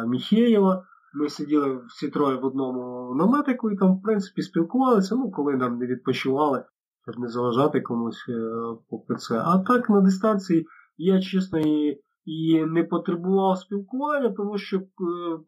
Міхєєва. 0.06 0.84
Ми 1.14 1.28
сиділи 1.28 1.80
всі 1.88 2.08
троє 2.08 2.36
в 2.36 2.44
одному 2.44 3.14
наметику 3.14 3.70
і 3.70 3.76
там, 3.76 3.96
в 3.96 4.02
принципі, 4.02 4.42
спілкувалися, 4.42 5.14
ну, 5.14 5.30
коли 5.30 5.56
нам 5.56 5.78
не 5.78 5.86
відпочивали, 5.86 6.64
щоб 7.02 7.18
не 7.18 7.28
заважати 7.28 7.80
комусь 7.80 8.26
е, 8.28 8.50
попри 8.90 9.16
це. 9.16 9.42
А 9.44 9.58
так 9.58 9.90
на 9.90 10.00
дистанції 10.00 10.66
я, 10.96 11.20
чесно, 11.20 11.58
і, 11.58 12.00
і 12.24 12.64
не 12.66 12.84
потребував 12.84 13.58
спілкування, 13.58 14.34
тому 14.36 14.58
що, 14.58 14.76
е, 14.76 14.82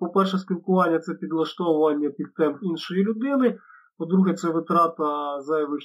по-перше, 0.01 0.39
спілкування 0.39 0.99
це 0.99 1.14
підлаштовування 1.14 2.11
під 2.11 2.35
темп 2.35 2.57
іншої 2.62 3.05
людини. 3.05 3.59
По-друге, 3.99 4.35
це 4.35 4.51
витрата 4.51 5.41
зайвих 5.41 5.81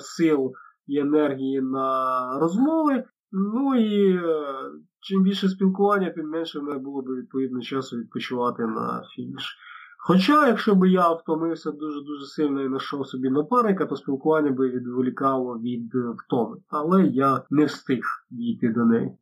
сил 0.00 0.52
і 0.86 0.98
енергії 0.98 1.60
на 1.60 2.38
розмови. 2.40 3.04
Ну 3.32 3.74
і 3.74 4.16
е, 4.16 4.44
чим 5.00 5.22
більше 5.22 5.48
спілкування, 5.48 6.10
тим 6.10 6.28
менше 6.28 6.58
в 6.58 6.62
мене 6.62 6.78
було 6.78 7.02
б 7.02 7.06
відповідно 7.06 7.60
часу 7.60 7.96
відпочивати 7.96 8.62
на 8.62 9.02
фініш. 9.16 9.56
Хоча, 9.98 10.46
якщо 10.46 10.74
б 10.74 10.90
я 10.90 11.12
втомився 11.12 11.70
дуже-дуже 11.70 12.26
сильно 12.26 12.62
і 12.62 12.68
знайшов 12.68 13.06
собі 13.06 13.30
напарника, 13.30 13.86
то 13.86 13.96
спілкування 13.96 14.50
би 14.50 14.70
відволікало 14.70 15.58
від 15.58 15.94
е, 15.94 16.14
втоми. 16.18 16.56
Але 16.68 17.04
я 17.04 17.42
не 17.50 17.64
встиг 17.64 18.04
дійти 18.30 18.68
до 18.68 18.84
неї. 18.84 19.18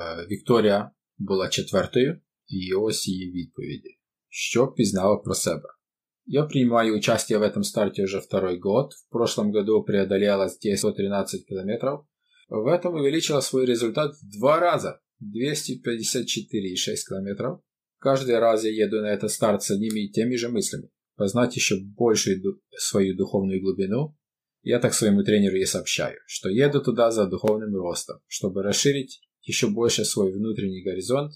Е, 0.00 0.26
Вікторія 0.30 0.90
була 1.18 1.48
четвертою, 1.48 2.20
і 2.46 2.74
ось 2.74 3.08
її 3.08 3.32
відповіді. 3.32 3.98
Що 4.28 4.66
пізнала 4.66 5.16
про 5.16 5.34
себе? 5.34 5.68
Я 6.26 6.44
принимаю 6.44 6.96
участие 6.96 7.38
в 7.38 7.42
этом 7.42 7.62
старте 7.62 8.04
уже 8.04 8.18
второй 8.18 8.58
год. 8.58 8.92
В 8.92 9.12
прошлом 9.12 9.52
году 9.52 9.82
преодолела 9.82 10.48
здесь 10.48 10.80
113 10.80 11.44
километров, 11.46 12.04
В 12.48 12.66
этом 12.66 12.94
увеличила 12.94 13.40
свой 13.40 13.66
результат 13.66 14.14
в 14.14 14.38
два 14.38 14.58
раза – 14.58 15.22
254,6 15.22 16.96
километров. 17.08 17.60
Каждый 17.98 18.38
раз 18.38 18.64
я 18.64 18.70
еду 18.70 19.00
на 19.00 19.12
этот 19.12 19.30
старт 19.30 19.62
с 19.62 19.70
одними 19.70 20.06
и 20.06 20.12
теми 20.12 20.36
же 20.36 20.48
мыслями. 20.48 20.90
Познать 21.16 21.56
еще 21.56 21.76
большую 21.80 22.60
свою 22.70 23.16
духовную 23.16 23.60
глубину. 23.60 24.16
Я 24.62 24.78
так 24.78 24.94
своему 24.94 25.22
тренеру 25.24 25.56
и 25.56 25.64
сообщаю, 25.64 26.18
что 26.26 26.48
еду 26.48 26.80
туда 26.80 27.10
за 27.10 27.26
духовным 27.26 27.74
ростом, 27.76 28.20
чтобы 28.26 28.62
расширить 28.62 29.20
еще 29.43 29.69
больше 29.69 30.05
свой 30.05 30.31
внутренний 30.31 30.83
горизонт, 30.83 31.33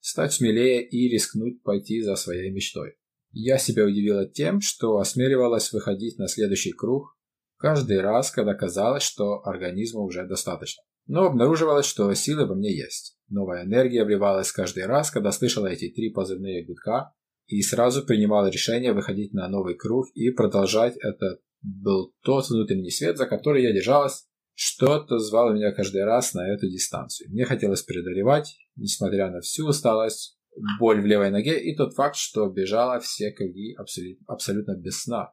стать 0.00 0.32
смелее 0.32 0.86
и 0.86 1.08
рискнуть 1.08 1.62
пойти 1.62 2.00
за 2.00 2.16
своей 2.16 2.50
мечтой. 2.50 2.96
Я 3.30 3.58
себя 3.58 3.84
удивила 3.84 4.26
тем, 4.26 4.60
что 4.60 4.96
осмеливалась 4.98 5.72
выходить 5.72 6.18
на 6.18 6.28
следующий 6.28 6.72
круг 6.72 7.18
Каждый 7.58 8.00
раз, 8.00 8.30
когда 8.30 8.54
казалось, 8.54 9.02
что 9.02 9.44
организма 9.44 10.00
уже 10.00 10.24
достаточно. 10.26 10.82
Но 11.06 11.24
обнаруживалось, 11.24 11.86
что 11.86 12.12
силы 12.14 12.46
во 12.46 12.54
мне 12.54 12.72
есть. 12.72 13.18
Новая 13.28 13.64
энергия 13.64 14.04
вливалась 14.04 14.52
каждый 14.52 14.86
раз, 14.86 15.10
когда 15.10 15.32
слышала 15.32 15.66
эти 15.66 15.90
три 15.90 16.10
позывные 16.10 16.64
гудка, 16.64 17.12
и 17.46 17.60
сразу 17.62 18.04
принимал 18.06 18.46
решение 18.46 18.92
выходить 18.92 19.32
на 19.32 19.48
новый 19.48 19.74
круг 19.74 20.06
и 20.14 20.30
продолжать. 20.30 20.96
Это 20.98 21.38
был 21.62 22.14
тот 22.22 22.48
внутренний 22.48 22.90
свет, 22.90 23.16
за 23.18 23.26
который 23.26 23.64
я 23.64 23.72
держалась. 23.72 24.27
Что-то 24.57 25.17
звало 25.17 25.53
меня 25.53 25.71
каждый 25.71 26.03
раз 26.03 26.33
на 26.33 26.47
эту 26.47 26.69
дистанцию. 26.69 27.31
Мне 27.31 27.45
хотелось 27.45 27.83
преодолевать, 27.83 28.55
несмотря 28.75 29.31
на 29.31 29.39
всю 29.39 29.67
усталость, 29.67 30.37
боль 30.79 31.01
в 31.01 31.05
левой 31.05 31.31
ноге 31.31 31.59
и 31.59 31.75
тот 31.75 31.93
факт, 31.93 32.15
что 32.15 32.49
бежала 32.49 32.99
все 32.99 33.31
круги 33.31 33.73
абсолютно, 33.77 34.25
абсолютно 34.27 34.75
без 34.75 35.01
сна. 35.01 35.31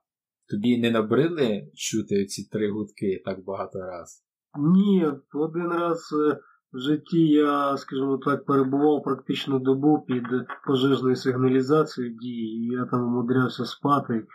Тобі 0.48 0.78
не 0.78 0.90
набридли 0.90 1.70
чути 1.74 2.26
ці 2.26 2.48
три 2.52 2.70
гудки 2.70 3.22
так 3.24 3.44
багато 3.44 3.78
раз? 3.78 4.24
Ні, 4.58 5.06
один 5.34 5.68
раз 5.68 6.12
е, 6.12 6.40
в 6.72 6.78
житті 6.78 7.26
я, 7.26 7.76
скажімо 7.76 8.18
так, 8.18 8.44
перебував 8.44 9.02
практично 9.02 9.58
добу 9.58 10.04
під 10.08 10.22
пожежною 10.66 11.16
сигналізацією 11.16 12.14
дії, 12.14 12.58
і 12.58 12.72
я 12.72 12.84
там 12.84 13.04
умудрявся 13.04 13.64
спати. 13.64 14.26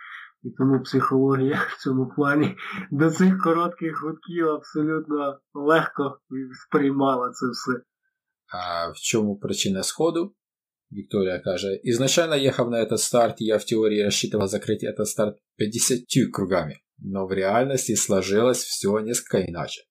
І 0.43 0.49
тому 0.57 0.83
психологія 0.83 1.67
в 1.69 1.83
цьому 1.83 2.07
плані 2.15 2.55
до 2.91 3.11
цих 3.11 3.43
коротких 3.43 4.01
гудків 4.03 4.47
абсолютно 4.47 5.39
легко 5.53 6.19
сприймала 6.65 7.31
це 7.31 7.45
все. 7.45 7.81
А 8.53 8.89
в 8.89 8.95
чому 8.95 9.39
причина 9.39 9.83
сходу? 9.83 10.35
Виктория 10.91 11.39
каже, 11.39 11.79
изначально 11.83 12.35
ехав 12.35 12.69
на 12.69 12.81
этот 12.81 12.99
старт, 12.99 13.35
я 13.39 13.57
в 13.57 13.65
теории 13.65 14.03
рассчитывал 14.03 14.47
закрыть 14.47 14.83
этот 14.83 15.07
старт 15.07 15.37
50 15.57 16.31
кругами, 16.31 16.81
но 16.99 17.27
в 17.27 17.33
реальности 17.33 17.95
сложилось 17.95 18.63
все 18.63 18.99
несколько 18.99 19.41
иначе. 19.41 19.81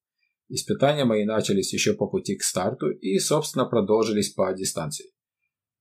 Испытания 0.49 1.05
мои 1.05 1.25
начались 1.25 1.73
еще 1.73 1.95
по 1.95 2.07
пути 2.07 2.37
к 2.37 2.43
старту 2.43 2.91
и, 2.91 3.19
собственно, 3.19 3.65
продолжились 3.65 4.33
по 4.33 4.53
дистанции. 4.53 5.07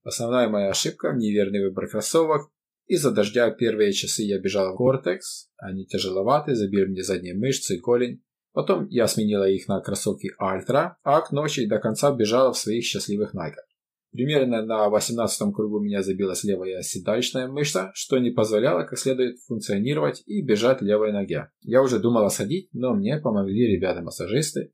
Основная 0.04 0.50
моя 0.50 0.70
ошибка – 0.70 1.16
неверный 1.16 1.64
выбор 1.64 1.88
кроссовок. 1.88 2.50
из-за 2.89 3.11
дождя 3.11 3.51
первые 3.51 3.93
часы 3.93 4.23
я 4.23 4.41
бежал 4.41 4.73
в 4.73 4.77
Гортекс, 4.79 5.51
они 5.59 5.85
тяжеловаты, 5.85 6.55
забили 6.55 6.87
мне 6.87 7.03
задние 7.03 7.35
мышцы 7.35 7.77
и 7.77 7.81
голень. 7.81 8.23
Потом 8.55 8.89
я 8.89 9.07
сменила 9.07 9.47
их 9.47 9.69
на 9.69 9.81
кроссовки 9.81 10.33
Альтра, 10.39 10.97
а 11.03 11.21
к 11.21 11.31
ночи 11.31 11.67
до 11.67 11.79
конца 11.81 12.11
бежала 12.15 12.55
в 12.55 12.57
своих 12.57 12.85
счастливых 12.85 13.35
найках. 13.35 13.65
Примерно 14.11 14.65
на 14.65 14.89
18 14.89 15.55
кругу 15.55 15.81
меня 15.81 16.03
забилась 16.03 16.45
левая 16.45 16.81
седалищная 16.81 17.47
мышца, 17.47 17.91
что 17.93 18.19
не 18.19 18.31
позволяло 18.31 18.85
как 18.85 18.99
следует 18.99 19.39
функционировать 19.47 20.23
и 20.25 20.41
бежать 20.41 20.81
левой 20.81 21.13
ноге. 21.13 21.51
Я 21.61 21.83
уже 21.83 21.99
думала 21.99 22.31
садить, 22.31 22.71
но 22.73 22.95
мне 22.95 23.19
помогли 23.19 23.77
ребята-массажисты. 23.77 24.73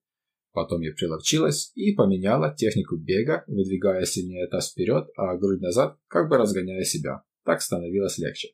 Потом 0.52 0.82
я 0.82 0.92
приловчилась 0.92 1.72
и 1.74 1.92
поменяла 1.92 2.54
технику 2.54 2.96
бега, 2.96 3.42
выдвигая 3.48 4.04
сильнее 4.04 4.46
таз 4.46 4.70
вперед, 4.70 5.08
а 5.16 5.36
грудь 5.36 5.60
назад, 5.60 5.98
как 6.06 6.28
бы 6.30 6.36
разгоняя 6.36 6.84
себя. 6.84 7.24
Так 7.45 7.62
становилось 7.62 8.18
легче. 8.18 8.49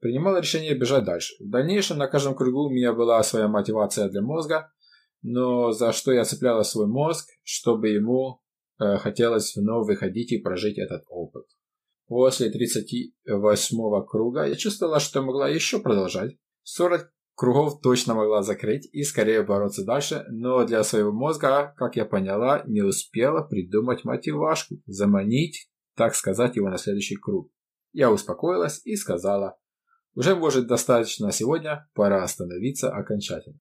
Принимала 0.00 0.40
решение 0.40 0.74
бежать 0.74 1.04
дальше. 1.04 1.34
В 1.40 1.48
дальнейшем 1.48 1.98
на 1.98 2.08
каждом 2.08 2.34
кругу 2.34 2.66
у 2.66 2.70
меня 2.70 2.92
была 2.92 3.22
своя 3.22 3.48
мотивация 3.48 4.08
для 4.08 4.20
мозга, 4.20 4.72
но 5.22 5.72
за 5.72 5.92
что 5.92 6.12
я 6.12 6.24
цепляла 6.24 6.62
свой 6.62 6.86
мозг, 6.86 7.28
чтобы 7.44 7.90
ему 7.90 8.42
Э, 8.82 8.96
хотелось 8.98 9.54
вновь 9.56 9.86
выходить 9.86 10.32
и 10.32 10.38
прожить 10.38 10.78
этот 10.78 11.04
опыт. 11.08 11.44
После 12.08 12.50
38-го 12.50 14.02
круга 14.02 14.44
я 14.44 14.54
чувствовала, 14.54 14.98
что 14.98 15.22
могла 15.22 15.48
еще 15.48 15.80
продолжать. 15.80 16.36
40 16.64 17.10
кругов 17.34 17.80
точно 17.80 18.14
могла 18.14 18.42
закрыть 18.42 18.88
и 18.92 19.02
скорее 19.02 19.42
бороться 19.42 19.84
дальше, 19.84 20.24
но 20.30 20.64
для 20.64 20.82
своего 20.84 21.12
мозга, 21.12 21.74
как 21.76 21.96
я 21.96 22.04
поняла, 22.04 22.62
не 22.66 22.82
успела 22.82 23.42
придумать 23.42 24.04
мотивашку, 24.04 24.76
заманить, 24.86 25.70
так 25.96 26.14
сказать, 26.14 26.56
его 26.56 26.68
на 26.68 26.78
следующий 26.78 27.16
круг. 27.16 27.50
Я 27.93 28.11
успокоилась 28.11 28.81
и 28.85 28.95
сказала, 28.95 29.57
уже 30.15 30.35
может 30.35 30.67
достаточно 30.67 31.31
сегодня, 31.31 31.87
пора 31.93 32.23
остановиться 32.23 32.89
окончательно. 32.89 33.59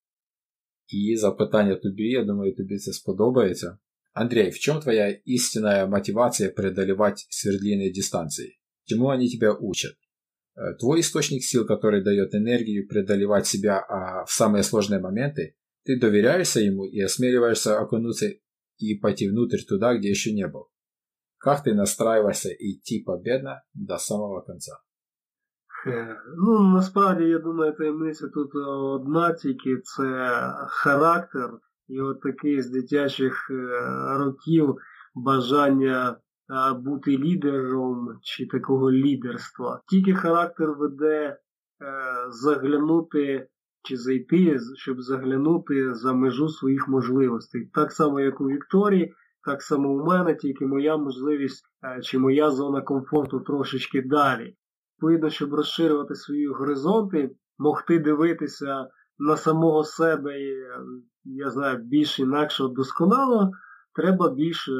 І 0.88 1.16
запитання 1.16 1.74
тобі, 1.74 2.02
я 2.02 2.24
думаю, 2.24 2.54
тобі 2.54 2.78
це 2.78 2.92
сподобається. 2.92 3.78
Андрей, 4.12 4.50
в 4.50 4.58
чем 4.58 4.80
твоя 4.80 5.10
истинная 5.10 5.86
мотивация 5.86 6.50
преодолевать 6.50 7.26
свердлиные 7.28 7.92
дистанции? 7.92 8.58
Чему 8.84 9.10
они 9.10 9.28
тебя 9.28 9.52
учат? 9.52 9.92
Э, 10.56 10.72
твой 10.78 11.00
источник 11.00 11.44
сил, 11.44 11.66
который 11.66 12.02
дает 12.02 12.34
энергию 12.34 12.88
преодолевать 12.88 13.46
себя 13.46 13.78
а 13.78 14.24
в 14.24 14.30
самые 14.30 14.62
сложные 14.62 15.00
моменты, 15.00 15.54
ты 15.84 16.00
доверяешься 16.00 16.60
ему 16.60 16.86
и 16.86 16.98
осмеливаешься 17.00 17.78
окунуться 17.78 18.32
и 18.78 18.94
пойти 18.94 19.28
внутрь 19.28 19.62
туда, 19.68 19.94
где 19.94 20.08
еще 20.08 20.32
не 20.32 20.48
был. 20.48 20.68
Как 21.41 21.63
ты 21.63 21.73
настраиваешься 21.73 22.49
идти 22.49 23.03
победно 23.03 23.61
до 23.73 23.97
самого 23.97 24.41
конца? 24.41 24.73
Э, 25.87 26.15
ну, 26.37 26.73
насправді, 26.75 27.23
я 27.23 27.39
думаю, 27.39 27.73
таємниця 27.73 28.27
тут 28.27 28.55
одна 28.55 29.33
тільки 29.33 29.77
це 29.77 30.29
характер 30.67 31.49
І 31.91 32.01
от 32.01 32.21
такий 32.21 32.61
з 32.61 32.69
дитячих 32.69 33.51
е, 33.51 33.55
років 34.17 34.75
бажання 35.15 36.17
бути 36.75 37.17
лідером 37.17 38.19
чи 38.21 38.47
такого 38.47 38.91
лідерства. 38.91 39.81
Тільки 39.89 40.13
характер 40.13 40.71
веде 40.71 41.25
е, 41.27 41.37
заглянути 42.29 43.47
чи 43.83 43.97
зайти, 43.97 44.59
щоб 44.75 45.01
заглянути 45.01 45.95
за 45.95 46.13
межу 46.13 46.49
своїх 46.49 46.87
можливостей. 46.87 47.69
Так 47.73 47.91
само, 47.91 48.19
як 48.19 48.41
у 48.41 48.47
Вікторії, 48.47 49.13
так 49.45 49.61
само 49.61 49.89
у 49.89 50.05
мене, 50.05 50.35
тільки 50.35 50.65
моя 50.65 50.97
можливість 50.97 51.63
е, 51.83 52.01
чи 52.01 52.19
моя 52.19 52.51
зона 52.51 52.81
комфорту 52.81 53.39
трошечки 53.39 54.01
далі. 54.01 54.55
Відповідно, 54.95 55.29
щоб 55.29 55.53
розширювати 55.53 56.15
свої 56.15 56.47
горизонти, 56.47 57.35
могти 57.57 57.99
дивитися 57.99 58.87
на 59.19 59.37
самого 59.37 59.83
себе, 59.83 60.39
я 61.23 61.49
знаю, 61.49 61.77
більш 61.77 62.19
інакше 62.19 62.63
досконало, 62.67 63.51
треба 63.95 64.29
більше 64.29 64.71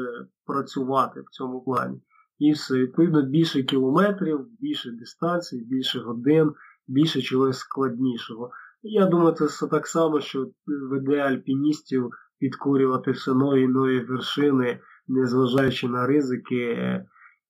працювати 0.46 1.20
в 1.20 1.30
цьому 1.30 1.60
плані. 1.60 2.02
І 2.38 2.52
все, 2.52 2.74
відповідно, 2.74 3.22
більше 3.22 3.62
кілометрів, 3.62 4.46
більше 4.60 4.90
дистанцій, 4.90 5.64
більше 5.64 6.00
годин, 6.00 6.52
більше 6.88 7.22
чогось 7.22 7.58
складнішого. 7.58 8.50
Я 8.82 9.06
думаю, 9.06 9.34
це 9.34 9.44
все 9.44 9.66
так 9.66 9.86
само, 9.86 10.20
що 10.20 10.46
веде 10.66 11.18
альпіністів 11.18 12.10
підкорювати 12.42 13.10
все 13.10 13.34
нові 13.34 14.00
вершини, 14.00 14.80
незважаючи 15.08 15.88
на 15.88 16.06
ризики 16.06 16.76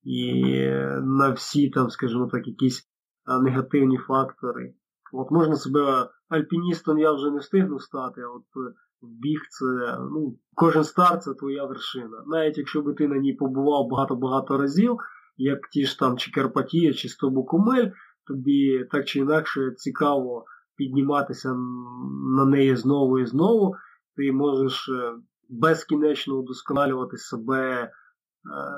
і 0.02 0.44
на 1.02 1.30
всі 1.30 1.70
там, 1.70 1.90
скажімо 1.90 2.28
так, 2.32 2.46
якісь 2.46 2.88
негативні 3.42 3.98
фактори. 3.98 4.74
От 5.12 5.30
можна 5.30 5.56
себе 5.56 6.08
альпіністом 6.28 6.98
я 6.98 7.12
вже 7.12 7.30
не 7.30 7.38
встигну 7.38 7.78
стати, 7.78 8.20
а 8.20 8.28
от 8.28 8.44
біг 9.02 9.40
це 9.50 9.98
ну, 9.98 10.38
кожен 10.54 10.84
старт 10.84 11.22
це 11.22 11.34
твоя 11.34 11.64
вершина. 11.64 12.24
Навіть 12.26 12.58
якщо 12.58 12.82
би 12.82 12.94
ти 12.94 13.08
на 13.08 13.16
ній 13.16 13.32
побував 13.32 13.88
багато-багато 13.88 14.58
разів, 14.58 14.96
як 15.36 15.68
ті 15.68 15.84
ж 15.84 15.98
там 15.98 16.16
чи 16.16 16.30
Карпатія, 16.30 16.92
чи 16.92 17.08
Стобукумель, 17.08 17.90
тобі 18.26 18.88
так 18.90 19.04
чи 19.04 19.18
інакше 19.18 19.70
цікаво 19.76 20.44
підніматися 20.76 21.54
на 22.36 22.44
неї 22.44 22.76
знову 22.76 23.18
і 23.18 23.26
знову, 23.26 23.74
ти 24.16 24.32
можеш 24.32 24.88
е, 24.88 25.12
безкінечно 25.48 26.34
удосконалювати 26.34 27.16
себе 27.16 27.82
е, 27.82 27.90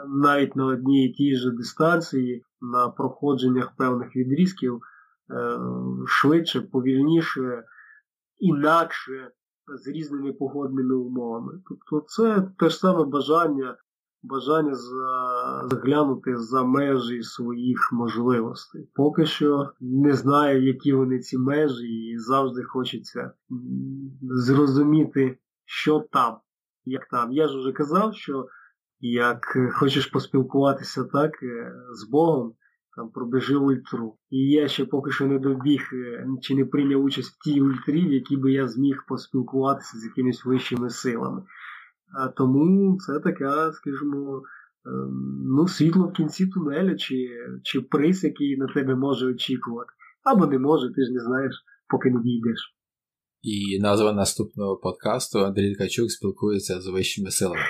навіть 0.09 0.57
на 0.57 0.67
одній 0.67 1.07
і 1.07 1.13
тій 1.13 1.37
же 1.37 1.51
дистанції, 1.51 2.45
на 2.61 2.89
проходженнях 2.89 3.77
певних 3.77 4.17
відрізків 4.17 4.81
е, 5.31 5.59
швидше, 6.07 6.61
повільніше, 6.61 7.65
інакше, 8.39 9.31
з 9.67 9.89
різними 9.89 10.33
погодними 10.33 10.95
умовами. 10.95 11.53
Тобто 11.69 12.07
це 12.09 12.49
те 12.59 12.69
ж 12.69 12.77
саме 12.77 13.05
бажання 13.05 13.77
бажання 14.25 14.75
заглянути 15.71 16.37
за 16.37 16.65
межі 16.65 17.23
своїх 17.23 17.93
можливостей. 17.93 18.91
Поки 18.95 19.27
що 19.27 19.71
не 19.81 20.13
знаю, 20.13 20.67
які 20.67 20.93
вони 20.93 21.19
ці 21.19 21.39
межі, 21.39 21.89
і 21.89 22.19
завжди 22.19 22.63
хочеться 22.63 23.33
зрозуміти, 24.23 25.39
що 25.65 26.05
там, 26.13 26.37
як 26.85 27.09
там. 27.09 27.33
Я 27.33 27.49
ж 27.49 27.59
вже 27.59 27.73
казав, 27.73 28.15
що 28.15 28.47
як 29.01 29.59
хочеш 29.73 30.07
поспілкуватися 30.07 31.05
так 31.05 31.43
е, 31.43 31.73
з 31.95 32.11
Богом, 32.11 32.55
там 32.97 33.11
пробіжи 33.11 33.57
ультру. 33.57 34.17
І 34.31 34.39
я 34.39 34.69
ще 34.69 34.85
поки 34.85 35.11
що 35.11 35.27
не 35.27 35.39
добіг 35.39 35.91
е, 35.93 36.27
чи 36.41 36.55
не 36.55 36.65
прийняв 36.65 37.05
участь 37.05 37.31
в 37.31 37.45
тій 37.45 37.61
ультрі, 37.61 38.09
в 38.09 38.13
якій 38.13 38.37
би 38.37 38.53
я 38.53 38.69
зміг 38.69 39.05
поспілкуватися 39.09 39.99
з 39.99 40.05
якимись 40.05 40.45
вищими 40.45 40.91
силами. 40.91 41.43
А 42.17 42.29
тому 42.29 42.99
це 42.99 43.21
така, 43.21 43.73
скажімо, 43.73 44.43
ем, 44.87 45.43
ну, 45.57 45.69
світло 45.69 46.09
в 46.09 46.13
кінці 46.13 46.47
тунеля, 46.47 46.97
чи 46.97 47.29
чи 47.63 47.81
приз, 47.81 48.25
який 48.25 48.57
на 48.57 48.67
тебе 48.67 48.95
може 48.95 49.27
очікувати. 49.27 49.91
Або 50.25 50.47
не 50.47 50.59
може, 50.59 50.93
ти 50.95 51.05
ж 51.05 51.13
не 51.13 51.21
знаєш, 51.21 51.55
поки 51.89 52.11
не 52.11 52.23
дійдеш. 52.23 52.75
І 53.43 53.81
назва 53.81 54.13
наступного 54.13 54.77
подкасту 54.77 55.39
Андрій 55.39 55.75
Ткачук 55.75 56.11
спілкується 56.11 56.81
з 56.81 56.87
вищими 56.87 57.31
силами. 57.31 57.61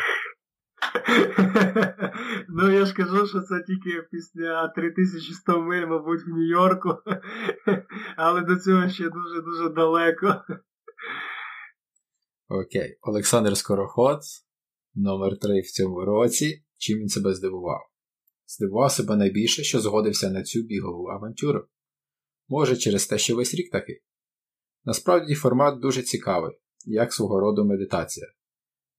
Ну 2.56 2.70
я 2.70 2.84
ж 2.84 2.94
кажу, 2.94 3.26
що 3.26 3.40
це 3.40 3.64
тільки 3.66 4.02
після 4.10 4.68
3100 4.68 5.60
миль, 5.60 5.86
мабуть, 5.86 6.26
в 6.26 6.28
Нью-Йорку, 6.28 6.88
але 8.16 8.40
до 8.40 8.56
цього 8.56 8.88
ще 8.88 9.10
дуже-дуже 9.10 9.68
далеко. 9.68 10.42
Окей, 12.62 12.98
Олександр 13.02 13.56
Скороход, 13.56 14.20
номер 14.94 15.38
3 15.38 15.60
в 15.60 15.70
цьому 15.70 16.00
році. 16.00 16.62
Чим 16.78 16.98
він 16.98 17.08
себе 17.08 17.34
здивував? 17.34 17.80
Здивував 18.46 18.92
себе 18.92 19.16
найбільше, 19.16 19.62
що 19.62 19.80
згодився 19.80 20.30
на 20.30 20.42
цю 20.42 20.62
бігову 20.62 21.08
авантюру. 21.08 21.64
Може, 22.48 22.76
через 22.76 23.06
те, 23.06 23.18
що 23.18 23.36
весь 23.36 23.54
рік 23.54 23.70
такий. 23.70 24.02
Насправді 24.84 25.34
формат 25.34 25.80
дуже 25.80 26.02
цікавий, 26.02 26.52
як 26.84 27.12
свого 27.12 27.40
роду 27.40 27.64
медитація. 27.64 28.26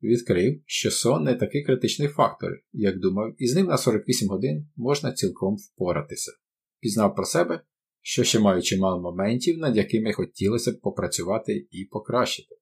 Відкрив, 0.01 0.61
що 0.65 0.91
сон 0.91 1.23
не 1.23 1.35
такий 1.35 1.63
критичний 1.63 2.07
фактор, 2.07 2.51
як 2.71 2.99
думав, 2.99 3.33
і 3.37 3.47
з 3.47 3.55
ним 3.55 3.65
на 3.65 3.77
48 3.77 4.29
годин 4.29 4.67
можна 4.75 5.13
цілком 5.13 5.55
впоратися. 5.55 6.31
Пізнав 6.79 7.15
про 7.15 7.25
себе, 7.25 7.61
що 8.01 8.23
ще 8.23 8.39
маю 8.39 8.61
чимало 8.61 9.01
моментів, 9.01 9.57
над 9.57 9.77
якими 9.77 10.13
хотілося 10.13 10.71
б 10.71 10.81
попрацювати 10.81 11.67
і 11.71 11.85
покращити. 11.85 12.54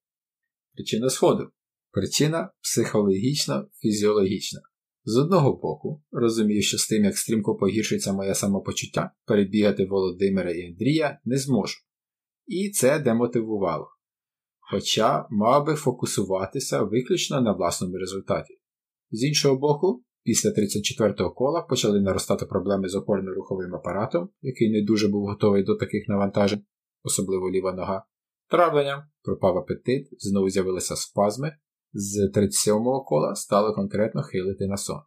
Причина 0.76 1.10
сходу. 1.10 1.50
Причина 1.92 2.52
психологічно 2.62 3.68
фізіологічна. 3.82 4.62
З 5.06 5.18
одного 5.18 5.54
боку, 5.54 6.04
розумію, 6.12 6.62
що 6.62 6.78
з 6.78 6.88
тим, 6.88 7.04
як 7.04 7.18
стрімко 7.18 7.56
погіршується 7.56 8.14
моє 8.14 8.36
самопочуття, 8.36 9.12
перебігати 9.26 9.86
Володимира 9.86 10.52
і 10.52 10.68
Андрія 10.68 11.20
не 11.26 11.38
зможу. 11.38 11.76
І 12.48 12.70
це 12.70 13.00
демотивувало. 13.00 13.88
Хоча 14.60 15.28
мав 15.30 15.66
би 15.66 15.76
фокусуватися 15.76 16.84
виключно 16.84 17.42
на 17.42 17.54
власному 17.54 17.98
результаті. 17.98 18.54
З 19.12 19.24
іншого 19.24 19.58
боку, 19.58 20.04
після 20.24 20.50
34-го 20.50 21.32
кола 21.32 21.62
почали 21.62 22.02
наростати 22.02 22.46
проблеми 22.46 22.90
з 22.90 22.96
опорно-руховим 22.96 23.76
апаратом, 23.76 24.30
який 24.42 24.72
не 24.72 24.86
дуже 24.86 25.08
був 25.08 25.26
готовий 25.26 25.64
до 25.64 25.76
таких 25.76 26.08
навантажень, 26.08 26.64
особливо 27.04 27.52
ліва 27.52 27.74
нога. 27.74 28.06
Травленням 28.54 29.04
пропав 29.24 29.58
апетит, 29.58 30.08
знову 30.12 30.50
з'явилися 30.50 30.96
спазми, 30.96 31.56
з 31.94 32.32
37-го 32.38 33.04
кола 33.04 33.36
стало 33.36 33.74
конкретно 33.74 34.22
хилити 34.22 34.68
на 34.68 34.78
сон. 34.78 35.02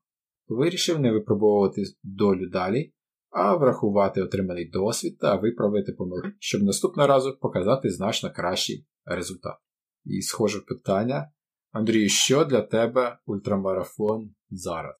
Вирішив 0.48 1.00
не 1.00 1.12
випробовувати 1.12 1.82
долю 2.02 2.48
далі, 2.50 2.92
а 3.30 3.56
врахувати 3.56 4.22
отриманий 4.22 4.70
досвід 4.70 5.18
та 5.18 5.36
виправити 5.36 5.92
помилки, 5.92 6.32
щоб 6.38 6.62
наступного 6.62 7.08
разу 7.08 7.38
показати 7.40 7.90
значно 7.90 8.32
кращий 8.32 8.86
результат. 9.04 9.56
І 10.04 10.22
схоже 10.22 10.60
питання. 10.60 11.30
Андрію, 11.72 12.08
що 12.08 12.44
для 12.44 12.62
тебе 12.62 13.18
ультрамарафон 13.26 14.34
зараз? 14.50 14.94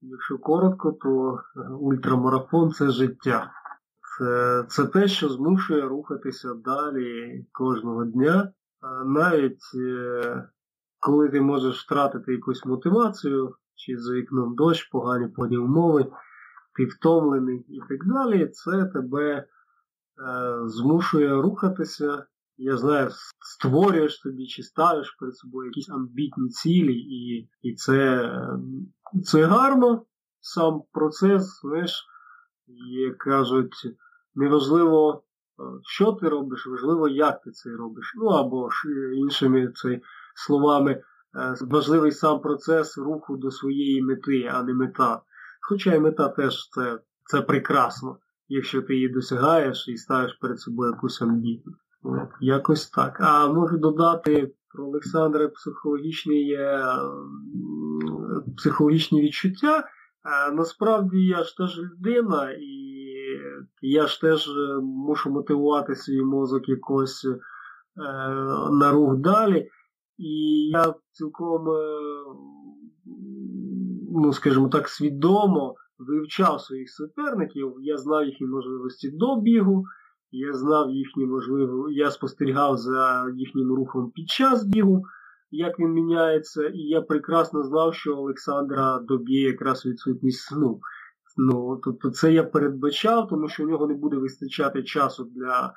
Якщо 0.00 0.38
коротко, 0.38 0.92
то 0.92 1.38
ультрамарафон 1.80 2.70
це 2.70 2.90
життя. 2.90 3.50
Це, 4.18 4.64
це 4.68 4.86
те, 4.86 5.08
що 5.08 5.28
змушує 5.28 5.82
рухатися 5.82 6.54
далі 6.54 7.46
кожного 7.52 8.04
дня, 8.04 8.52
навіть 9.06 9.62
е, 9.74 10.48
коли 11.00 11.28
ти 11.28 11.40
можеш 11.40 11.84
втратити 11.84 12.32
якусь 12.32 12.64
мотивацію, 12.64 13.54
чи 13.74 13.98
за 13.98 14.14
вікном 14.14 14.54
дощ, 14.54 14.88
погані 14.92 15.28
погодні 15.28 15.56
умови, 15.56 16.06
ти 16.76 16.84
втомлений 16.84 17.66
і 17.68 17.80
так 17.88 18.06
далі, 18.06 18.48
це 18.48 18.84
тебе 18.84 19.34
е, 19.34 19.46
змушує 20.66 21.42
рухатися. 21.42 22.26
Я 22.56 22.76
знаю, 22.76 23.08
створюєш 23.40 24.16
собі 24.16 24.46
чи 24.46 24.62
ставиш 24.62 25.16
перед 25.20 25.36
собою 25.36 25.66
якісь 25.66 25.90
амбітні 25.90 26.48
цілі, 26.48 26.94
і 26.94 27.48
і 27.62 27.74
це 27.74 28.30
це 29.24 29.44
гарно, 29.44 30.04
сам 30.40 30.82
процес, 30.92 31.60
знаєш, 31.62 32.06
як 33.06 33.18
кажуть, 33.18 33.96
неважливо, 34.34 35.22
що 35.82 36.12
ти 36.12 36.28
робиш, 36.28 36.66
важливо, 36.66 37.08
як 37.08 37.42
ти 37.42 37.50
це 37.50 37.70
робиш. 37.70 38.12
Ну 38.16 38.26
або 38.26 38.70
ж 38.70 38.88
іншими 39.14 39.72
це, 39.74 40.00
словами, 40.34 40.92
е, 40.92 41.54
важливий 41.60 42.12
сам 42.12 42.40
процес 42.40 42.98
руху 42.98 43.36
до 43.36 43.50
своєї 43.50 44.02
мети, 44.02 44.50
а 44.54 44.62
не 44.62 44.74
мета. 44.74 45.20
Хоча 45.60 45.94
і 45.94 46.00
мета 46.00 46.28
теж 46.28 46.68
це, 46.68 46.98
це 47.24 47.40
прекрасно, 47.40 48.18
якщо 48.48 48.82
ти 48.82 48.94
її 48.94 49.08
досягаєш 49.08 49.88
і 49.88 49.96
ставиш 49.96 50.32
перед 50.40 50.60
собою 50.60 50.90
якусь 50.90 51.22
амбітну. 51.22 51.72
Якось 52.40 52.90
так. 52.90 53.18
А 53.20 53.48
можу 53.48 53.78
додати 53.78 54.54
про 54.68 54.86
Олександра 54.86 55.48
психологічні 55.48 56.58
психологічні 58.56 59.22
відчуття. 59.22 59.84
Насправді 60.52 61.26
я 61.26 61.42
ж 61.42 61.56
теж 61.56 61.78
людина, 61.78 62.50
і 62.50 62.94
я 63.82 64.06
ж 64.06 64.20
теж 64.20 64.50
мушу 64.82 65.30
мотивувати 65.30 65.96
свій 65.96 66.22
мозок 66.22 66.68
якось 66.68 67.24
е, 67.24 67.38
на 68.70 68.92
рух 68.92 69.16
далі. 69.16 69.68
І 70.18 70.68
я 70.72 70.94
цілком, 71.12 71.68
е, 71.68 71.98
ну 74.12 74.32
скажімо 74.32 74.68
так, 74.68 74.88
свідомо 74.88 75.74
вивчав 75.98 76.60
своїх 76.60 76.90
суперників, 76.90 77.74
я 77.80 77.96
знав 77.96 78.24
їхні 78.24 78.46
можливості 78.46 79.10
до 79.10 79.40
бігу. 79.40 79.84
Я 80.36 80.52
знав 80.52 80.90
їхні 80.90 81.26
можливі, 81.26 81.94
я 81.94 82.10
спостерігав 82.10 82.76
за 82.76 83.26
їхнім 83.36 83.72
рухом 83.72 84.10
під 84.10 84.28
час 84.28 84.64
бігу, 84.64 85.02
як 85.56 85.78
він 85.78 85.92
міняється, 85.92 86.66
і 86.66 86.78
я 86.78 87.00
прекрасно 87.00 87.62
знав, 87.62 87.94
що 87.94 88.16
Олександра 88.16 88.98
доб'є 88.98 89.42
якраз 89.42 89.86
відсутність 89.86 90.40
сну. 90.40 90.80
Ну, 91.36 91.80
Тобто 91.84 92.10
це 92.10 92.32
я 92.32 92.44
передбачав, 92.44 93.28
тому 93.28 93.48
що 93.48 93.64
в 93.64 93.68
нього 93.68 93.86
не 93.86 93.94
буде 93.94 94.16
вистачати 94.16 94.82
часу 94.82 95.24
для 95.24 95.74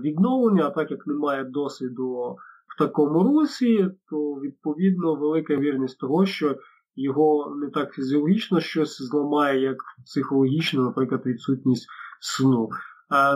відновлення, 0.00 0.66
а 0.66 0.70
так 0.70 0.90
як 0.90 1.06
немає 1.06 1.44
досвіду 1.44 2.36
в 2.74 2.78
такому 2.78 3.22
русі, 3.22 3.90
то 4.10 4.34
відповідно 4.34 5.14
велика 5.14 5.56
вірність 5.56 5.98
того, 5.98 6.26
що 6.26 6.56
його 6.96 7.56
не 7.56 7.70
так 7.70 7.92
фізіологічно 7.92 8.60
щось 8.60 9.02
зламає, 9.02 9.60
як 9.60 9.76
психологічно, 10.04 10.82
наприклад, 10.82 11.22
відсутність 11.26 11.86
сну. 12.20 12.68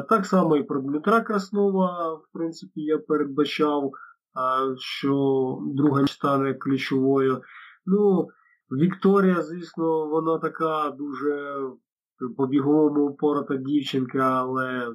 Так 0.09 0.27
само 0.27 0.57
і 0.57 0.63
про 0.63 0.81
Дмитра 0.81 1.21
Краснова, 1.21 2.15
в 2.15 2.25
принципі, 2.33 2.81
я 2.81 2.99
передбачав, 2.99 3.93
що 4.79 5.59
друга 5.63 6.07
стане 6.07 6.55
ключовою. 6.55 7.43
Ну, 7.87 8.29
Вікторія, 8.71 9.43
звісно, 9.43 10.07
вона 10.07 10.39
така 10.39 10.91
дуже 10.91 11.61
по-біговому 12.37 13.07
упорота 13.07 13.57
дівчинка, 13.57 14.19
але 14.19 14.89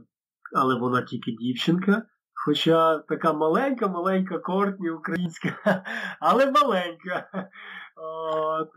але 0.55 0.75
вона 0.75 1.01
тільки 1.01 1.31
дівчинка. 1.31 2.03
Хоча 2.45 2.97
така 2.97 3.33
маленька-маленька 3.33 4.39
Кортні 4.39 4.89
українська, 4.89 5.49
але 6.19 6.51
маленька. 6.51 7.49
От. 7.95 8.69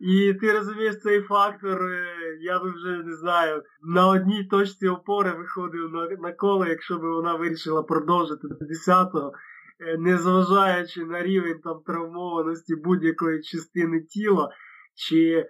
І 0.00 0.34
ти 0.34 0.52
розумієш 0.52 1.00
цей 1.00 1.20
фактор, 1.20 1.82
е, 1.82 2.06
я 2.40 2.58
би 2.58 2.70
вже 2.70 3.02
не 3.04 3.16
знаю, 3.16 3.62
на 3.82 4.08
одній 4.08 4.44
точці 4.44 4.88
опори 4.88 5.32
виходив 5.32 5.90
на 5.92 6.08
на 6.08 6.32
коло, 6.32 6.66
якщо 6.66 6.98
б 6.98 7.00
вона 7.00 7.34
вирішила 7.34 7.82
продовжити 7.82 8.48
до 8.48 8.54
10-го, 8.54 9.28
е, 9.28 9.32
незважаючи 9.98 11.04
на 11.04 11.22
рівень 11.22 11.60
там 11.64 11.80
травмованості 11.86 12.74
будь-якої 12.74 13.42
частини 13.42 14.00
тіла, 14.00 14.50
чи 14.94 15.48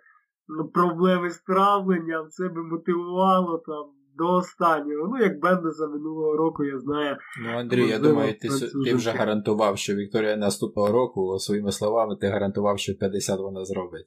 ну, 0.48 0.68
проблеми 0.68 1.30
з 1.30 1.42
травленням, 1.42 2.28
це 2.30 2.48
би 2.48 2.62
мотивувало 2.62 3.62
там 3.66 3.84
до 4.16 4.32
останнього. 4.32 5.08
Ну, 5.08 5.24
як 5.24 5.40
Бендеса 5.40 5.86
минулого 5.86 6.36
року, 6.36 6.64
я 6.64 6.78
знаю. 6.78 7.16
Ну, 7.42 7.50
Андрій, 7.50 7.88
я 7.88 7.98
думаю, 7.98 8.34
ти 8.40 8.48
ти 8.84 8.94
вже 8.94 9.10
гарантував, 9.10 9.78
що 9.78 9.94
Вікторія 9.94 10.36
наступного 10.36 10.92
року, 10.92 11.38
своїми 11.38 11.72
словами, 11.72 12.16
ти 12.16 12.28
гарантував, 12.28 12.78
що 12.78 12.94
50 12.94 13.40
вона 13.40 13.64
зробить. 13.64 14.06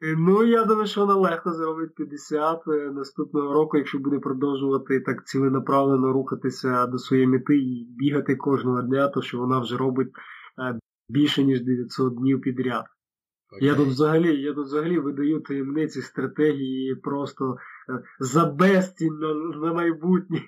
Е, 0.00 0.14
ну, 0.18 0.44
я 0.44 0.64
думаю, 0.64 0.86
що 0.86 1.00
вона 1.00 1.14
легко 1.14 1.52
зробить 1.52 1.94
50 1.94 2.62
е, 2.68 2.90
наступного 2.90 3.54
року, 3.54 3.76
якщо 3.76 3.98
буде 3.98 4.18
продовжувати 4.18 5.00
так 5.00 5.26
ціленаправлено 5.26 6.12
рухатися 6.12 6.86
до 6.86 6.98
своєї 6.98 7.28
мети 7.28 7.56
і 7.56 7.86
бігати 7.98 8.36
кожного 8.36 8.82
дня, 8.82 9.08
то 9.08 9.22
що 9.22 9.38
вона 9.38 9.60
вже 9.60 9.76
робить 9.76 10.08
е, 10.58 10.78
більше, 11.08 11.44
ніж 11.44 11.60
900 11.60 12.14
днів 12.14 12.40
підряд. 12.40 12.84
Okay. 13.52 13.64
Я 13.64 13.74
тут 13.74 13.88
взагалі 13.88 14.42
я 14.42 14.52
тут 14.52 14.66
взагалі 14.66 14.98
видаю 14.98 15.40
таємниці 15.40 16.02
стратегії 16.02 16.94
просто 16.94 17.56
за 18.20 18.46
безцінь 18.46 19.18
на, 19.18 19.34
на 19.34 19.72
майбутнє. 19.72 20.42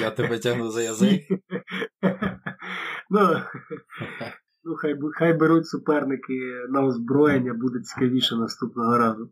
Я 0.00 0.10
тебе 0.10 0.38
тягну 0.38 0.70
за 0.70 0.82
язик. 0.82 1.22
ну, 3.10 3.20
ну 4.66 4.74
хай 4.74 4.94
хай 5.12 5.32
беруть 5.32 5.66
суперники 5.66 6.34
на 6.68 6.84
озброєння, 6.84 7.54
буде 7.54 7.80
цікавіше 7.80 8.36
наступного 8.36 8.98
разу. 8.98 9.30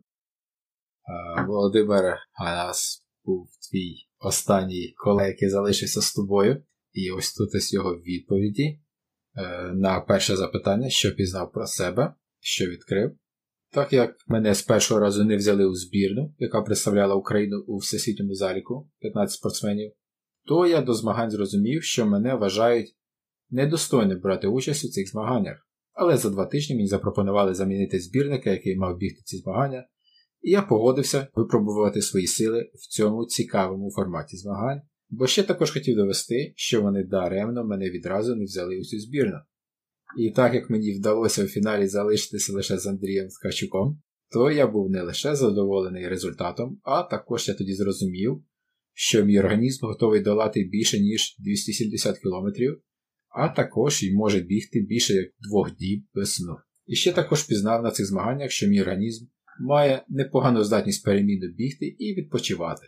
Володимире, 1.47 2.17
а 2.33 2.43
нас 2.43 3.05
був 3.23 3.47
твій 3.71 3.95
останній 4.19 4.93
колега, 4.97 5.27
який 5.27 5.49
залишився 5.49 6.01
з 6.01 6.13
тобою. 6.13 6.63
І 6.93 7.11
ось 7.11 7.33
тут 7.33 7.55
ось 7.55 7.73
його 7.73 7.95
відповіді 7.95 8.63
е, 8.63 8.79
на 9.73 9.99
перше 9.99 10.35
запитання, 10.35 10.89
що 10.89 11.15
пізнав 11.15 11.51
про 11.51 11.67
себе, 11.67 12.13
що 12.39 12.65
відкрив. 12.65 13.17
Так 13.71 13.93
як 13.93 14.15
мене 14.27 14.55
з 14.55 14.61
першого 14.61 14.99
разу 14.99 15.23
не 15.23 15.35
взяли 15.35 15.65
у 15.65 15.73
збірну, 15.73 16.33
яка 16.37 16.61
представляла 16.61 17.15
Україну 17.15 17.63
у 17.67 17.77
всесвітньому 17.77 18.35
заліку 18.35 18.89
15 18.99 19.37
спортсменів, 19.37 19.91
то 20.45 20.67
я 20.67 20.81
до 20.81 20.93
змагань 20.93 21.31
зрозумів, 21.31 21.83
що 21.83 22.05
мене 22.05 22.35
вважають 22.35 22.95
недостойним 23.55 24.19
брати 24.19 24.47
участь 24.47 24.85
у 24.85 24.89
цих 24.89 25.09
змаганнях. 25.09 25.67
Але 25.93 26.17
за 26.17 26.29
два 26.29 26.45
тижні 26.45 26.75
мені 26.75 26.87
запропонували 26.87 27.53
замінити 27.53 27.99
збірника, 27.99 28.49
який 28.49 28.75
мав 28.75 28.97
бігти 28.97 29.21
ці 29.23 29.37
змагання, 29.37 29.87
і 30.41 30.51
я 30.51 30.61
погодився 30.61 31.27
випробувати 31.35 32.01
свої 32.01 32.27
сили 32.27 32.71
в 32.73 32.87
цьому 32.87 33.25
цікавому 33.25 33.91
форматі 33.91 34.37
змагань, 34.37 34.81
бо 35.09 35.27
ще 35.27 35.43
також 35.43 35.71
хотів 35.71 35.95
довести, 35.95 36.53
що 36.55 36.81
вони 36.81 37.03
даремно 37.03 37.65
мене 37.65 37.89
відразу 37.89 38.35
не 38.35 38.43
взяли 38.43 38.79
у 38.79 38.83
цю 38.83 38.99
збірну. 38.99 39.37
І 40.17 40.31
так 40.31 40.53
як 40.53 40.69
мені 40.69 40.91
вдалося 40.91 41.43
у 41.43 41.47
фіналі 41.47 41.87
залишитися 41.87 42.53
лише 42.53 42.77
з 42.77 42.87
Андрієм 42.87 43.27
Ткачуком, 43.27 44.01
то 44.31 44.51
я 44.51 44.67
був 44.67 44.89
не 44.89 45.01
лише 45.01 45.35
задоволений 45.35 46.07
результатом, 46.07 46.79
а 46.83 47.03
також 47.03 47.47
я 47.47 47.53
тоді 47.53 47.73
зрозумів, 47.73 48.43
що 48.93 49.25
мій 49.25 49.39
організм 49.39 49.85
готовий 49.85 50.21
долати 50.21 50.63
більше, 50.63 50.99
ніж 50.99 51.35
270 51.39 52.17
км, 52.19 52.47
а 53.35 53.49
також 53.49 54.03
і 54.03 54.13
може 54.13 54.39
бігти 54.39 54.79
більше 54.81 55.13
як 55.13 55.27
двох 55.39 55.75
діб 55.75 56.03
без 56.13 56.33
сну. 56.33 56.55
І 56.85 56.95
ще 56.95 57.11
також 57.11 57.43
пізнав 57.43 57.83
на 57.83 57.91
цих 57.91 58.05
змаганнях, 58.05 58.51
що 58.51 58.67
мій 58.67 58.81
організм 58.81 59.25
має 59.59 60.05
непогану 60.09 60.63
здатність 60.63 61.05
переміну 61.05 61.47
бігти 61.47 61.85
і 61.85 62.13
відпочивати. 62.13 62.87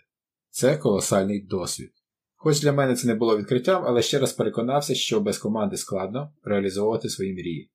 Це 0.50 0.78
колосальний 0.78 1.46
досвід. 1.46 1.92
Хоч 2.36 2.62
для 2.62 2.74
мене 2.74 2.96
це 2.96 3.08
не 3.08 3.16
було 3.16 3.38
відкриттям, 3.38 3.84
але 3.86 4.02
ще 4.02 4.20
раз 4.20 4.34
переконався, 4.34 4.96
що 4.96 5.20
без 5.20 5.38
команди 5.38 5.78
складно 5.78 6.34
реалізовувати 6.44 7.10
свої 7.10 7.34
мрії. 7.34 7.72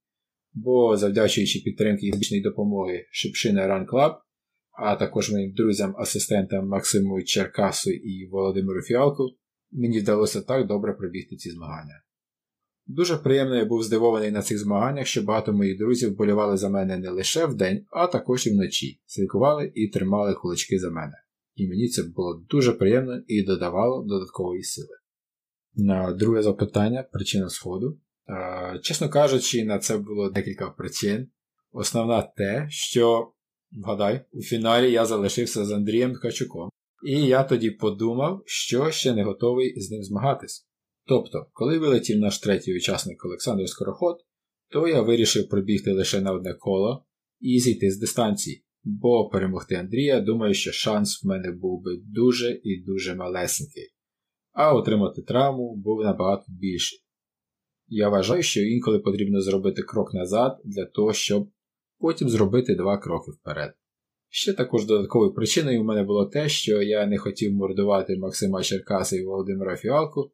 Бо, 0.52 0.96
завдячуючи 0.96 1.60
підтримки 1.60 2.10
фізичної 2.10 2.42
допомоги 2.42 3.06
Шипшина 3.10 3.68
Run 3.68 3.86
Club, 3.86 4.14
а 4.78 4.96
також 4.96 5.30
моїм 5.30 5.54
друзям-асистентам 5.54 6.66
Максиму 6.66 7.22
Черкасу 7.22 7.90
і 7.90 8.28
Володимиру 8.30 8.82
Фіалку, 8.82 9.30
мені 9.70 10.00
вдалося 10.00 10.40
так 10.40 10.66
добре 10.66 10.92
пробігти 10.92 11.36
ці 11.36 11.50
змагання. 11.50 12.01
Дуже 12.97 13.16
приємно 13.16 13.57
я 13.57 13.64
був 13.64 13.82
здивований 13.82 14.30
на 14.30 14.43
цих 14.43 14.59
змаганнях, 14.59 15.07
що 15.07 15.22
багато 15.22 15.53
моїх 15.53 15.78
друзів 15.78 16.16
болювали 16.16 16.57
за 16.57 16.68
мене 16.68 16.97
не 16.97 17.11
лише 17.11 17.47
вдень, 17.47 17.84
а 17.90 18.07
також 18.07 18.47
і 18.47 18.51
вночі, 18.51 19.01
слідкували 19.07 19.72
і 19.74 19.88
тримали 19.88 20.34
кулачки 20.34 20.78
за 20.78 20.90
мене 20.90 21.14
і 21.55 21.68
мені 21.68 21.88
це 21.88 22.03
було 22.03 22.45
дуже 22.51 22.72
приємно 22.72 23.20
і 23.26 23.43
додавало 23.43 24.05
додаткової 24.05 24.62
сили. 24.62 24.97
Друге 26.18 26.43
запитання 26.43 27.03
причина 27.12 27.49
сходу. 27.49 27.99
Чесно 28.82 29.09
кажучи, 29.09 29.64
на 29.64 29.78
це 29.78 29.99
було 29.99 30.30
декілька 30.30 30.70
причин. 30.70 31.28
Основна 31.72 32.22
те, 32.22 32.66
що, 32.70 33.32
вгадай, 33.72 34.24
у 34.32 34.43
фіналі 34.43 34.93
я 34.93 35.07
залишився 35.07 35.64
з 35.64 35.72
Андрієм 35.72 36.12
Ткачуком, 36.12 36.70
і 37.07 37.26
я 37.26 37.45
тоді 37.45 37.70
подумав, 37.70 38.43
що 38.47 38.90
ще 38.90 39.14
не 39.14 39.24
готовий 39.24 39.80
з 39.80 39.90
ним 39.90 40.03
змагатись. 40.03 40.68
Тобто, 41.07 41.46
коли 41.53 41.78
вилетів 41.78 42.18
наш 42.18 42.38
третій 42.38 42.76
учасник 42.76 43.24
Олександр 43.24 43.68
Скороход, 43.68 44.16
то 44.68 44.88
я 44.88 45.03
вирішив 45.03 45.48
пробігти 45.48 45.92
лише 45.92 46.20
на 46.20 46.32
одне 46.32 46.55
коло 46.55 47.05
і 47.40 47.59
зійти 47.59 47.90
з 47.90 47.98
дистанції, 47.98 48.64
бо 48.84 49.28
перемогти 49.28 49.74
Андрія, 49.74 50.20
думаю, 50.20 50.55
що 50.55 50.72
шанс 50.72 51.24
в 51.24 51.26
мене 51.26 51.53
був 51.53 51.82
би 51.82 51.96
дуже 52.05 52.61
і 52.64 52.82
дуже 52.82 53.14
малесенький, 53.14 53.88
а 54.53 54.74
отримати 54.74 55.22
травму 55.22 55.76
був 55.76 56.00
набагато 56.00 56.44
більший. 56.48 56.98
Я 57.86 58.09
вважаю, 58.09 58.42
що 58.42 58.61
інколи 58.61 58.98
потрібно 58.98 59.40
зробити 59.40 59.82
крок 59.82 60.14
назад 60.14 60.61
для 60.64 60.84
того, 60.84 61.12
щоб 61.12 61.50
потім 61.98 62.28
зробити 62.28 62.74
два 62.74 62.98
кроки 62.98 63.30
вперед. 63.30 63.72
Ще 64.28 64.53
також 64.53 64.86
додатковою 64.86 65.34
причиною 65.34 65.82
в 65.82 65.84
мене 65.84 66.03
було 66.03 66.26
те, 66.26 66.48
що 66.48 66.82
я 66.82 67.07
не 67.07 67.18
хотів 67.18 67.53
мордувати 67.53 68.16
Максима 68.16 68.62
Черкаса 68.62 69.16
і 69.16 69.24
Володимира 69.24 69.76
Фіалку, 69.76 70.32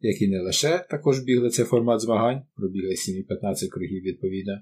які 0.00 0.28
не 0.28 0.40
лише 0.40 0.86
також 0.90 1.20
бігли 1.20 1.50
цей 1.50 1.64
формат 1.64 2.00
змагань, 2.00 2.42
пробігли 2.56 2.90
7-15 2.90 3.68
кругів 3.68 4.02
відповідно, 4.02 4.60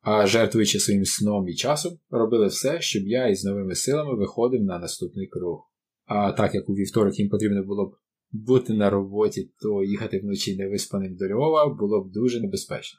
а 0.00 0.26
жертвуючи 0.26 0.80
своїм 0.80 1.04
сном 1.04 1.48
і 1.48 1.54
часом, 1.54 1.98
робили 2.10 2.46
все, 2.46 2.80
щоб 2.80 3.02
я 3.02 3.28
із 3.28 3.44
новими 3.44 3.74
силами 3.74 4.16
виходив 4.16 4.62
на 4.62 4.78
наступний 4.78 5.26
круг. 5.26 5.70
А 6.06 6.32
так 6.32 6.54
як 6.54 6.68
у 6.68 6.74
вівторок 6.74 7.18
їм 7.18 7.28
потрібно 7.28 7.64
було 7.64 7.86
б 7.86 7.96
бути 8.32 8.72
на 8.72 8.90
роботі, 8.90 9.50
то 9.60 9.84
їхати 9.84 10.18
вночі 10.18 10.56
невиспаним 10.56 11.16
до 11.16 11.28
Львова 11.28 11.74
було 11.74 12.04
б 12.04 12.12
дуже 12.12 12.40
небезпечно. 12.40 12.98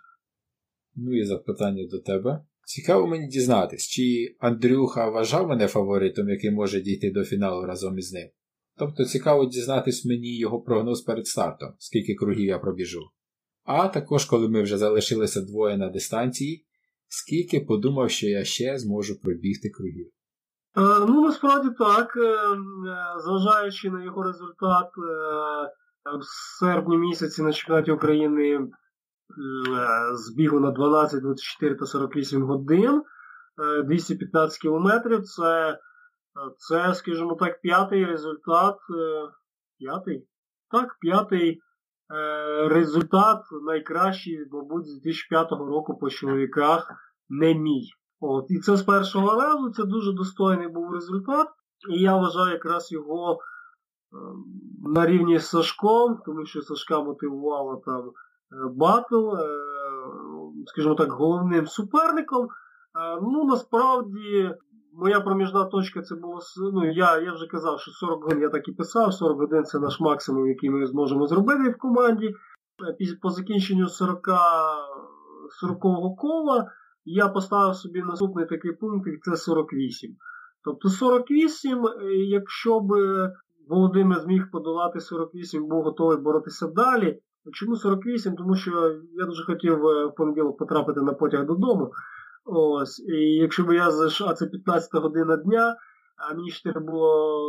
Ну 0.95 1.17
і 1.17 1.25
запитання 1.25 1.87
до 1.91 1.99
тебе. 1.99 2.45
Цікаво 2.65 3.07
мені 3.07 3.27
дізнатись, 3.27 3.87
чи 3.87 4.35
Андрюха 4.39 5.09
вважав 5.09 5.47
мене 5.47 5.67
фаворитом, 5.67 6.29
який 6.29 6.51
може 6.51 6.81
дійти 6.81 7.11
до 7.11 7.23
фіналу 7.23 7.65
разом 7.65 7.97
із 7.97 8.13
ним. 8.13 8.29
Тобто 8.77 9.05
цікаво 9.05 9.45
дізнатись 9.45 10.05
мені 10.05 10.37
його 10.37 10.61
прогноз 10.61 11.01
перед 11.01 11.27
стартом, 11.27 11.73
скільки 11.79 12.15
кругів 12.15 12.45
я 12.45 12.59
пробіжу. 12.59 13.01
А 13.63 13.87
також, 13.87 14.25
коли 14.25 14.49
ми 14.49 14.61
вже 14.61 14.77
залишилися 14.77 15.41
двоє 15.41 15.77
на 15.77 15.89
дистанції, 15.89 16.65
скільки 17.07 17.59
подумав, 17.59 18.09
що 18.09 18.27
я 18.27 18.43
ще 18.43 18.77
зможу 18.77 19.21
пробігти 19.21 19.69
кругів. 19.69 20.07
Е, 20.77 21.05
ну, 21.07 21.21
насправді 21.21 21.69
так. 21.77 22.17
Е, 22.17 22.39
зважаючи 23.25 23.89
на 23.89 24.03
його 24.03 24.23
результат 24.23 24.87
е, 24.87 26.17
в 26.19 26.23
серпні 26.59 26.97
місяці 26.97 27.41
на 27.41 27.53
чемпіонаті 27.53 27.91
України 27.91 28.59
збігу 30.13 30.59
на 30.59 30.71
12, 30.71 31.21
24 31.21 31.75
та 31.75 31.85
48 31.85 32.43
годин, 32.43 33.03
215 33.85 34.59
кілометрів, 34.59 35.23
це, 35.23 35.79
це, 36.57 36.93
скажімо 36.93 37.35
так, 37.35 37.61
п'ятий 37.61 38.05
результат. 38.05 38.77
П'ятий? 39.77 40.27
Так, 40.71 40.97
п'ятий 40.99 41.61
результат 42.67 43.43
найкращий, 43.65 44.45
мабуть, 44.51 44.87
з 44.87 44.93
2005 44.93 45.51
року 45.51 45.97
по 45.97 46.09
чоловіках 46.09 46.91
не 47.29 47.55
мій. 47.55 47.89
От, 48.19 48.45
І 48.49 48.59
це 48.59 48.75
з 48.75 48.83
першого 48.83 49.41
разу, 49.41 49.69
це 49.69 49.83
дуже 49.83 50.13
достойний 50.13 50.67
був 50.67 50.93
результат. 50.93 51.47
І 51.89 52.01
я 52.01 52.17
вважаю 52.17 52.51
якраз 52.51 52.91
його 52.91 53.33
е, 53.33 53.37
на 54.83 55.05
рівні 55.05 55.39
з 55.39 55.47
Сашком, 55.47 56.19
тому 56.25 56.45
що 56.45 56.61
Сашка 56.61 57.01
мотивувала 57.01 57.81
там 57.85 58.07
е, 58.07 58.11
батл, 58.75 59.35
е, 59.35 59.47
скажімо 60.65 60.95
так, 60.95 61.11
головним 61.11 61.67
суперником. 61.67 62.47
Ну, 63.21 63.45
насправді, 63.45 64.55
моя 64.97 65.21
проміжна 65.21 65.65
точка 65.65 66.01
це 66.01 66.15
було. 66.15 66.39
ну, 66.73 66.91
Я 66.91 67.19
я 67.21 67.33
вже 67.33 67.47
казав, 67.47 67.79
що 67.79 67.91
40 67.91 68.23
годин 68.23 68.41
я 68.41 68.49
так 68.49 68.67
і 68.67 68.71
писав, 68.71 69.13
40 69.13 69.37
годин 69.39 69.63
це 69.63 69.79
наш 69.79 69.99
максимум, 69.99 70.47
який 70.47 70.69
ми 70.69 70.87
зможемо 70.87 71.27
зробити 71.27 71.69
в 71.69 71.77
команді. 71.77 72.33
По 73.21 73.29
закінченню 73.29 73.87
40 73.87 74.19
40-го 75.63 76.15
кола 76.15 76.71
я 77.05 77.29
поставив 77.29 77.75
собі 77.75 78.01
наступний 78.01 78.45
такий 78.45 78.71
пункт, 78.71 79.07
і 79.07 79.17
це 79.21 79.37
48. 79.37 80.15
Тобто 80.63 80.89
48, 80.89 81.83
якщо 82.29 82.79
б 82.79 82.89
Володимир 83.67 84.19
зміг 84.19 84.51
подолати 84.51 84.99
48, 84.99 85.67
був 85.67 85.83
готовий 85.83 86.17
боротися 86.17 86.67
далі. 86.67 87.19
Чому 87.53 87.75
48? 87.75 88.35
Тому 88.35 88.55
що 88.55 88.71
я 89.13 89.25
дуже 89.25 89.43
хотів 89.43 89.85
е, 89.85 90.05
в 90.05 90.15
понеділок 90.15 90.57
потрапити 90.57 91.01
на 91.01 91.13
потяг 91.13 91.45
додому. 91.45 91.91
Ось, 92.45 92.99
І 92.99 93.15
якщо 93.15 93.63
б 93.63 93.75
я 93.75 93.91
зайшов, 93.91 94.27
а 94.29 94.33
це 94.33 94.45
15 94.45 94.89
година 94.93 95.37
дня, 95.37 95.75
а 96.17 96.33
мені 96.33 96.51
ще 96.51 96.71
треба 96.71 96.91
було 96.91 97.41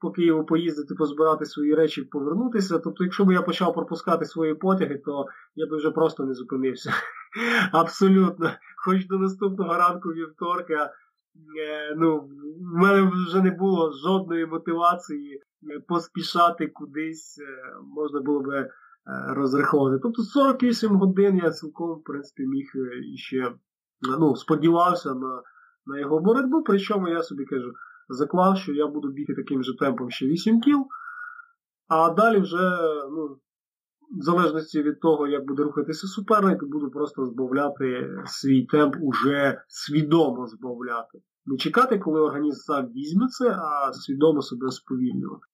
по 0.00 0.10
Києву 0.10 0.44
поїздити, 0.44 0.94
позбирати 0.94 1.46
свої 1.46 1.74
речі 1.74 2.02
повернутися. 2.02 2.78
Тобто, 2.78 3.04
якщо 3.04 3.24
б 3.24 3.32
я 3.32 3.42
почав 3.42 3.74
пропускати 3.74 4.24
свої 4.24 4.54
потяги, 4.54 5.02
то 5.04 5.26
я 5.54 5.66
б 5.66 5.76
вже 5.76 5.90
просто 5.90 6.24
не 6.24 6.34
зупинився. 6.34 6.90
Абсолютно. 7.72 8.50
Хоч 8.84 9.06
до 9.06 9.18
наступного 9.18 9.74
ранку 9.74 10.08
вівторка, 10.08 10.92
е, 11.60 11.94
ну, 11.96 12.18
в 12.60 12.76
мене 12.76 13.10
вже 13.26 13.42
не 13.42 13.50
було 13.50 13.92
жодної 13.92 14.46
мотивації 14.46 15.36
е, 15.36 15.80
поспішати 15.88 16.66
кудись, 16.66 17.38
е, 17.38 17.76
можна 17.96 18.20
було 18.20 18.40
би 18.40 18.70
розраховувати. 19.28 20.00
Тобто 20.02 20.22
48 20.22 20.96
годин 20.96 21.40
я 21.44 21.50
цілком, 21.50 21.90
в 21.90 22.04
принципі, 22.04 22.42
міг 22.46 22.66
іще 23.14 23.52
ну, 24.18 24.36
сподівався 24.36 25.14
на 25.14 25.42
на 25.86 25.98
його 25.98 26.20
боротьбу, 26.20 26.62
причому 26.62 27.08
я 27.08 27.22
собі 27.22 27.44
кажу, 27.44 27.72
заклав, 28.08 28.58
що 28.58 28.72
я 28.72 28.86
буду 28.86 29.08
бігти 29.08 29.34
таким 29.34 29.62
же 29.62 29.76
темпом 29.76 30.10
ще 30.10 30.26
8 30.26 30.60
кіл, 30.60 30.86
а 31.88 32.10
далі 32.10 32.40
вже, 32.40 32.78
ну, 33.10 33.38
в 34.18 34.22
залежності 34.22 34.82
від 34.82 35.00
того, 35.00 35.26
як 35.26 35.46
буде 35.46 35.62
рухатися 35.62 36.06
суперник, 36.06 36.64
буду 36.64 36.90
просто 36.90 37.26
збавляти 37.26 38.10
свій 38.26 38.66
темп, 38.66 38.96
уже 39.00 39.62
свідомо 39.68 40.46
збавляти. 40.46 41.18
Не 41.46 41.56
чекати, 41.56 41.98
коли 41.98 42.20
організм 42.20 42.56
сам 42.56 42.86
візьме 42.86 43.28
це, 43.28 43.50
а 43.50 43.92
свідомо 43.92 44.42
себе 44.42 44.70
сповільнювати. 44.70 45.46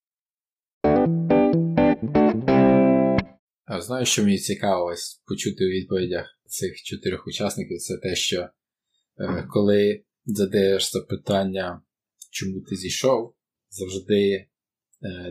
Знаю, 3.78 4.06
що 4.06 4.22
мені 4.22 4.38
цікаво 4.38 4.84
ось 4.84 5.22
почути 5.26 5.64
у 5.64 5.68
відповідях 5.68 6.39
цих 6.50 6.82
чотирьох 6.82 7.26
учасників, 7.26 7.78
це 7.78 7.96
те, 7.96 8.16
що 8.16 8.40
е, 8.40 9.46
коли 9.50 10.04
задаєш 10.24 10.92
запитання, 10.92 11.82
чому 12.30 12.60
ти 12.60 12.76
зійшов, 12.76 13.34
завжди 13.70 14.30
е, 14.32 14.48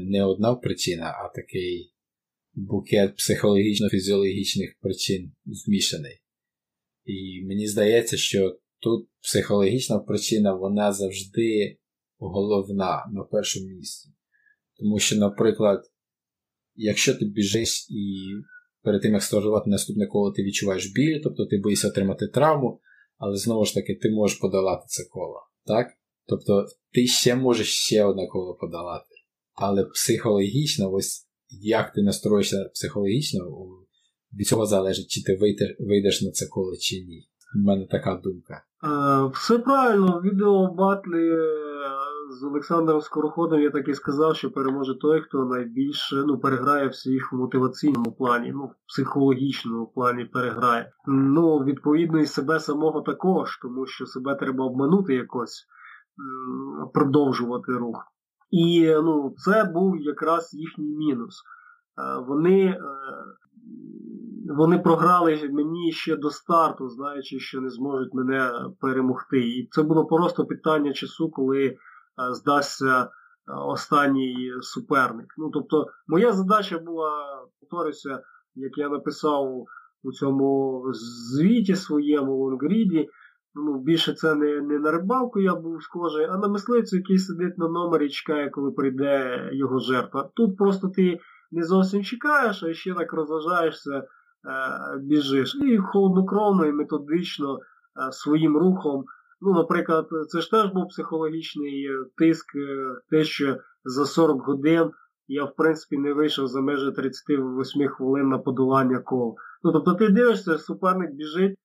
не 0.02 0.24
одна 0.24 0.56
причина, 0.56 1.06
а 1.06 1.36
такий 1.36 1.94
букет 2.54 3.16
психологічно-фізіологічних 3.18 4.70
причин 4.82 5.32
змішаний. 5.46 6.22
І 7.06 7.46
мені 7.46 7.68
здається, 7.68 8.18
що 8.18 8.60
тут 8.80 9.10
психологічна 9.22 10.00
причина, 10.00 10.54
вона 10.54 10.94
завжди 10.94 11.78
головна 12.18 13.06
на 13.14 13.24
першому 13.24 13.68
місці. 13.68 14.10
Тому 14.78 15.00
що, 15.00 15.16
наприклад, 15.16 15.92
якщо 16.76 17.16
ти 17.16 17.26
біжиш 17.26 17.88
і 17.90 18.34
перед 18.84 19.02
тим, 19.02 19.14
як 19.14 19.24
стартувати 19.24 19.70
наступне 19.70 20.08
коло, 20.08 20.32
ти 20.32 20.44
відчуваєш 20.44 20.92
біль, 20.92 21.22
тобто 21.24 21.46
ти 21.46 21.58
боїшся 21.58 21.88
отримати 21.88 22.28
травму, 22.28 22.82
але 23.18 23.36
знову 23.36 23.66
ж 23.66 23.74
таки 23.74 23.96
ти 23.96 24.10
можеш 24.10 24.38
подолати 24.38 24.84
це 24.88 25.04
коло. 25.12 25.40
так? 25.66 25.88
Тобто 26.28 26.66
ти 26.94 27.08
ще 27.08 27.36
можеш 27.36 27.68
ще 27.74 28.04
одне 28.04 28.28
коло 28.28 28.56
подолати. 28.56 29.16
Але 29.54 29.86
психологічно, 29.86 30.92
ось 30.92 31.28
як 31.62 31.94
ти 31.94 32.02
настроїшся 32.02 32.70
психологічно, 32.74 33.42
від 34.34 34.48
цього 34.48 34.66
залежить, 34.66 35.08
чи 35.08 35.24
ти 35.24 35.38
вийдеш 35.80 36.22
на 36.22 36.32
це 36.32 36.46
коло, 36.48 36.78
чи 36.80 36.96
ні. 36.96 37.28
У 37.56 37.68
мене 37.68 37.88
така 37.92 38.22
думка. 38.24 38.64
Все 39.34 39.60
правильно, 39.60 40.22
відео 40.26 40.74
батлі 40.78 41.32
з 42.30 42.44
Олександром 42.44 43.02
Скороходом 43.02 43.62
я 43.62 43.70
так 43.70 43.88
і 43.88 43.94
сказав, 43.94 44.36
що 44.36 44.52
переможе 44.52 44.96
той, 45.00 45.22
хто 45.22 45.46
найбільше 45.46 46.16
ну, 46.16 46.40
переграє 46.40 46.88
в 46.88 47.36
мотиваційному 47.36 48.12
плані, 48.12 48.52
ну, 48.52 48.66
в 48.66 48.76
психологічному 48.88 49.92
плані 49.96 50.26
переграє. 50.26 50.92
Ну, 51.08 51.58
відповідно, 51.58 52.20
і 52.20 52.26
себе 52.26 52.60
самого 52.60 53.02
також, 53.02 53.60
тому 53.62 53.86
що 53.86 54.06
себе 54.06 54.36
треба 54.36 54.66
обманути 54.66 55.14
якось, 55.14 55.66
продовжувати 56.94 57.72
рух. 57.72 58.04
І 58.52 58.96
ну, 59.04 59.34
це 59.38 59.64
був 59.64 59.98
якраз 59.98 60.54
їхній 60.54 60.96
мінус. 60.96 61.42
Е, 61.42 62.20
вони 62.28 62.66
е, 62.66 62.80
вони 64.56 64.80
програли 64.80 65.50
мені 65.52 65.92
ще 65.92 66.16
до 66.16 66.30
старту, 66.30 66.90
знаючи, 66.90 67.40
що 67.40 67.62
не 67.62 67.70
зможуть 67.70 68.14
мене 68.14 68.52
перемогти. 68.80 69.40
І 69.40 69.68
це 69.72 69.84
було 69.84 70.06
просто 70.06 70.46
питання 70.46 70.94
часу, 70.94 71.30
коли 71.30 71.78
здасться 72.32 73.02
е, 73.04 73.08
останній 73.48 74.54
суперник. 74.62 75.34
Ну, 75.38 75.50
Тобто, 75.50 75.88
моя 76.08 76.32
задача 76.32 76.80
була, 76.80 77.12
повторюся, 77.60 78.24
як 78.56 78.78
я 78.78 78.90
написав 78.90 79.66
у 80.04 80.12
цьому 80.12 80.84
звіті 80.94 81.76
своєму 81.76 82.36
лонгріді, 82.36 83.10
ну, 83.56 83.80
більше 83.80 84.14
це 84.14 84.36
не 84.36 84.62
не 84.62 84.80
на 84.80 84.92
рибалку 84.92 85.40
я 85.40 85.56
був 85.56 85.84
схожий, 85.84 86.26
а 86.26 86.38
на 86.38 86.48
мисливцю, 86.48 86.98
який 86.98 87.18
сидить 87.18 87.58
на 87.58 87.68
номері 87.68 88.06
і 88.06 88.10
чекає, 88.10 88.50
коли 88.50 88.72
прийде 88.72 89.50
його 89.54 89.80
жертва. 89.80 90.30
Тут 90.36 90.58
просто 90.58 90.88
ти 90.88 91.20
не 91.52 91.64
зовсім 91.64 92.04
чекаєш, 92.04 92.64
а 92.64 92.74
ще 92.74 92.94
так 92.94 93.14
розважаєшся, 93.14 93.98
е, 93.98 94.04
біжиш. 95.00 95.56
І 95.56 95.78
холоднокровно 95.78 96.66
і 96.66 96.72
методично 96.72 97.60
своїм 98.12 98.58
рухом 98.58 99.06
Ну, 99.42 99.54
наприклад, 99.54 100.08
це 100.30 100.42
ж 100.42 100.52
теж 100.52 100.72
був 100.72 100.88
психологічний 100.88 101.86
е, 101.86 102.06
тиск, 102.18 102.56
е, 102.56 102.96
те, 103.10 103.24
що 103.24 103.58
за 103.84 104.06
40 104.06 104.42
годин 104.42 104.92
я, 105.28 105.44
в 105.44 105.56
принципі, 105.56 105.98
не 105.98 106.14
вийшов 106.14 106.48
за 106.48 106.62
межі 106.62 106.92
38 106.92 107.88
хвилин 107.88 108.30
на 108.30 108.38
подолання 108.38 109.00
кол. 109.00 109.36
Ну, 109.64 109.72
тобто 109.72 109.94
ти 109.94 110.10
дивишся, 110.10 110.58
суперник 110.58 111.12
біжить 111.12 111.58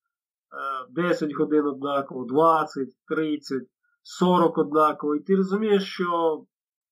10 0.91 1.31
е, 1.31 1.35
годин 1.35 1.67
однаково, 1.67 2.25
20, 2.25 2.89
30, 3.09 3.63
40 4.03 4.59
однаково, 4.59 5.17
і 5.17 5.21
ти 5.21 5.37
розумієш, 5.37 5.85
що 5.85 6.43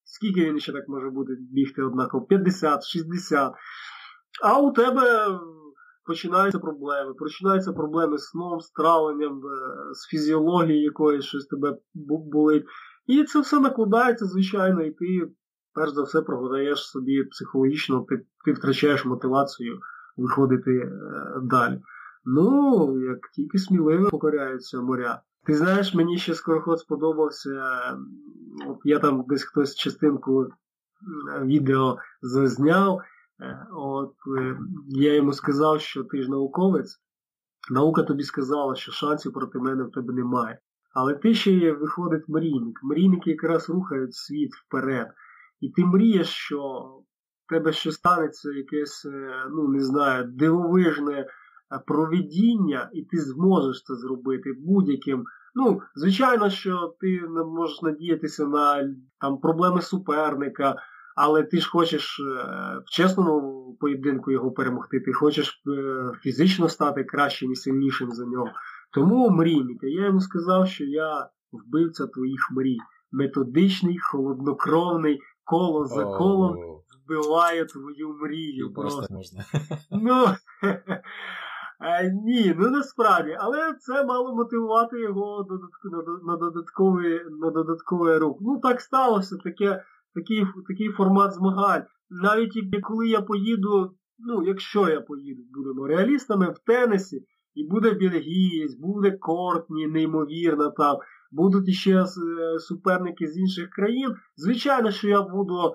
скільки 0.05 0.45
він 0.45 0.61
ще 0.61 0.73
так 0.73 0.89
може 0.89 1.11
бути 1.11 1.33
бігти 1.41 1.83
однаково? 1.83 2.27
50, 2.27 2.85
60. 2.85 3.53
А 4.45 4.61
у 4.61 4.73
тебе 4.73 5.39
починаються 6.05 6.59
проблеми. 6.59 7.15
Починаються 7.15 7.73
проблеми 7.73 8.19
з 8.19 8.25
сном, 8.25 8.61
з 8.61 8.71
травленням, 8.71 9.39
е, 9.39 9.95
з 9.95 10.07
фізіологією 10.07 10.85
якоїсь 10.85 11.25
щось 11.25 11.47
тебе 11.47 11.79
болить. 12.33 12.65
І 13.07 13.25
це 13.25 13.41
все 13.41 13.61
накладається, 13.61 14.27
звичайно, 14.27 14.83
і 14.83 14.91
ти, 14.91 15.07
перш 15.75 15.93
за 15.93 16.03
все, 16.03 16.23
програєш 16.23 16.79
собі 16.79 17.25
психологічно, 17.25 18.07
ти, 18.09 18.27
ти 18.45 18.53
втрачаєш 18.53 19.05
мотивацію 19.05 19.79
виходити 20.17 20.71
е, 20.71 20.91
далі. 21.43 21.81
Ну, 22.25 23.01
як 23.01 23.19
тільки 23.35 23.59
сміливо 23.59 24.11
покоряються 24.11 24.81
моря. 24.81 25.23
Ти 25.47 25.55
знаєш, 25.55 25.95
мені 25.95 26.19
ще 26.19 26.35
скороход 26.35 26.81
сподобався. 26.81 27.51
От 28.69 28.79
Я 28.85 28.99
там 28.99 29.25
десь 29.29 29.45
хтось 29.45 29.75
частинку 29.75 30.47
відео 31.45 31.97
зазняв, 32.23 33.01
Е, 33.01 33.05
от 33.77 34.15
е, 34.39 34.59
Я 34.89 35.15
йому 35.15 35.33
сказав, 35.33 35.81
що 35.81 36.05
ти 36.05 36.23
ж 36.23 36.31
науковець, 36.31 37.01
наука 37.71 38.03
тобі 38.03 38.23
сказала, 38.23 38.75
що 38.75 38.93
шансів 38.93 39.33
проти 39.33 39.59
мене 39.59 39.85
в 39.85 39.91
тебе 39.91 40.15
немає. 40.15 40.59
Але 40.95 41.15
ти 41.15 41.35
ще 41.35 41.53
є, 41.53 41.73
виходить 41.73 42.29
мрійник. 42.29 42.81
Мрійники 42.83 43.31
якраз 43.31 43.71
рухають 43.71 44.15
світ 44.15 44.51
вперед. 44.55 45.09
І 45.61 45.71
ти 45.71 45.85
мрієш, 45.85 46.29
що 46.29 46.59
в 47.47 47.49
тебе 47.49 47.73
ще 47.73 47.93
станеться 47.93 48.51
якесь, 48.51 49.05
е, 49.05 49.47
ну 49.51 49.69
не 49.69 49.81
знаю, 49.81 50.25
дивовижне 50.25 51.27
проведіння, 51.87 52.91
і 52.93 53.03
ти 53.03 53.19
зможеш 53.19 53.83
це 53.83 53.95
зробити 53.95 54.53
будь-яким. 54.59 55.25
Ну, 55.55 55.81
звичайно, 55.95 56.51
що 56.51 56.95
ти 57.01 57.21
можеш 57.47 57.83
надіятися 57.83 58.47
на 58.47 58.95
там 59.21 59.39
проблеми 59.39 59.83
суперника 59.83 60.77
але 61.17 61.43
ти 61.43 61.61
ж 61.61 61.71
хочеш 61.71 62.21
е, 62.21 62.23
в 62.87 62.91
чесному 62.91 63.77
поєдинку 63.81 64.31
його 64.31 64.53
перемогти, 64.53 65.01
ти 65.01 65.13
хочеш 65.13 65.63
е, 65.67 66.11
фізично 66.23 66.69
стати 66.69 67.05
кращим 67.05 67.53
і 67.53 67.57
сильнішим 67.57 68.11
за 68.11 68.25
нього. 68.27 68.51
Тому 68.95 69.31
мрійника. 69.31 69.87
Я 69.87 70.07
йому 70.07 70.21
сказав, 70.21 70.69
що 70.69 70.85
я 70.85 71.29
вбивця 71.53 72.07
твоїх 72.07 72.49
мрій. 72.51 72.79
Методичний, 73.13 73.99
холоднокровний, 73.99 75.21
коло 75.45 75.87
за 75.87 76.05
колом 76.05 76.57
вбиває 77.05 77.65
твою 77.65 78.09
мрію. 78.21 78.73
Просто 78.73 79.15
можна. 79.15 79.45
Ну, 79.91 80.27
ні, 82.25 82.55
ну 82.59 82.71
насправді, 82.71 83.37
але 83.41 83.75
це 83.75 84.05
мало 84.05 84.35
мотивувати 84.35 85.01
його 85.01 85.47
на 86.25 86.37
додатковий 86.37 87.21
на 87.41 87.51
додатковий 87.51 88.19
рух. 88.19 88.39
Ну 88.41 88.61
так 88.61 88.81
сталося, 88.81 89.37
таке, 89.37 89.85
такий 90.15 90.47
такий 90.69 90.89
формат 90.89 91.33
змагань. 91.33 91.85
Навіть 92.11 92.53
коли 92.83 93.09
я 93.09 93.23
поїду, 93.23 93.95
ну, 94.19 94.43
якщо 94.47 94.89
я 94.89 95.01
поїду, 95.01 95.43
будемо 95.55 95.87
реалістами 95.87 96.51
в 96.51 96.59
тенісі, 96.59 97.27
і 97.55 97.69
буде 97.69 97.91
бельгієць, 97.91 98.75
буде 98.75 99.11
Кортні, 99.11 99.87
неймовірно 99.87 100.71
там, 100.71 100.97
будуть 101.31 101.69
іще 101.69 102.01
е, 102.01 102.05
суперники 102.59 103.27
з 103.27 103.39
інших 103.39 103.71
країн. 103.71 104.15
Звичайно, 104.37 104.91
що 104.91 105.09
я 105.09 105.23
буду, 105.23 105.75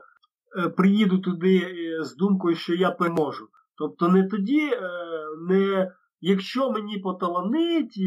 е, 0.58 0.70
приїду 0.70 1.18
туди 1.18 1.58
е, 1.58 2.04
з 2.04 2.16
думкою, 2.16 2.56
що 2.56 2.74
я 2.74 2.92
переможу. 2.92 3.48
Тобто 3.78 4.08
не 4.08 4.24
тоді, 4.24 4.72
не 5.48 5.92
якщо 6.22 6.72
мені 6.72 6.98
поталанить, 6.98 8.00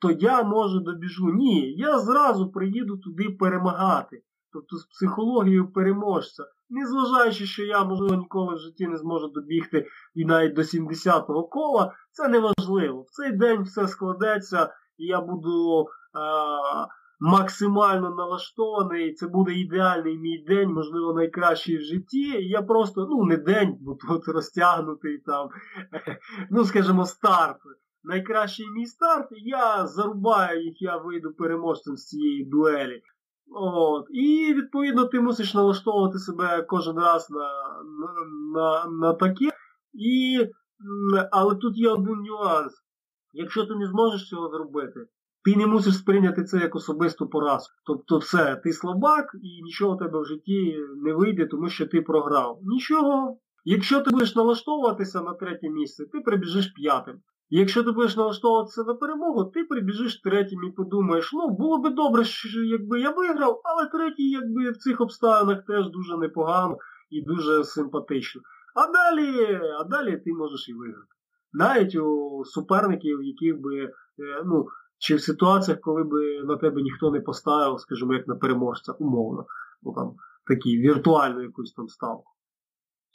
то 0.00 0.10
я 0.10 0.42
може 0.42 0.80
добіжу. 0.80 1.30
Ні, 1.34 1.74
я 1.76 1.98
зразу 1.98 2.50
приїду 2.50 2.96
туди 2.96 3.30
перемагати. 3.30 4.22
Тобто 4.54 4.76
з 4.76 4.86
психологією 4.86 5.72
переможця. 5.72 6.44
Незважаючи, 6.70 7.46
що 7.46 7.62
я, 7.62 7.84
можливо, 7.84 8.14
ніколи 8.14 8.54
в 8.54 8.58
житті 8.58 8.86
не 8.86 8.96
зможу 8.96 9.28
добігти 9.28 9.86
і 10.14 10.24
навіть 10.24 10.54
до 10.54 10.62
70-го 10.62 11.48
кола, 11.48 11.92
це 12.12 12.28
не 12.28 12.38
важливо. 12.38 13.02
В 13.02 13.10
цей 13.10 13.32
день 13.32 13.62
все 13.62 13.88
складеться, 13.88 14.72
і 14.98 15.06
я 15.06 15.20
буду 15.20 15.86
а, 16.12 16.86
максимально 17.20 18.10
налаштований. 18.10 19.14
Це 19.14 19.28
буде 19.28 19.52
ідеальний 19.52 20.18
мій 20.18 20.44
день, 20.48 20.72
можливо, 20.72 21.14
найкращий 21.14 21.78
в 21.78 21.82
житті. 21.82 22.22
І 22.22 22.48
я 22.48 22.62
просто, 22.62 23.06
ну, 23.10 23.24
не 23.24 23.36
день, 23.36 23.76
бо 23.80 23.94
тут 23.94 24.28
розтягнутий 24.28 25.18
там, 25.18 25.48
ну, 26.50 26.64
скажімо, 26.64 27.04
старт. 27.04 27.58
Найкращий 28.06 28.70
мій 28.70 28.86
старт, 28.86 29.28
я 29.30 29.86
зарубаю 29.86 30.64
їх, 30.64 30.82
я 30.82 30.96
вийду 30.96 31.32
переможцем 31.32 31.96
з 31.96 32.04
цієї 32.04 32.44
дуелі. 32.44 33.02
От. 33.50 34.06
І, 34.10 34.54
відповідно, 34.54 35.04
ти 35.04 35.20
мусиш 35.20 35.54
налаштовувати 35.54 36.18
себе 36.18 36.62
кожен 36.62 36.96
раз 36.96 37.30
на 37.30 37.48
на, 38.00 38.24
на, 38.54 38.90
на 38.90 39.14
таке. 39.14 39.50
І, 39.92 40.38
Але 41.30 41.54
тут 41.54 41.78
є 41.78 41.88
один 41.88 42.14
нюанс. 42.14 42.72
Якщо 43.32 43.66
ти 43.66 43.74
не 43.74 43.86
зможеш 43.86 44.28
цього 44.28 44.48
зробити, 44.48 45.00
ти 45.44 45.56
не 45.56 45.66
мусиш 45.66 45.96
сприйняти 45.96 46.44
це 46.44 46.58
як 46.58 46.74
особисту 46.74 47.28
поразку. 47.28 47.74
Тобто 47.86 48.18
все, 48.18 48.60
ти 48.64 48.72
слабак 48.72 49.30
і 49.42 49.62
нічого 49.62 49.94
у 49.94 49.98
тебе 49.98 50.20
в 50.20 50.24
житті 50.24 50.78
не 50.96 51.12
вийде, 51.12 51.46
тому 51.46 51.68
що 51.68 51.86
ти 51.86 52.00
програв. 52.00 52.58
Нічого. 52.62 53.38
Якщо 53.64 54.00
ти 54.00 54.10
будеш 54.10 54.36
налаштовуватися 54.36 55.20
на 55.20 55.34
третє 55.34 55.70
місце, 55.70 56.04
ти 56.12 56.20
прибіжиш 56.20 56.66
п'ятим. 56.66 57.20
Якщо 57.50 57.84
ти 57.84 57.90
будеш 57.90 58.16
налаштовуватися 58.16 58.82
на 58.84 58.94
перемогу, 58.94 59.44
ти 59.44 59.64
прибіжиш 59.64 60.20
третім 60.20 60.64
і 60.64 60.70
подумаєш, 60.70 61.30
ну, 61.32 61.48
було 61.48 61.78
би 61.78 61.90
добре, 61.90 62.24
що, 62.24 62.62
якби 62.62 63.00
я 63.00 63.10
виграв, 63.10 63.60
але 63.64 63.86
третій, 63.86 64.30
якби 64.30 64.70
в 64.70 64.76
цих 64.76 65.00
обставинах 65.00 65.64
теж 65.66 65.90
дуже 65.90 66.16
непогано 66.16 66.76
і 67.10 67.22
дуже 67.22 67.64
симпатично. 67.64 68.42
А 68.74 68.92
далі 68.92 69.60
а 69.80 69.84
далі 69.84 70.16
ти 70.16 70.32
можеш 70.32 70.68
і 70.68 70.74
виграти. 70.74 71.08
Навіть 71.52 71.96
у 71.96 72.42
суперників, 72.44 73.22
яких 73.22 73.60
би, 73.60 73.84
е, 73.84 73.90
ну, 74.44 74.66
чи 74.98 75.14
в 75.14 75.20
ситуаціях, 75.20 75.80
коли 75.80 76.04
би 76.04 76.42
на 76.44 76.56
тебе 76.56 76.82
ніхто 76.82 77.10
не 77.10 77.20
поставив, 77.20 77.80
скажімо, 77.80 78.14
як 78.14 78.28
на 78.28 78.34
переможця, 78.34 78.92
умовно, 78.92 79.46
ну 79.82 79.92
там 79.92 80.14
такі 80.46 80.78
віртуальну 80.78 81.42
якусь 81.42 81.72
там 81.72 81.88
ставку 81.88 82.33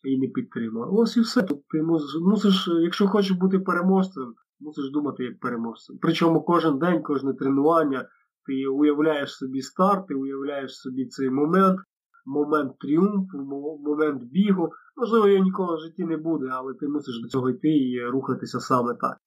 і 0.04 0.18
не 0.18 0.28
підтримав. 0.28 0.93
Ось 0.93 1.18
і 1.18 1.22
все. 1.22 1.43
Тут 1.43 1.68
ти 1.68 1.84
мусиш, 2.22 2.70
якщо 2.82 3.08
хочеш 3.08 3.32
бути 3.32 3.60
переможцем, 3.60 4.34
мусиш 4.60 4.91
думати 4.91 5.24
як 5.24 5.39
переможцем. 5.39 5.97
Причому 6.02 6.41
кожен 6.41 6.80
день, 6.80 7.04
кожне 7.04 7.34
тренування, 7.34 8.10
ти 8.45 8.68
уявляєш 8.68 9.36
собі 9.36 9.62
старт, 9.62 10.08
ти 10.08 10.14
уявляєш 10.14 10.76
собі 10.76 11.06
цей 11.06 11.30
момент, 11.30 11.80
момент 12.26 12.80
тріумфу, 12.80 13.38
момент 13.86 14.24
бігу. 14.24 14.70
Можливо, 14.97 15.28
його 15.28 15.43
ніколи 15.43 15.76
в 15.76 15.80
житті 15.80 16.06
не 16.06 16.18
буде, 16.18 16.47
але 16.52 16.74
ти 16.74 16.88
мусиш 16.88 17.22
до 17.22 17.28
цього 17.28 17.50
йти 17.50 17.78
і 17.78 18.06
рухатися 18.06 18.60
саме 18.60 18.93
так. 18.93 19.18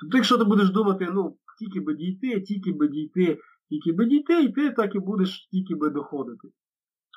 Тобто, 0.00 0.16
якщо 0.16 0.38
ти 0.38 0.44
будеш 0.44 0.70
думати, 0.70 1.08
ну, 1.12 1.36
тільки 1.58 1.80
би 1.80 1.94
дійти, 1.94 2.40
тільки 2.40 2.72
би 2.72 2.88
дійти, 2.88 3.38
тільки 3.68 3.92
би 3.92 4.06
дійти, 4.06 4.42
і 4.42 4.52
ти 4.52 4.70
так 4.70 4.94
і 4.94 4.98
будеш 4.98 5.48
тільки 5.50 5.74
би 5.74 5.90
доходити. 5.90 6.48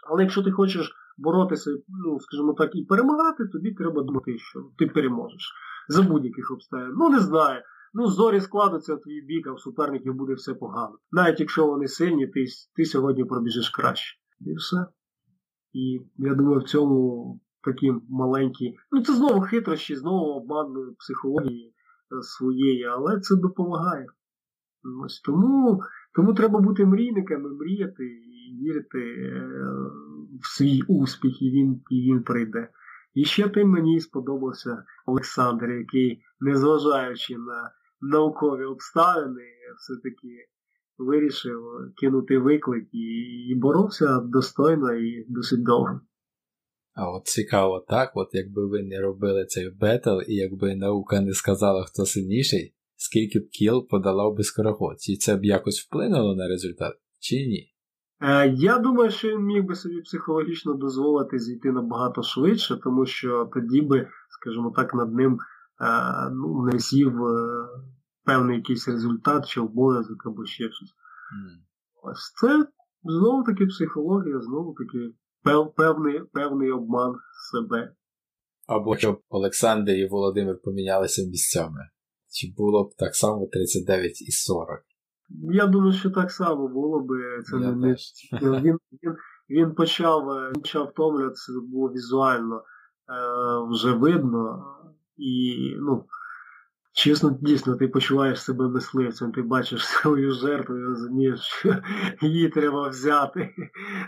Але 0.10 0.24
якщо 0.24 0.44
ти 0.44 0.52
хочеш 0.52 0.94
боротися, 1.20 1.72
ну, 2.06 2.20
скажімо 2.20 2.54
так, 2.54 2.76
і 2.76 2.84
перемагати, 2.84 3.48
тобі 3.48 3.74
треба 3.74 4.04
думати, 4.04 4.38
що 4.38 4.60
ти 4.78 4.88
переможеш 4.88 5.54
за 5.88 6.02
будь-яких 6.02 6.52
обставин. 6.52 6.94
Ну, 6.98 7.10
не 7.10 7.20
знаю. 7.20 7.62
Ну, 7.94 8.08
зорі 8.08 8.42
складуться 8.42 8.96
в 8.96 9.02
твій 9.02 9.22
бік, 9.22 9.48
а 9.48 9.54
в 9.54 9.60
суперників 9.60 10.14
буде 10.14 10.34
все 10.34 10.54
погано. 10.54 10.98
Навіть 11.12 11.40
якщо 11.40 11.68
вони 11.68 11.88
сильні, 11.88 12.28
ти 12.28 12.46
ти 12.76 12.86
сьогодні 12.86 13.26
пробіжиш 13.26 13.70
краще. 13.70 14.18
І 14.40 14.54
все. 14.54 14.86
І 15.74 16.02
я 16.18 16.36
думаю, 16.36 16.60
в 16.60 16.64
цьому 16.64 17.40
такі 17.64 17.94
маленькі. 18.10 18.76
Ну, 18.92 19.04
це 19.04 19.14
знову 19.14 19.42
хитрощі, 19.42 19.96
знову 19.96 20.26
обман 20.26 20.96
психології 21.00 21.68
е, 21.68 22.22
своєї, 22.22 22.86
але 22.86 23.20
це 23.20 23.36
допомагає. 23.36 24.06
Ось 25.06 25.20
Тому 25.20 25.82
тому 26.16 26.34
треба 26.34 26.60
бути 26.60 26.86
мрійниками, 26.86 27.50
мріяти 27.50 28.06
і 28.06 28.64
вірити 28.64 29.00
е, 29.00 29.42
в 30.42 30.48
свій 30.48 30.82
успіх, 30.88 31.42
і 31.42 31.50
він 31.52 31.82
і 31.90 32.02
він 32.02 32.24
прийде. 32.24 32.70
І 33.14 33.26
ще 33.26 33.50
тим 33.50 33.70
мені 33.70 34.00
сподобався 34.00 34.84
Олександр, 35.06 35.70
який, 35.70 36.22
незважаючи 36.40 37.38
на 37.38 37.72
наукові 38.02 38.64
обставини, 38.64 39.44
все-таки 39.78 40.48
вирішив 40.98 41.62
кинути 41.98 42.38
виклик 42.38 42.88
і, 42.92 43.08
і 43.50 43.56
боровся 43.56 44.20
достойно 44.20 44.94
і 44.94 45.26
досить 45.30 45.64
довго. 45.64 46.02
А 46.94 47.12
от 47.12 47.26
цікаво 47.26 47.86
так, 47.90 48.12
от 48.16 48.30
якби 48.32 48.68
ви 48.68 48.84
не 48.84 49.02
робили 49.02 49.46
цей 49.46 49.70
бетл, 49.70 50.20
і 50.28 50.36
якби 50.36 50.76
наука 50.76 51.22
не 51.22 51.34
сказала, 51.34 51.86
хто 51.86 52.06
сильніший, 52.06 52.74
скільки 53.00 53.40
б 53.40 53.50
кіл 53.50 53.88
подала 53.88 54.32
би 54.32 54.44
скороход, 54.44 54.96
і 55.10 55.18
це 55.18 55.36
б 55.36 55.46
якось 55.46 55.86
вплинуло 55.86 56.36
на 56.36 56.48
результат, 56.48 56.94
чи 57.20 57.36
ні? 57.36 57.74
Е, 58.22 58.48
я 58.48 58.80
думаю, 58.80 59.12
що 59.12 59.28
він 59.28 59.42
міг 59.42 59.64
би 59.64 59.76
собі 59.76 60.02
психологічно 60.02 60.74
дозволити 60.74 61.40
зійти 61.40 61.72
набагато 61.72 62.24
швидше, 62.24 62.80
тому 62.84 63.06
що 63.06 63.50
тоді 63.54 63.82
би, 63.82 64.08
скажімо 64.30 64.74
так, 64.76 64.94
над 64.94 65.14
ним 65.14 65.34
е, 65.34 66.30
ну, 66.32 66.66
не 66.66 66.80
сів 66.80 67.26
е, 67.26 67.68
певний 68.26 68.58
якийсь 68.58 68.88
результат 68.88 69.48
чи 69.48 69.62
обов'язок 69.62 70.26
або 70.26 70.46
ще 70.46 70.64
щось. 70.64 70.90
Mm. 70.90 71.58
Ось 72.04 72.34
це 72.42 72.68
знову 73.04 73.44
таки 73.44 73.66
психологія, 73.66 74.42
знову 74.42 74.74
таки 74.74 75.14
пев, 75.44 75.74
певний 75.76 76.22
певний 76.34 76.72
обман 76.72 77.16
себе. 77.52 77.94
Або 78.68 78.98
щоб 78.98 79.22
Олександр 79.30 79.92
і 79.92 80.08
Володимир 80.08 80.56
помінялися 80.64 81.22
місцями. 81.22 81.90
Чи 82.32 82.54
було 82.58 82.84
б 82.84 82.96
так 82.98 83.16
само 83.16 83.48
39 83.52 84.22
і 84.22 84.32
40? 84.32 84.80
Я 85.30 85.68
думаю, 85.68 85.94
що 85.94 86.10
так 86.10 86.32
само 86.32 86.68
було 86.68 87.00
би. 87.00 87.42
Це 87.44 87.58
не, 87.58 87.76
не 87.76 87.96
він, 88.42 88.78
він, 89.04 89.16
він 89.50 89.76
почав 89.76 90.30
е, 90.30 90.52
почав 90.54 90.88
втомлюватися, 90.88 91.54
це 91.54 91.60
було 91.60 91.90
візуально 91.90 92.56
е, 92.56 92.64
вже 93.72 93.92
видно. 93.92 94.66
І, 95.18 95.56
ну, 95.80 96.06
чесно, 96.94 97.38
дійсно, 97.42 97.76
ти 97.76 97.88
почуваєш 97.88 98.44
себе 98.44 98.70
мисливцем, 98.70 99.32
ти 99.32 99.42
бачиш 99.42 99.88
свою 99.88 100.32
жертву 100.32 100.78
і 100.78 100.84
розумієш, 100.84 101.40
що 101.40 101.76
її 102.22 102.50
треба 102.50 102.90
взяти. 102.90 103.56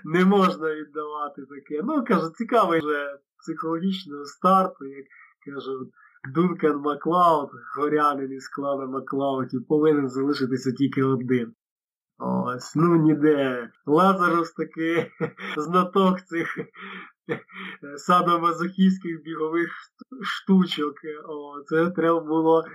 Не 0.03 0.25
можна 0.25 0.75
віддавати 0.75 1.41
таке. 1.41 1.81
Ну, 1.83 2.03
каже, 2.03 2.29
цікавий 2.37 2.79
вже 2.79 3.17
психологічний 3.39 4.25
старт, 4.25 4.73
як 4.81 5.05
кажуть. 5.55 5.89
Дункан 6.29 6.77
Маклауд, 6.77 7.49
горянин 7.77 8.31
із 8.31 8.47
клана 8.47 8.85
Маклаудів, 8.85 9.67
повинен 9.67 10.09
залишитися 10.09 10.71
тільки 10.71 11.03
один. 11.03 11.53
Ось, 12.17 12.75
ну 12.75 12.95
ніде. 12.95 13.69
Лазарус 13.85 14.51
таки 14.51 15.11
знаток 15.57 16.21
цих 16.21 16.57
садомазохістських 17.97 19.23
бігових 19.23 19.69
штучок. 20.21 20.95
О, 21.27 21.63
Це 21.65 21.89
треба 21.89 22.19
було 22.19 22.63
е, 22.63 22.71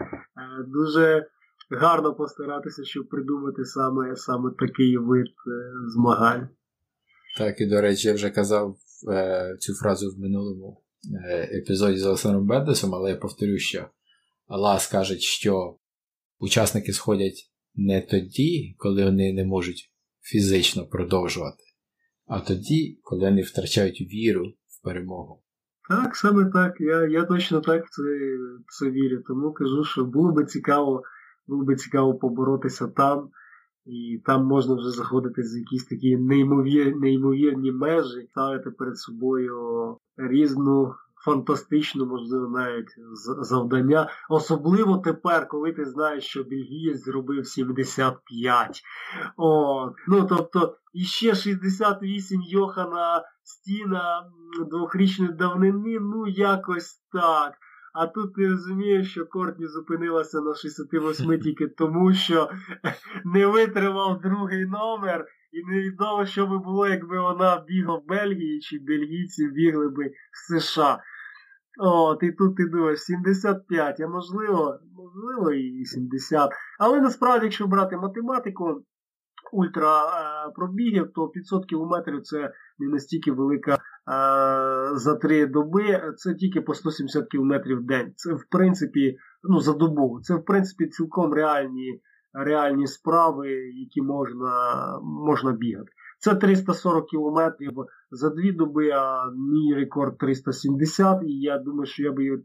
дуже 0.67 1.27
гарно 1.71 2.15
постаратися, 2.15 2.85
щоб 2.85 3.09
придумати 3.09 3.65
саме 3.65 4.17
саме 4.17 4.51
такий 4.59 4.99
вид 4.99 5.27
е, 5.27 5.73
змагань. 5.89 6.49
Так, 7.39 7.61
і 7.61 7.67
до 7.67 7.81
речі, 7.81 8.09
я 8.09 8.15
вже 8.15 8.31
казав 8.31 8.77
е, 9.13 9.57
цю 9.61 9.75
фразу 9.75 10.11
в 10.11 10.21
минулому 10.21 10.83
епізоді 11.53 11.99
з 11.99 12.07
Олександром 12.07 12.47
Бендесом, 12.47 12.95
але 12.95 13.11
я 13.11 13.17
повторю, 13.17 13.59
що 13.59 13.89
Аллах 14.47 14.83
скаже, 14.83 15.19
що 15.19 15.79
учасники 16.39 16.93
сходять 16.93 17.51
не 17.75 18.01
тоді, 18.01 18.75
коли 18.79 19.05
вони 19.05 19.33
не 19.33 19.45
можуть 19.45 19.93
фізично 20.21 20.87
продовжувати, 20.87 21.65
а 22.27 22.41
тоді, 22.41 23.01
коли 23.03 23.25
вони 23.25 23.43
втрачають 23.43 24.01
віру 24.01 24.45
в 24.47 24.85
перемогу. 24.85 25.43
Так, 25.89 26.17
саме 26.17 26.51
так. 26.51 26.75
Я 26.81 27.07
я 27.07 27.25
точно 27.25 27.61
так 27.61 27.85
це, 27.91 28.03
це 28.69 28.91
вірю. 28.91 29.23
Тому 29.27 29.53
кажу, 29.53 29.85
що 29.85 30.05
було 30.05 30.33
би 30.33 30.45
цікаво, 30.45 31.03
було 31.47 31.65
би 31.65 31.77
цікаво 31.77 32.15
поборотися 32.15 32.87
там. 32.87 33.31
І 33.87 34.23
там 34.25 34.45
можна 34.45 34.75
вже 34.75 34.91
заходити 34.91 35.43
з 35.43 35.57
якісь 35.57 35.85
такі 35.85 36.17
неймовірні, 36.17 37.01
неймовірні 37.01 37.73
межі, 37.73 38.27
ставити 38.31 38.71
перед 38.71 38.99
собою 38.99 39.97
різну 40.17 40.95
фантастичну, 41.25 42.07
можливо, 42.07 42.49
навіть 42.49 42.89
завдання. 43.41 44.09
Особливо 44.29 44.99
тепер, 44.99 45.49
коли 45.49 45.73
ти 45.73 45.85
знаєш, 45.85 46.25
що 46.25 46.45
бельгієць 46.45 47.05
зробив 47.05 47.47
75. 47.47 48.83
О, 49.37 49.91
Ну, 50.09 50.27
тобто, 50.29 50.77
іще 50.95 51.35
68 51.35 52.43
Йохана 52.43 53.25
Стіна 53.43 54.31
двохрічної 54.71 55.33
давнини, 55.33 55.99
ну 56.01 56.27
якось 56.29 57.03
так. 57.13 57.53
А 57.99 58.07
тут 58.07 58.35
ти 58.35 58.49
розумієш, 58.49 59.11
що 59.11 59.27
Кортні 59.27 59.67
зупинилася 59.67 60.41
на 60.41 60.55
68 60.55 61.41
тільки 61.43 61.67
тому, 61.67 62.13
що 62.13 62.51
не 63.25 63.47
витримав 63.47 64.21
другий 64.21 64.67
номер, 64.67 65.27
і 65.53 65.65
невідомо, 65.71 66.27
що 66.27 66.47
би 66.47 66.59
було, 66.59 66.89
якби 66.89 67.21
вона 67.21 67.65
бігла 67.69 67.97
в 67.97 68.07
Бельгії, 68.07 68.61
чи 68.61 68.79
бельгійці 68.79 69.49
бігли 69.49 69.89
би 69.89 70.05
в 70.07 70.61
США. 70.61 70.99
От, 71.79 72.23
і 72.23 72.33
тут 72.33 72.57
ти 72.57 72.67
думаєш, 72.67 73.01
75, 73.01 74.01
а 74.01 74.09
можливо, 74.09 74.79
можливо, 74.97 75.53
і 75.53 75.85
70. 75.85 76.51
Але 76.79 77.01
насправді, 77.01 77.47
якщо 77.47 77.67
брати 77.67 77.97
математику 77.97 78.85
ультра 79.53 80.03
е, 80.99 81.05
то 81.15 81.29
500 81.29 81.67
кілометрів 81.67 82.23
це 82.23 82.53
не 82.79 82.89
настільки 82.89 83.33
велика 83.33 83.75
е, 83.75 83.79
за 84.97 85.15
три 85.15 85.47
доби, 85.47 86.13
це 86.17 86.35
тільки 86.35 86.61
по 86.61 86.75
170 86.75 87.29
кілометрів 87.29 87.79
в 87.79 87.87
день. 87.87 88.13
Це 88.17 88.35
в 88.35 88.45
принципі, 88.51 89.19
ну 89.43 89.61
за 89.61 89.73
добу. 89.73 90.21
Це 90.23 90.35
в 90.35 90.45
принципі 90.45 90.87
цілком 90.87 91.35
реальні 91.35 92.01
реальні 92.37 92.87
справи, 92.87 93.51
які 93.75 94.03
можна, 94.03 94.51
можна 95.03 95.53
бігати. 95.53 95.93
Це 96.19 96.35
340 96.35 97.07
кілометрів 97.07 97.73
за 98.11 98.31
дві 98.31 98.53
доби, 98.53 98.91
а 98.91 99.31
мій 99.31 99.75
рекорд 99.75 100.19
370. 100.19 101.23
І 101.23 101.41
я 101.41 101.59
думаю, 101.59 101.87
що 101.87 102.03
я 102.03 102.13
би 102.13 102.25
е, 102.27 102.41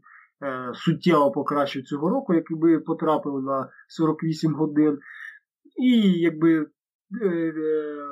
суттєво 0.74 1.30
покращив 1.30 1.84
цього 1.84 2.10
року, 2.10 2.34
якби 2.34 2.78
потрапив 2.78 3.42
на 3.42 3.68
48 3.88 4.54
годин. 4.54 4.98
І 5.82 6.20
якби, 6.20 6.66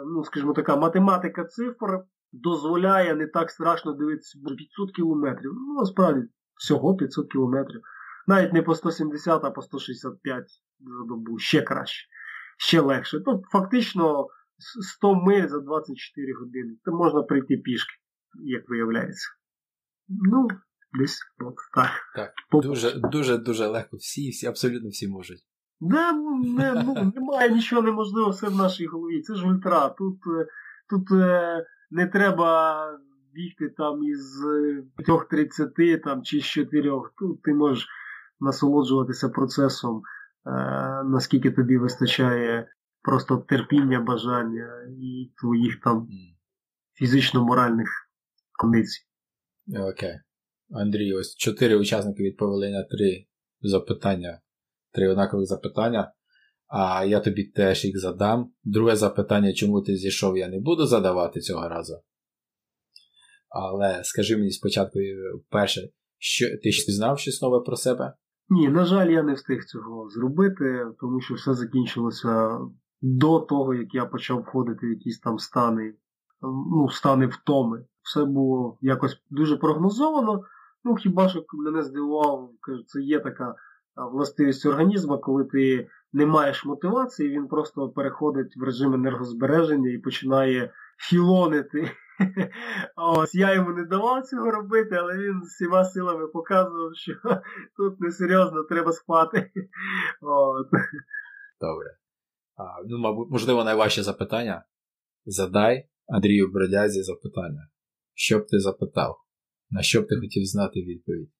ну, 0.06 0.24
скажімо 0.24 0.52
така, 0.52 0.76
математика 0.76 1.44
цифр 1.44 1.98
дозволяє 2.32 3.14
не 3.14 3.26
так 3.26 3.50
страшно 3.50 3.92
дивитися 3.92 4.38
500 4.58 4.96
кілометрів. 4.96 5.52
Ну, 5.54 5.74
насправді, 5.74 6.28
всього 6.54 6.96
500 6.96 7.32
кілометрів. 7.32 7.80
Навіть 8.26 8.52
не 8.52 8.62
по 8.62 8.74
170, 8.74 9.44
а 9.44 9.50
по 9.50 9.62
165 9.62 10.44
за 10.80 11.04
добу. 11.08 11.38
Ще 11.38 11.62
краще, 11.62 12.06
ще 12.58 12.80
легше. 12.80 13.20
Тут 13.20 13.44
фактично. 13.52 14.26
100 14.60 15.14
миль 15.14 15.48
за 15.48 15.60
24 15.60 16.32
години. 16.32 16.76
Це 16.84 16.90
можна 16.90 17.22
прийти 17.22 17.56
пішки, 17.56 17.94
як 18.44 18.68
виявляється. 18.68 19.28
Ну, 20.08 20.48
десь 20.98 21.18
от 21.38 21.54
так. 21.74 21.90
Так. 22.16 22.32
Дуже 22.62 23.00
дуже 23.00 23.38
дуже 23.38 23.66
легко. 23.66 23.96
Всі, 23.96 24.30
всі, 24.30 24.46
абсолютно 24.46 24.88
всі 24.88 25.08
можуть. 25.08 25.40
Ну, 25.80 26.38
не, 26.38 26.82
ну, 26.86 27.12
Немає 27.16 27.50
нічого 27.50 27.82
неможливого 27.82 28.30
все 28.30 28.48
в 28.48 28.56
нашій 28.56 28.86
голові. 28.86 29.22
Це 29.22 29.34
ж 29.34 29.46
ультра. 29.46 29.88
Тут 29.88 30.18
е, 30.40 30.46
тут 30.88 31.12
е, 31.12 31.66
не 31.90 32.06
треба 32.06 32.80
бігти 33.34 33.68
там 33.76 34.04
із 34.04 34.44
3.30 35.08 36.02
там, 36.02 36.22
чи 36.22 36.40
з 36.40 36.44
4. 36.44 36.90
Тут 37.18 37.42
ти 37.42 37.54
можеш 37.54 37.88
насолоджуватися 38.40 39.28
процесом, 39.28 40.02
е, 40.46 40.50
наскільки 41.04 41.50
тобі 41.50 41.78
вистачає 41.78 42.68
просто 43.02 43.36
терпіння, 43.36 44.00
бажання 44.00 44.68
і 44.98 45.32
твоїх 45.40 45.80
там 45.80 46.08
фізично-моральних 47.00 47.88
кондицій. 48.58 49.06
Окей. 49.78 50.20
Андрій, 50.70 51.14
ось 51.14 51.36
чотири 51.36 51.76
учасники 51.76 52.22
відповіли 52.22 52.70
на 52.70 52.82
три 52.82 53.26
запитання, 53.62 54.40
три 54.92 55.08
однакових 55.08 55.46
запитання. 55.46 56.12
А 56.66 57.04
я 57.04 57.20
тобі 57.20 57.44
теж 57.44 57.84
їх 57.84 57.98
задам. 57.98 58.52
Друге 58.64 58.96
запитання, 58.96 59.52
чому 59.52 59.82
ти 59.82 59.96
зійшов, 59.96 60.38
я 60.38 60.48
не 60.48 60.60
буду 60.60 60.86
задавати 60.86 61.40
цього 61.40 61.68
разу. 61.68 61.94
Але 63.48 64.04
скажи 64.04 64.36
мені 64.36 64.50
спочатку, 64.50 64.98
перше, 65.50 65.80
що 66.18 66.46
ти 66.62 66.72
ще 66.72 66.92
знав 66.92 67.18
щось 67.18 67.42
нове 67.42 67.60
про 67.60 67.76
себе? 67.76 68.14
Ні, 68.48 68.68
на 68.68 68.84
жаль, 68.84 69.10
я 69.10 69.22
не 69.22 69.32
встиг 69.32 69.64
цього 69.64 70.08
зробити, 70.08 70.86
тому 71.00 71.20
що 71.20 71.34
все 71.34 71.54
закінчилося 71.54 72.58
до 73.00 73.40
того, 73.40 73.74
як 73.74 73.94
я 73.94 74.06
почав 74.06 74.40
входити 74.40 74.86
в 74.86 74.90
якісь 74.90 75.20
там 75.20 75.38
стани, 75.38 75.94
ну, 76.72 76.88
стани 76.88 77.26
втоми. 77.26 77.84
Все 78.02 78.24
було 78.24 78.78
якось 78.80 79.22
дуже 79.30 79.56
прогнозовано. 79.56 80.42
Ну, 80.84 80.94
хіба 80.94 81.28
що 81.28 81.44
мене 81.52 81.82
здивував, 81.82 82.50
це 82.86 83.00
є 83.00 83.20
така 83.20 83.54
властивість 83.96 84.66
організму, 84.66 85.18
коли 85.18 85.44
ти 85.44 85.88
не 86.12 86.26
маєш 86.26 86.64
мотивації, 86.64 87.28
він 87.28 87.48
просто 87.48 87.88
переходить 87.88 88.56
в 88.56 88.62
режим 88.62 88.94
енергозбереження 88.94 89.90
і 89.90 89.98
починає 89.98 90.72
філонити. 90.98 91.90
Ось 92.96 93.34
я 93.34 93.54
йому 93.54 93.70
не 93.70 93.84
давав 93.84 94.26
цього 94.26 94.50
робити, 94.50 94.94
але 94.94 95.18
він 95.18 95.40
всіма 95.40 95.84
силами 95.84 96.26
показував, 96.26 96.90
що 96.94 97.12
тут 97.76 98.00
несерйозно, 98.00 98.64
треба 98.64 98.92
спати. 98.92 99.50
От. 100.20 100.66
Добре. 101.60 101.96
А, 102.56 102.62
ну, 102.88 102.98
мабуть, 102.98 103.30
можливо, 103.30 103.64
найважче 103.64 104.02
запитання. 104.02 104.64
Задай 105.24 105.88
Андрію 106.08 106.50
Бродязі 106.52 107.02
запитання. 107.02 107.68
Що 108.14 108.38
б 108.38 108.46
ти 108.46 108.58
запитав? 108.58 109.16
На 109.70 109.82
що 109.82 110.02
б 110.02 110.06
ти 110.06 110.16
хотів 110.16 110.44
знати 110.44 110.80
відповідь? 110.80 111.30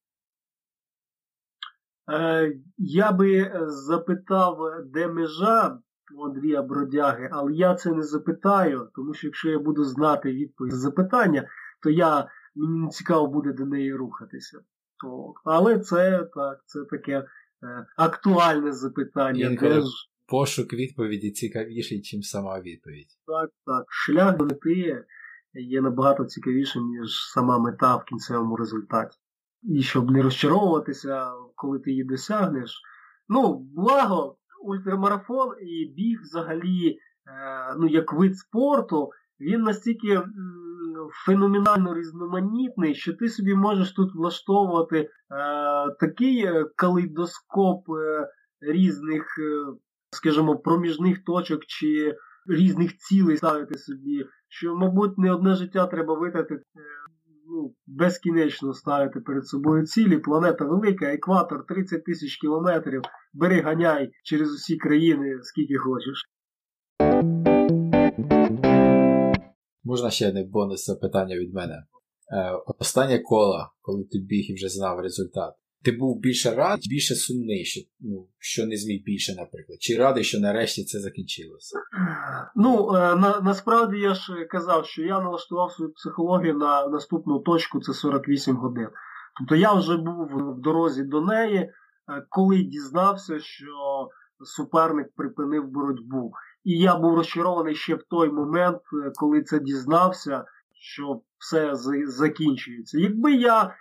Е, 2.11 2.53
Я 2.79 3.13
би 3.13 3.53
запитав, 3.67 4.59
де 4.87 5.09
межа 5.09 5.79
у 6.17 6.25
Андрія 6.25 6.63
Бродяги, 6.63 7.29
але 7.33 7.53
я 7.53 7.75
це 7.75 7.93
не 7.93 8.03
запитаю, 8.03 8.89
тому 8.95 9.15
що 9.15 9.27
якщо 9.27 9.51
я 9.51 9.59
буду 9.59 9.85
знати 9.85 10.33
відповідь 10.33 10.73
на 10.73 10.79
запитання, 10.79 11.49
то 11.83 11.91
я, 11.91 12.29
мені 12.55 12.79
не 12.79 12.89
цікаво 12.89 13.27
буде 13.27 13.53
до 13.53 13.67
неї 13.67 13.95
рухатися. 13.95 14.59
То, 15.03 15.35
але 15.45 15.79
це 15.79 16.29
так, 16.35 16.61
це 16.67 16.85
таке 16.85 17.13
е, 17.13 17.27
актуальне 17.97 18.73
запитання. 18.73 19.47
Інколи, 19.51 19.83
пошук 20.27 20.73
відповіді 20.73 21.31
цікавіший, 21.31 22.03
ніж 22.15 22.29
сама 22.29 22.61
відповідь. 22.61 23.09
Так, 23.27 23.51
так. 23.67 23.85
Шлях 23.89 24.37
до 24.37 24.45
мети 24.45 25.05
є 25.53 25.81
набагато 25.81 26.25
цікавішим, 26.25 26.83
ніж 26.83 27.11
сама 27.33 27.59
мета 27.59 27.97
в 27.97 28.05
кінцевому 28.05 28.57
результаті. 28.57 29.19
І 29.63 29.83
щоб 29.83 30.11
не 30.11 30.23
розчаровуватися, 30.23 31.31
коли 31.55 31.79
ти 31.79 31.91
її 31.91 32.05
досягнеш. 32.05 32.83
Ну, 33.29 33.67
благо, 33.75 34.37
ультрамарафон 34.65 35.49
і 35.63 35.93
біг 35.97 36.21
взагалі, 36.23 36.89
е, 36.91 37.75
ну, 37.79 37.87
як 37.89 38.13
вид 38.13 38.39
спорту, 38.39 39.11
він 39.41 39.63
настільки 39.63 40.23
феноменально 41.27 41.95
різноманітний, 41.95 42.95
що 42.95 43.13
ти 43.13 43.29
собі 43.29 43.55
можеш 43.55 43.93
тут 43.93 44.15
влаштовувати 44.15 44.99
е, 44.99 45.09
такий 46.01 46.45
е, 46.45 46.65
калейдоскоп 46.77 47.85
різних 48.61 49.39
скажімо, 50.11 50.59
проміжних 50.59 51.25
точок 51.25 51.67
чи 51.67 52.17
різних 52.47 52.97
цілей 52.97 53.37
ставити 53.37 53.79
собі, 53.79 54.27
що, 54.49 54.77
мабуть, 54.77 55.19
не 55.19 55.33
одне 55.33 55.55
життя 55.55 55.87
треба 55.87 56.15
витратити 56.15 56.63
ну, 57.51 57.75
безкінечно 57.87 58.75
ставити 58.75 59.21
перед 59.21 59.47
собою 59.47 59.87
цілі. 59.87 60.19
Планета 60.19 60.65
велика, 60.65 61.07
екватор 61.07 61.67
30 61.69 62.05
тисяч 62.05 62.37
кілометрів. 62.37 63.03
Бери 63.33 63.61
ганяй 63.61 64.11
через 64.25 64.53
усі 64.55 64.77
країни, 64.77 65.39
скільки 65.43 65.75
хочеш. 65.77 66.25
Можна 69.85 70.11
ще 70.11 70.29
одне 70.29 70.45
бонус 70.45 70.87
запитання 70.87 71.37
від 71.37 71.55
мене. 71.55 71.75
Е, 72.33 72.53
Останнє 72.79 73.19
коло, 73.19 73.67
коли 73.81 74.05
ти 74.05 74.19
біг 74.19 74.45
і 74.51 74.55
вже 74.55 74.69
знав 74.69 75.01
результат. 75.01 75.55
Ти 75.85 75.93
був 75.93 76.21
більше 76.21 76.51
радий, 76.55 76.89
більше 76.91 77.15
сумний, 77.15 77.65
що 77.65 77.81
ну, 78.01 78.29
що 78.39 78.67
не 78.67 78.77
зміг 78.77 79.03
більше, 79.05 79.35
наприклад. 79.35 79.79
Чи 79.81 79.97
радий, 79.97 80.25
що 80.25 80.41
нарешті 80.41 80.85
це 80.85 81.01
закінчилося? 81.01 81.79
Ну, 82.57 82.95
е, 82.95 83.17
на, 83.17 83.41
насправді 83.41 83.99
я 83.99 84.15
ж 84.15 84.45
казав, 84.51 84.87
що 84.87 85.03
я 85.03 85.21
налаштував 85.21 85.73
свою 85.73 85.93
психологію 85.93 86.55
на 86.55 86.89
наступну 86.89 87.39
точку 87.39 87.81
це 87.81 87.93
48 87.93 88.57
годин. 88.57 88.89
Тобто 89.39 89.55
я 89.55 89.73
вже 89.73 89.97
був 89.97 90.27
в 90.27 90.61
дорозі 90.61 91.03
до 91.03 91.21
неї, 91.21 91.57
е, 91.59 91.73
коли 92.29 92.63
дізнався, 92.63 93.41
що 93.41 94.09
суперник 94.45 95.07
припинив 95.17 95.69
боротьбу. 95.69 96.33
І 96.65 96.79
я 96.79 96.97
був 96.97 97.15
розчарований 97.15 97.75
ще 97.75 97.95
в 97.95 98.03
той 98.03 98.31
момент, 98.31 98.79
е, 99.07 99.13
коли 99.15 99.43
це 99.43 99.59
дізнався, 99.59 100.45
що 100.81 101.21
все 101.39 101.75
закінчується. 102.07 102.99
Якби 102.99 103.33
я 103.33 103.75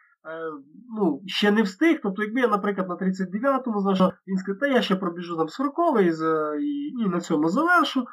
ну, 0.97 1.21
ще 1.25 1.51
не 1.51 1.61
встиг, 1.61 1.99
тобто, 2.03 2.23
якби 2.23 2.41
я, 2.41 2.47
наприклад, 2.47 2.89
на 2.89 2.95
39-му 2.95 3.81
знайшов, 3.81 4.11
він 4.27 4.37
сказав, 4.37 4.59
та 4.59 4.67
я 4.67 4.81
ще 4.81 4.95
пробіжу 4.95 5.37
там 5.37 5.47
40-й 5.47 6.09
і, 6.63 7.03
і 7.03 7.09
на 7.09 7.19
цьому 7.19 7.49
завершу. 7.49 8.05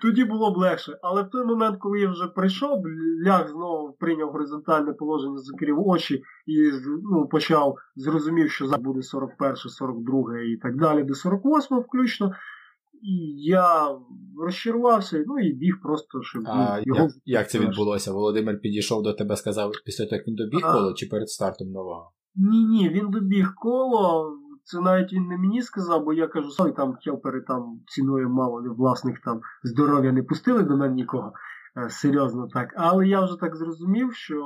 Тоді 0.00 0.24
було 0.24 0.50
б 0.54 0.56
легше. 0.56 0.98
Але 1.02 1.22
в 1.22 1.30
той 1.30 1.44
момент, 1.44 1.76
коли 1.80 2.00
я 2.00 2.10
вже 2.10 2.26
прийшов, 2.26 2.82
ляг 3.26 3.48
знову 3.48 3.92
прийняв 3.92 4.30
горизонтальне 4.30 4.92
положення, 4.92 5.38
закрив 5.38 5.88
очі 5.88 6.22
і 6.46 6.70
ну, 7.02 7.28
почав, 7.28 7.76
зрозумів, 7.96 8.50
що 8.50 8.66
зараз 8.66 8.84
буде 8.84 9.02
41, 9.02 9.56
42 9.56 10.40
і 10.40 10.56
так 10.56 10.76
далі, 10.76 11.04
до 11.04 11.14
48 11.14 11.78
включно. 11.78 12.32
І 13.02 13.42
я 13.42 13.98
розчарувався, 14.44 15.24
ну 15.26 15.38
і 15.38 15.52
біг 15.52 15.74
просто, 15.82 16.22
щоб 16.22 16.42
а 16.46 16.80
його. 16.84 17.00
Як, 17.00 17.10
як 17.24 17.50
це 17.50 17.58
відбулося? 17.58 18.12
Володимир 18.12 18.60
підійшов 18.60 19.02
до 19.02 19.12
тебе, 19.12 19.36
сказав 19.36 19.72
після 19.84 20.04
того, 20.04 20.16
як 20.16 20.28
він 20.28 20.34
добіг 20.34 20.60
коло 20.72 20.94
чи 20.94 21.06
перед 21.06 21.28
стартом 21.28 21.70
нового? 21.70 22.12
Ні, 22.34 22.64
ні, 22.64 22.88
він 22.88 23.10
добіг 23.10 23.54
коло. 23.56 24.32
Це 24.64 24.80
навіть 24.80 25.12
він 25.12 25.26
не 25.26 25.38
мені 25.38 25.62
сказав, 25.62 26.04
бо 26.04 26.12
я 26.12 26.26
кажу, 26.26 26.50
сам 26.50 26.72
там 26.72 26.96
келпери 27.04 27.40
там 27.40 27.80
ціною 27.86 28.30
мало 28.30 28.74
власних 28.76 29.20
там 29.20 29.40
здоров'я 29.62 30.12
не 30.12 30.22
пустили 30.22 30.62
до 30.62 30.76
мене 30.76 30.94
нікого. 30.94 31.32
Е, 31.76 31.90
серйозно 31.90 32.48
так. 32.48 32.74
Але 32.76 33.06
я 33.06 33.24
вже 33.24 33.36
так 33.40 33.56
зрозумів, 33.56 34.14
що 34.14 34.36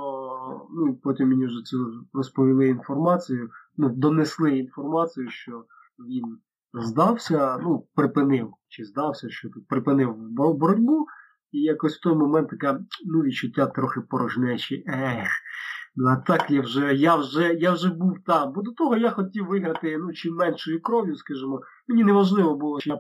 ну, 0.71 1.01
потім 1.03 1.29
мені 1.29 1.47
вже 1.47 1.63
цю 1.65 1.77
розповіли 2.13 2.69
інформацію, 2.69 3.51
ну, 3.77 3.89
донесли 3.89 4.59
інформацію, 4.59 5.31
що 5.31 5.65
він 5.99 6.39
здався, 6.75 7.59
ну, 7.63 7.87
припинив, 7.95 8.53
чи 8.69 8.85
здався, 8.85 9.31
що 9.31 9.49
припинив 9.69 10.17
боротьбу. 10.31 11.07
І 11.53 11.59
якось 11.59 11.99
в 11.99 12.01
той 12.01 12.15
момент 12.15 12.49
таке 12.51 12.79
ну, 13.07 13.23
відчуття 13.23 13.67
трохи 13.67 14.01
порожнечі. 14.01 14.85
Ех, 14.87 15.29
Ну, 15.97 16.09
а 16.09 16.17
так 16.17 16.51
я 16.51 16.61
вже 16.61 16.95
я 16.95 17.17
вже, 17.17 17.55
я 17.55 17.73
вже 17.73 17.91
був 17.91 18.19
там. 18.27 18.53
Бо 18.53 18.63
до 18.63 18.73
того 18.73 18.97
я 18.97 19.11
хотів 19.11 19.47
виграти 19.47 19.99
ну, 19.99 20.13
чим 20.13 20.35
меншою 20.35 20.83
кров'ю, 20.83 21.17
скажімо. 21.17 21.61
Мені 21.89 22.05
не 22.05 22.13
важливо 22.13 22.55
було, 22.55 22.81
що 22.81 22.91
я 22.91 22.97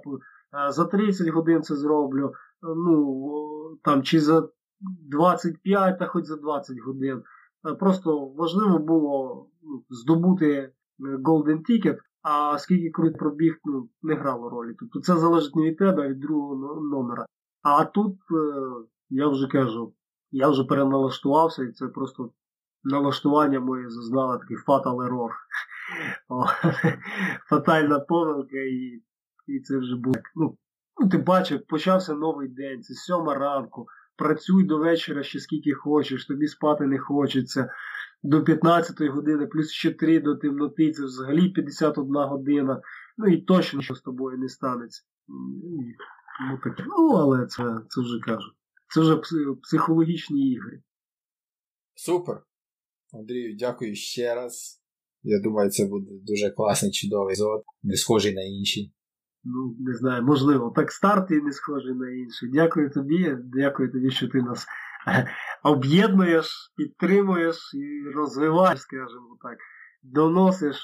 е, 0.68 0.72
за 0.72 0.84
30 0.84 1.28
годин 1.28 1.62
це 1.62 1.76
зроблю, 1.76 2.26
е, 2.26 2.30
ну, 2.60 3.78
там, 3.82 4.02
чи 4.02 4.20
за 4.20 4.48
25, 5.10 5.98
та 5.98 6.06
хоч 6.06 6.24
за 6.24 6.36
20 6.36 6.78
годин. 6.78 7.22
Е, 7.68 7.74
просто 7.74 8.26
важливо 8.26 8.78
було 8.78 9.46
ну, 9.62 9.84
здобути 9.90 10.72
Golden 11.00 11.58
Ticket, 11.70 11.96
а 12.22 12.58
скільки 12.58 12.90
крут 12.90 13.18
пробіг, 13.18 13.58
ну, 13.64 13.88
не 14.02 14.14
грало 14.14 14.50
ролі. 14.50 14.74
Тобто 14.78 15.00
це 15.00 15.16
залежить 15.16 15.56
не 15.56 15.62
від 15.62 15.78
тебе, 15.78 16.04
а 16.04 16.08
від 16.08 16.20
другого 16.20 16.80
номера. 16.80 17.26
А 17.62 17.84
тут 17.84 18.18
я 19.10 19.28
вже 19.28 19.46
кажу, 19.46 19.94
я 20.30 20.48
вже 20.48 20.64
переналаштувався, 20.64 21.62
і 21.64 21.72
це 21.72 21.88
просто 21.88 22.30
налаштування 22.84 23.60
моє 23.60 23.90
зазнало 23.90 24.38
такий 24.38 24.56
fatal 24.56 24.96
error. 24.96 25.30
Фатальна 27.48 28.00
помилка, 28.00 28.56
і 28.56 29.02
і 29.46 29.60
це 29.60 29.78
вже 29.78 29.96
було. 29.96 30.16
Ну, 30.34 30.58
ну, 31.00 31.08
Ти 31.08 31.18
бачив, 31.18 31.66
почався 31.66 32.14
новий 32.14 32.48
день, 32.48 32.82
це 32.82 32.94
сьома 32.94 33.34
ранку. 33.34 33.86
Працюй 34.16 34.64
до 34.64 34.78
вечора 34.78 35.22
ще 35.22 35.40
скільки 35.40 35.72
хочеш, 35.72 36.26
тобі 36.26 36.46
спати 36.46 36.86
не 36.86 36.98
хочеться. 36.98 37.70
До 38.22 38.44
15 38.44 39.00
години, 39.08 39.46
плюс 39.46 39.70
ще 39.70 39.90
3 39.90 40.20
до 40.20 40.36
темноти, 40.36 40.92
це 40.92 41.04
взагалі 41.04 41.48
51 41.48 42.14
година. 42.14 42.82
Ну 43.18 43.26
і 43.26 43.36
точно 43.36 43.82
що 43.82 43.94
з 43.94 44.00
тобою 44.00 44.38
не 44.38 44.48
станеться. 44.48 45.02
Ну, 45.28 46.58
таке. 46.64 46.84
ну 46.86 47.08
але 47.16 47.46
це 47.46 47.62
це 47.88 48.00
вже 48.00 48.20
кажу. 48.20 48.52
Це 48.94 49.00
вже 49.00 49.20
психологічні 49.62 50.50
ігри. 50.50 50.82
Супер. 51.94 52.42
Андрію, 53.12 53.56
дякую 53.58 53.94
ще 53.94 54.34
раз. 54.34 54.82
Я 55.22 55.40
думаю, 55.40 55.70
це 55.70 55.86
буде 55.86 56.10
дуже 56.22 56.50
класний, 56.50 56.92
чудовий 56.92 57.34
зод, 57.34 57.62
не 57.82 57.96
схожий 57.96 58.34
на 58.34 58.42
інші. 58.42 58.92
Ну, 59.44 59.76
не 59.78 59.94
знаю, 59.94 60.22
можливо. 60.22 60.72
Так 60.76 60.92
старт 60.92 61.30
і 61.30 61.34
не 61.34 61.52
схожий 61.52 61.94
на 61.94 62.10
інші. 62.10 62.46
Дякую 62.52 62.90
тобі, 62.90 63.36
дякую 63.44 63.92
тобі, 63.92 64.10
що 64.10 64.28
ти 64.28 64.42
нас 64.42 64.66
об'єднуєш, 65.62 66.72
підтримуєш 66.76 67.74
і 67.74 68.10
розвиваєш, 68.14 68.80
скажімо 68.80 69.36
так, 69.42 69.58
доносиш, 70.02 70.76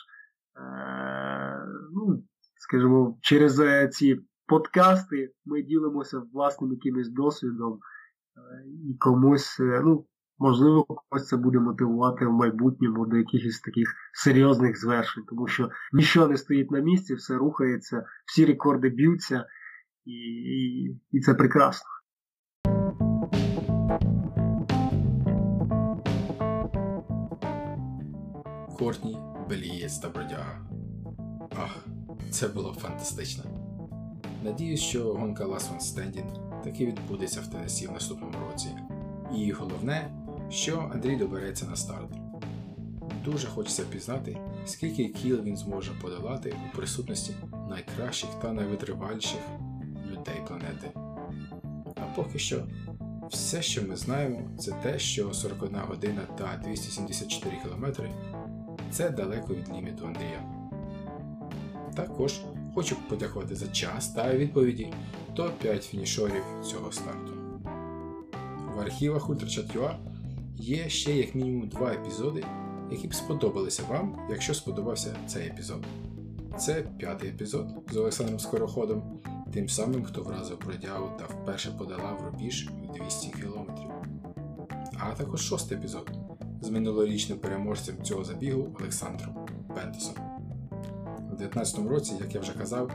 е- 0.57 1.67
ну, 1.95 2.25
скажімо, 2.57 3.19
через 3.23 3.61
е, 3.61 3.89
ці 3.89 4.21
подкасти 4.47 5.33
ми 5.45 5.63
ділимося 5.63 6.23
власним 6.33 6.73
якимось 6.73 7.09
досвідом 7.09 7.73
е- 7.73 8.65
і 8.91 8.97
комусь, 8.99 9.57
ну, 9.61 10.07
Можливо, 10.39 10.85
когось 10.85 11.27
це 11.27 11.37
буде 11.37 11.59
мотивувати 11.59 12.27
в 12.27 12.33
майбутньому 12.33 13.07
до 13.07 13.17
якихось 13.17 13.61
таких 13.61 13.95
серйозних 14.13 14.81
звершень, 14.81 15.25
тому 15.29 15.47
що 15.47 15.71
нічого 15.93 16.29
не 16.29 16.37
стоїть 16.37 16.71
на 16.71 16.81
місці, 16.81 17.15
все 17.15 17.35
рухається, 17.37 18.05
всі 18.27 18.47
рекорди 18.47 18.89
б'ються, 18.89 19.47
і, 20.05 20.13
і, 20.13 20.97
і 21.11 21.21
це 21.21 21.35
прекрасно. 21.35 21.89
Кортні, 28.79 29.19
Белієць 29.49 29.99
та 29.99 30.09
Бродяга. 30.09 30.61
Ах, 31.57 31.87
це 32.31 32.49
було 32.49 32.77
фантастично. 32.79 33.45
Надіюсь, 34.45 34.81
що 34.81 35.15
гонка 35.15 35.45
Last 35.45 35.77
One 35.77 35.81
Standing 35.81 36.63
таки 36.63 36.87
відбудеться 36.87 37.41
в 37.41 37.47
Теннессі 37.47 37.87
в 37.87 37.93
наступному 37.93 38.35
році. 38.51 38.69
І 39.37 39.53
головне, 39.53 40.11
що 40.51 40.91
Андрій 40.93 41.17
добереться 41.17 41.67
на 41.67 41.77
старт. 41.77 42.11
Дуже 43.25 43.47
хочеться 43.47 43.83
пізнати, 43.83 44.39
скільки 44.67 45.09
кіл 45.09 45.43
він 45.43 45.57
зможе 45.57 45.93
подолати 46.03 46.57
у 46.69 46.77
присутності 46.77 47.35
найкращих 47.71 48.31
та 48.43 48.53
найвитриваліших 48.53 49.41
людей 50.11 50.37
планети. 50.49 50.91
А 51.97 52.15
поки 52.17 52.39
що, 52.39 52.65
все, 53.31 53.63
що 53.63 53.83
ми 53.83 53.97
знаємо, 53.97 54.41
це 54.59 54.73
те, 54.73 54.99
що 54.99 55.35
41 55.35 55.81
година 55.81 56.23
та 56.39 56.61
274 56.65 57.57
км 57.57 58.03
це 58.91 59.11
далеко 59.11 59.55
від 59.55 59.69
ліміту 59.69 60.07
Андрія. 60.07 60.43
Також 61.95 62.41
хочу 62.75 62.97
подякувати 63.09 63.55
за 63.55 63.69
час 63.69 64.09
та 64.09 64.35
відповіді 64.35 64.93
топ-5 65.37 65.81
фінішорів 65.81 66.43
цього 66.65 66.93
старту. 66.93 67.33
В 68.77 68.81
архівах 68.81 69.29
UltraChat.ua 69.31 69.95
Є 70.61 70.89
ще 70.89 71.17
як 71.17 71.35
мінімум 71.35 71.69
два 71.69 71.93
епізоди, 71.93 72.45
які 72.91 73.09
б 73.09 73.15
сподобалися 73.15 73.83
вам, 73.89 74.17
якщо 74.31 74.55
сподобався 74.55 75.17
цей 75.27 75.47
епізод. 75.47 75.85
Це 76.59 76.83
п'ятий 76.99 77.31
епізод 77.31 77.67
з 77.93 77.97
Олександром 77.97 78.41
Скороходом, 78.41 79.21
тим 79.53 79.69
самим, 79.69 80.05
хто 80.05 80.23
вразив 80.23 80.59
бродягу 80.65 81.11
та 81.19 81.25
вперше 81.25 81.71
подолав 81.79 82.23
рубіж 82.27 82.71
в 82.89 82.93
200 82.93 83.29
км. 83.29 83.73
А 84.99 85.15
також 85.15 85.41
шостий 85.41 85.79
епізод 85.79 86.11
з 86.61 86.71
минулорічним 86.71 87.39
переможцем 87.39 88.03
цього 88.03 88.25
забігу 88.25 88.77
Олександром 88.81 89.35
Бентосом. 89.69 90.15
У 91.19 91.37
2019 91.37 91.79
році, 91.79 92.13
як 92.21 92.35
я 92.35 92.41
вже 92.41 92.53
казав, 92.53 92.93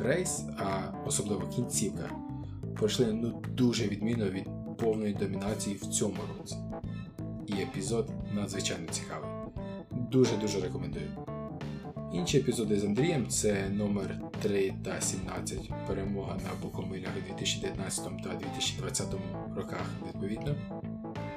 рейс, 0.00 0.44
а 0.58 0.92
особливо 1.06 1.48
кінцівка, 1.48 2.10
пройшли 2.74 3.12
ну 3.12 3.42
дуже 3.54 3.88
відмінно 3.88 4.30
від 4.30 4.44
повної 4.78 5.14
домінації 5.14 5.76
в 5.76 5.86
цьому 5.86 6.16
році 6.38 6.56
і 7.46 7.52
епізод 7.52 8.10
надзвичайно 8.34 8.88
цікавий. 8.90 9.30
Дуже-дуже 9.90 10.60
рекомендую. 10.60 11.10
Інші 12.14 12.38
епізоди 12.38 12.80
з 12.80 12.84
Андрієм 12.84 13.28
це 13.28 13.68
номер 13.68 14.20
3 14.42 14.74
та 14.84 15.00
17 15.00 15.70
перемога 15.86 16.34
на 16.34 16.62
Букомилях 16.62 17.10
у 17.18 17.28
2019 17.28 18.04
та 18.04 18.34
2020 18.34 19.06
роках 19.56 19.90
відповідно. 20.06 20.54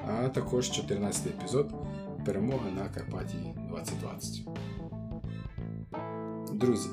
А 0.09 0.29
також 0.29 0.71
14 0.71 1.27
епізод 1.27 1.73
перемога 2.25 2.71
на 2.75 2.89
Карпатії 2.89 3.55
2020. 3.69 4.47
Друзі, 6.53 6.89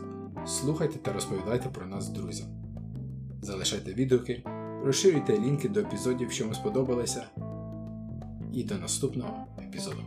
слухайте 0.46 0.98
та 0.98 1.12
розповідайте 1.12 1.68
про 1.68 1.86
нас 1.86 2.08
друзям. 2.08 2.46
Залишайте 3.42 3.94
відгуки, 3.94 4.42
розширюйте 4.84 5.38
лінки 5.38 5.68
до 5.68 5.80
епізодів, 5.80 6.30
що 6.30 6.44
вам 6.44 6.54
сподобалися 6.54 7.24
і 8.52 8.64
до 8.64 8.74
наступного 8.74 9.46
епізоду. 9.58 10.02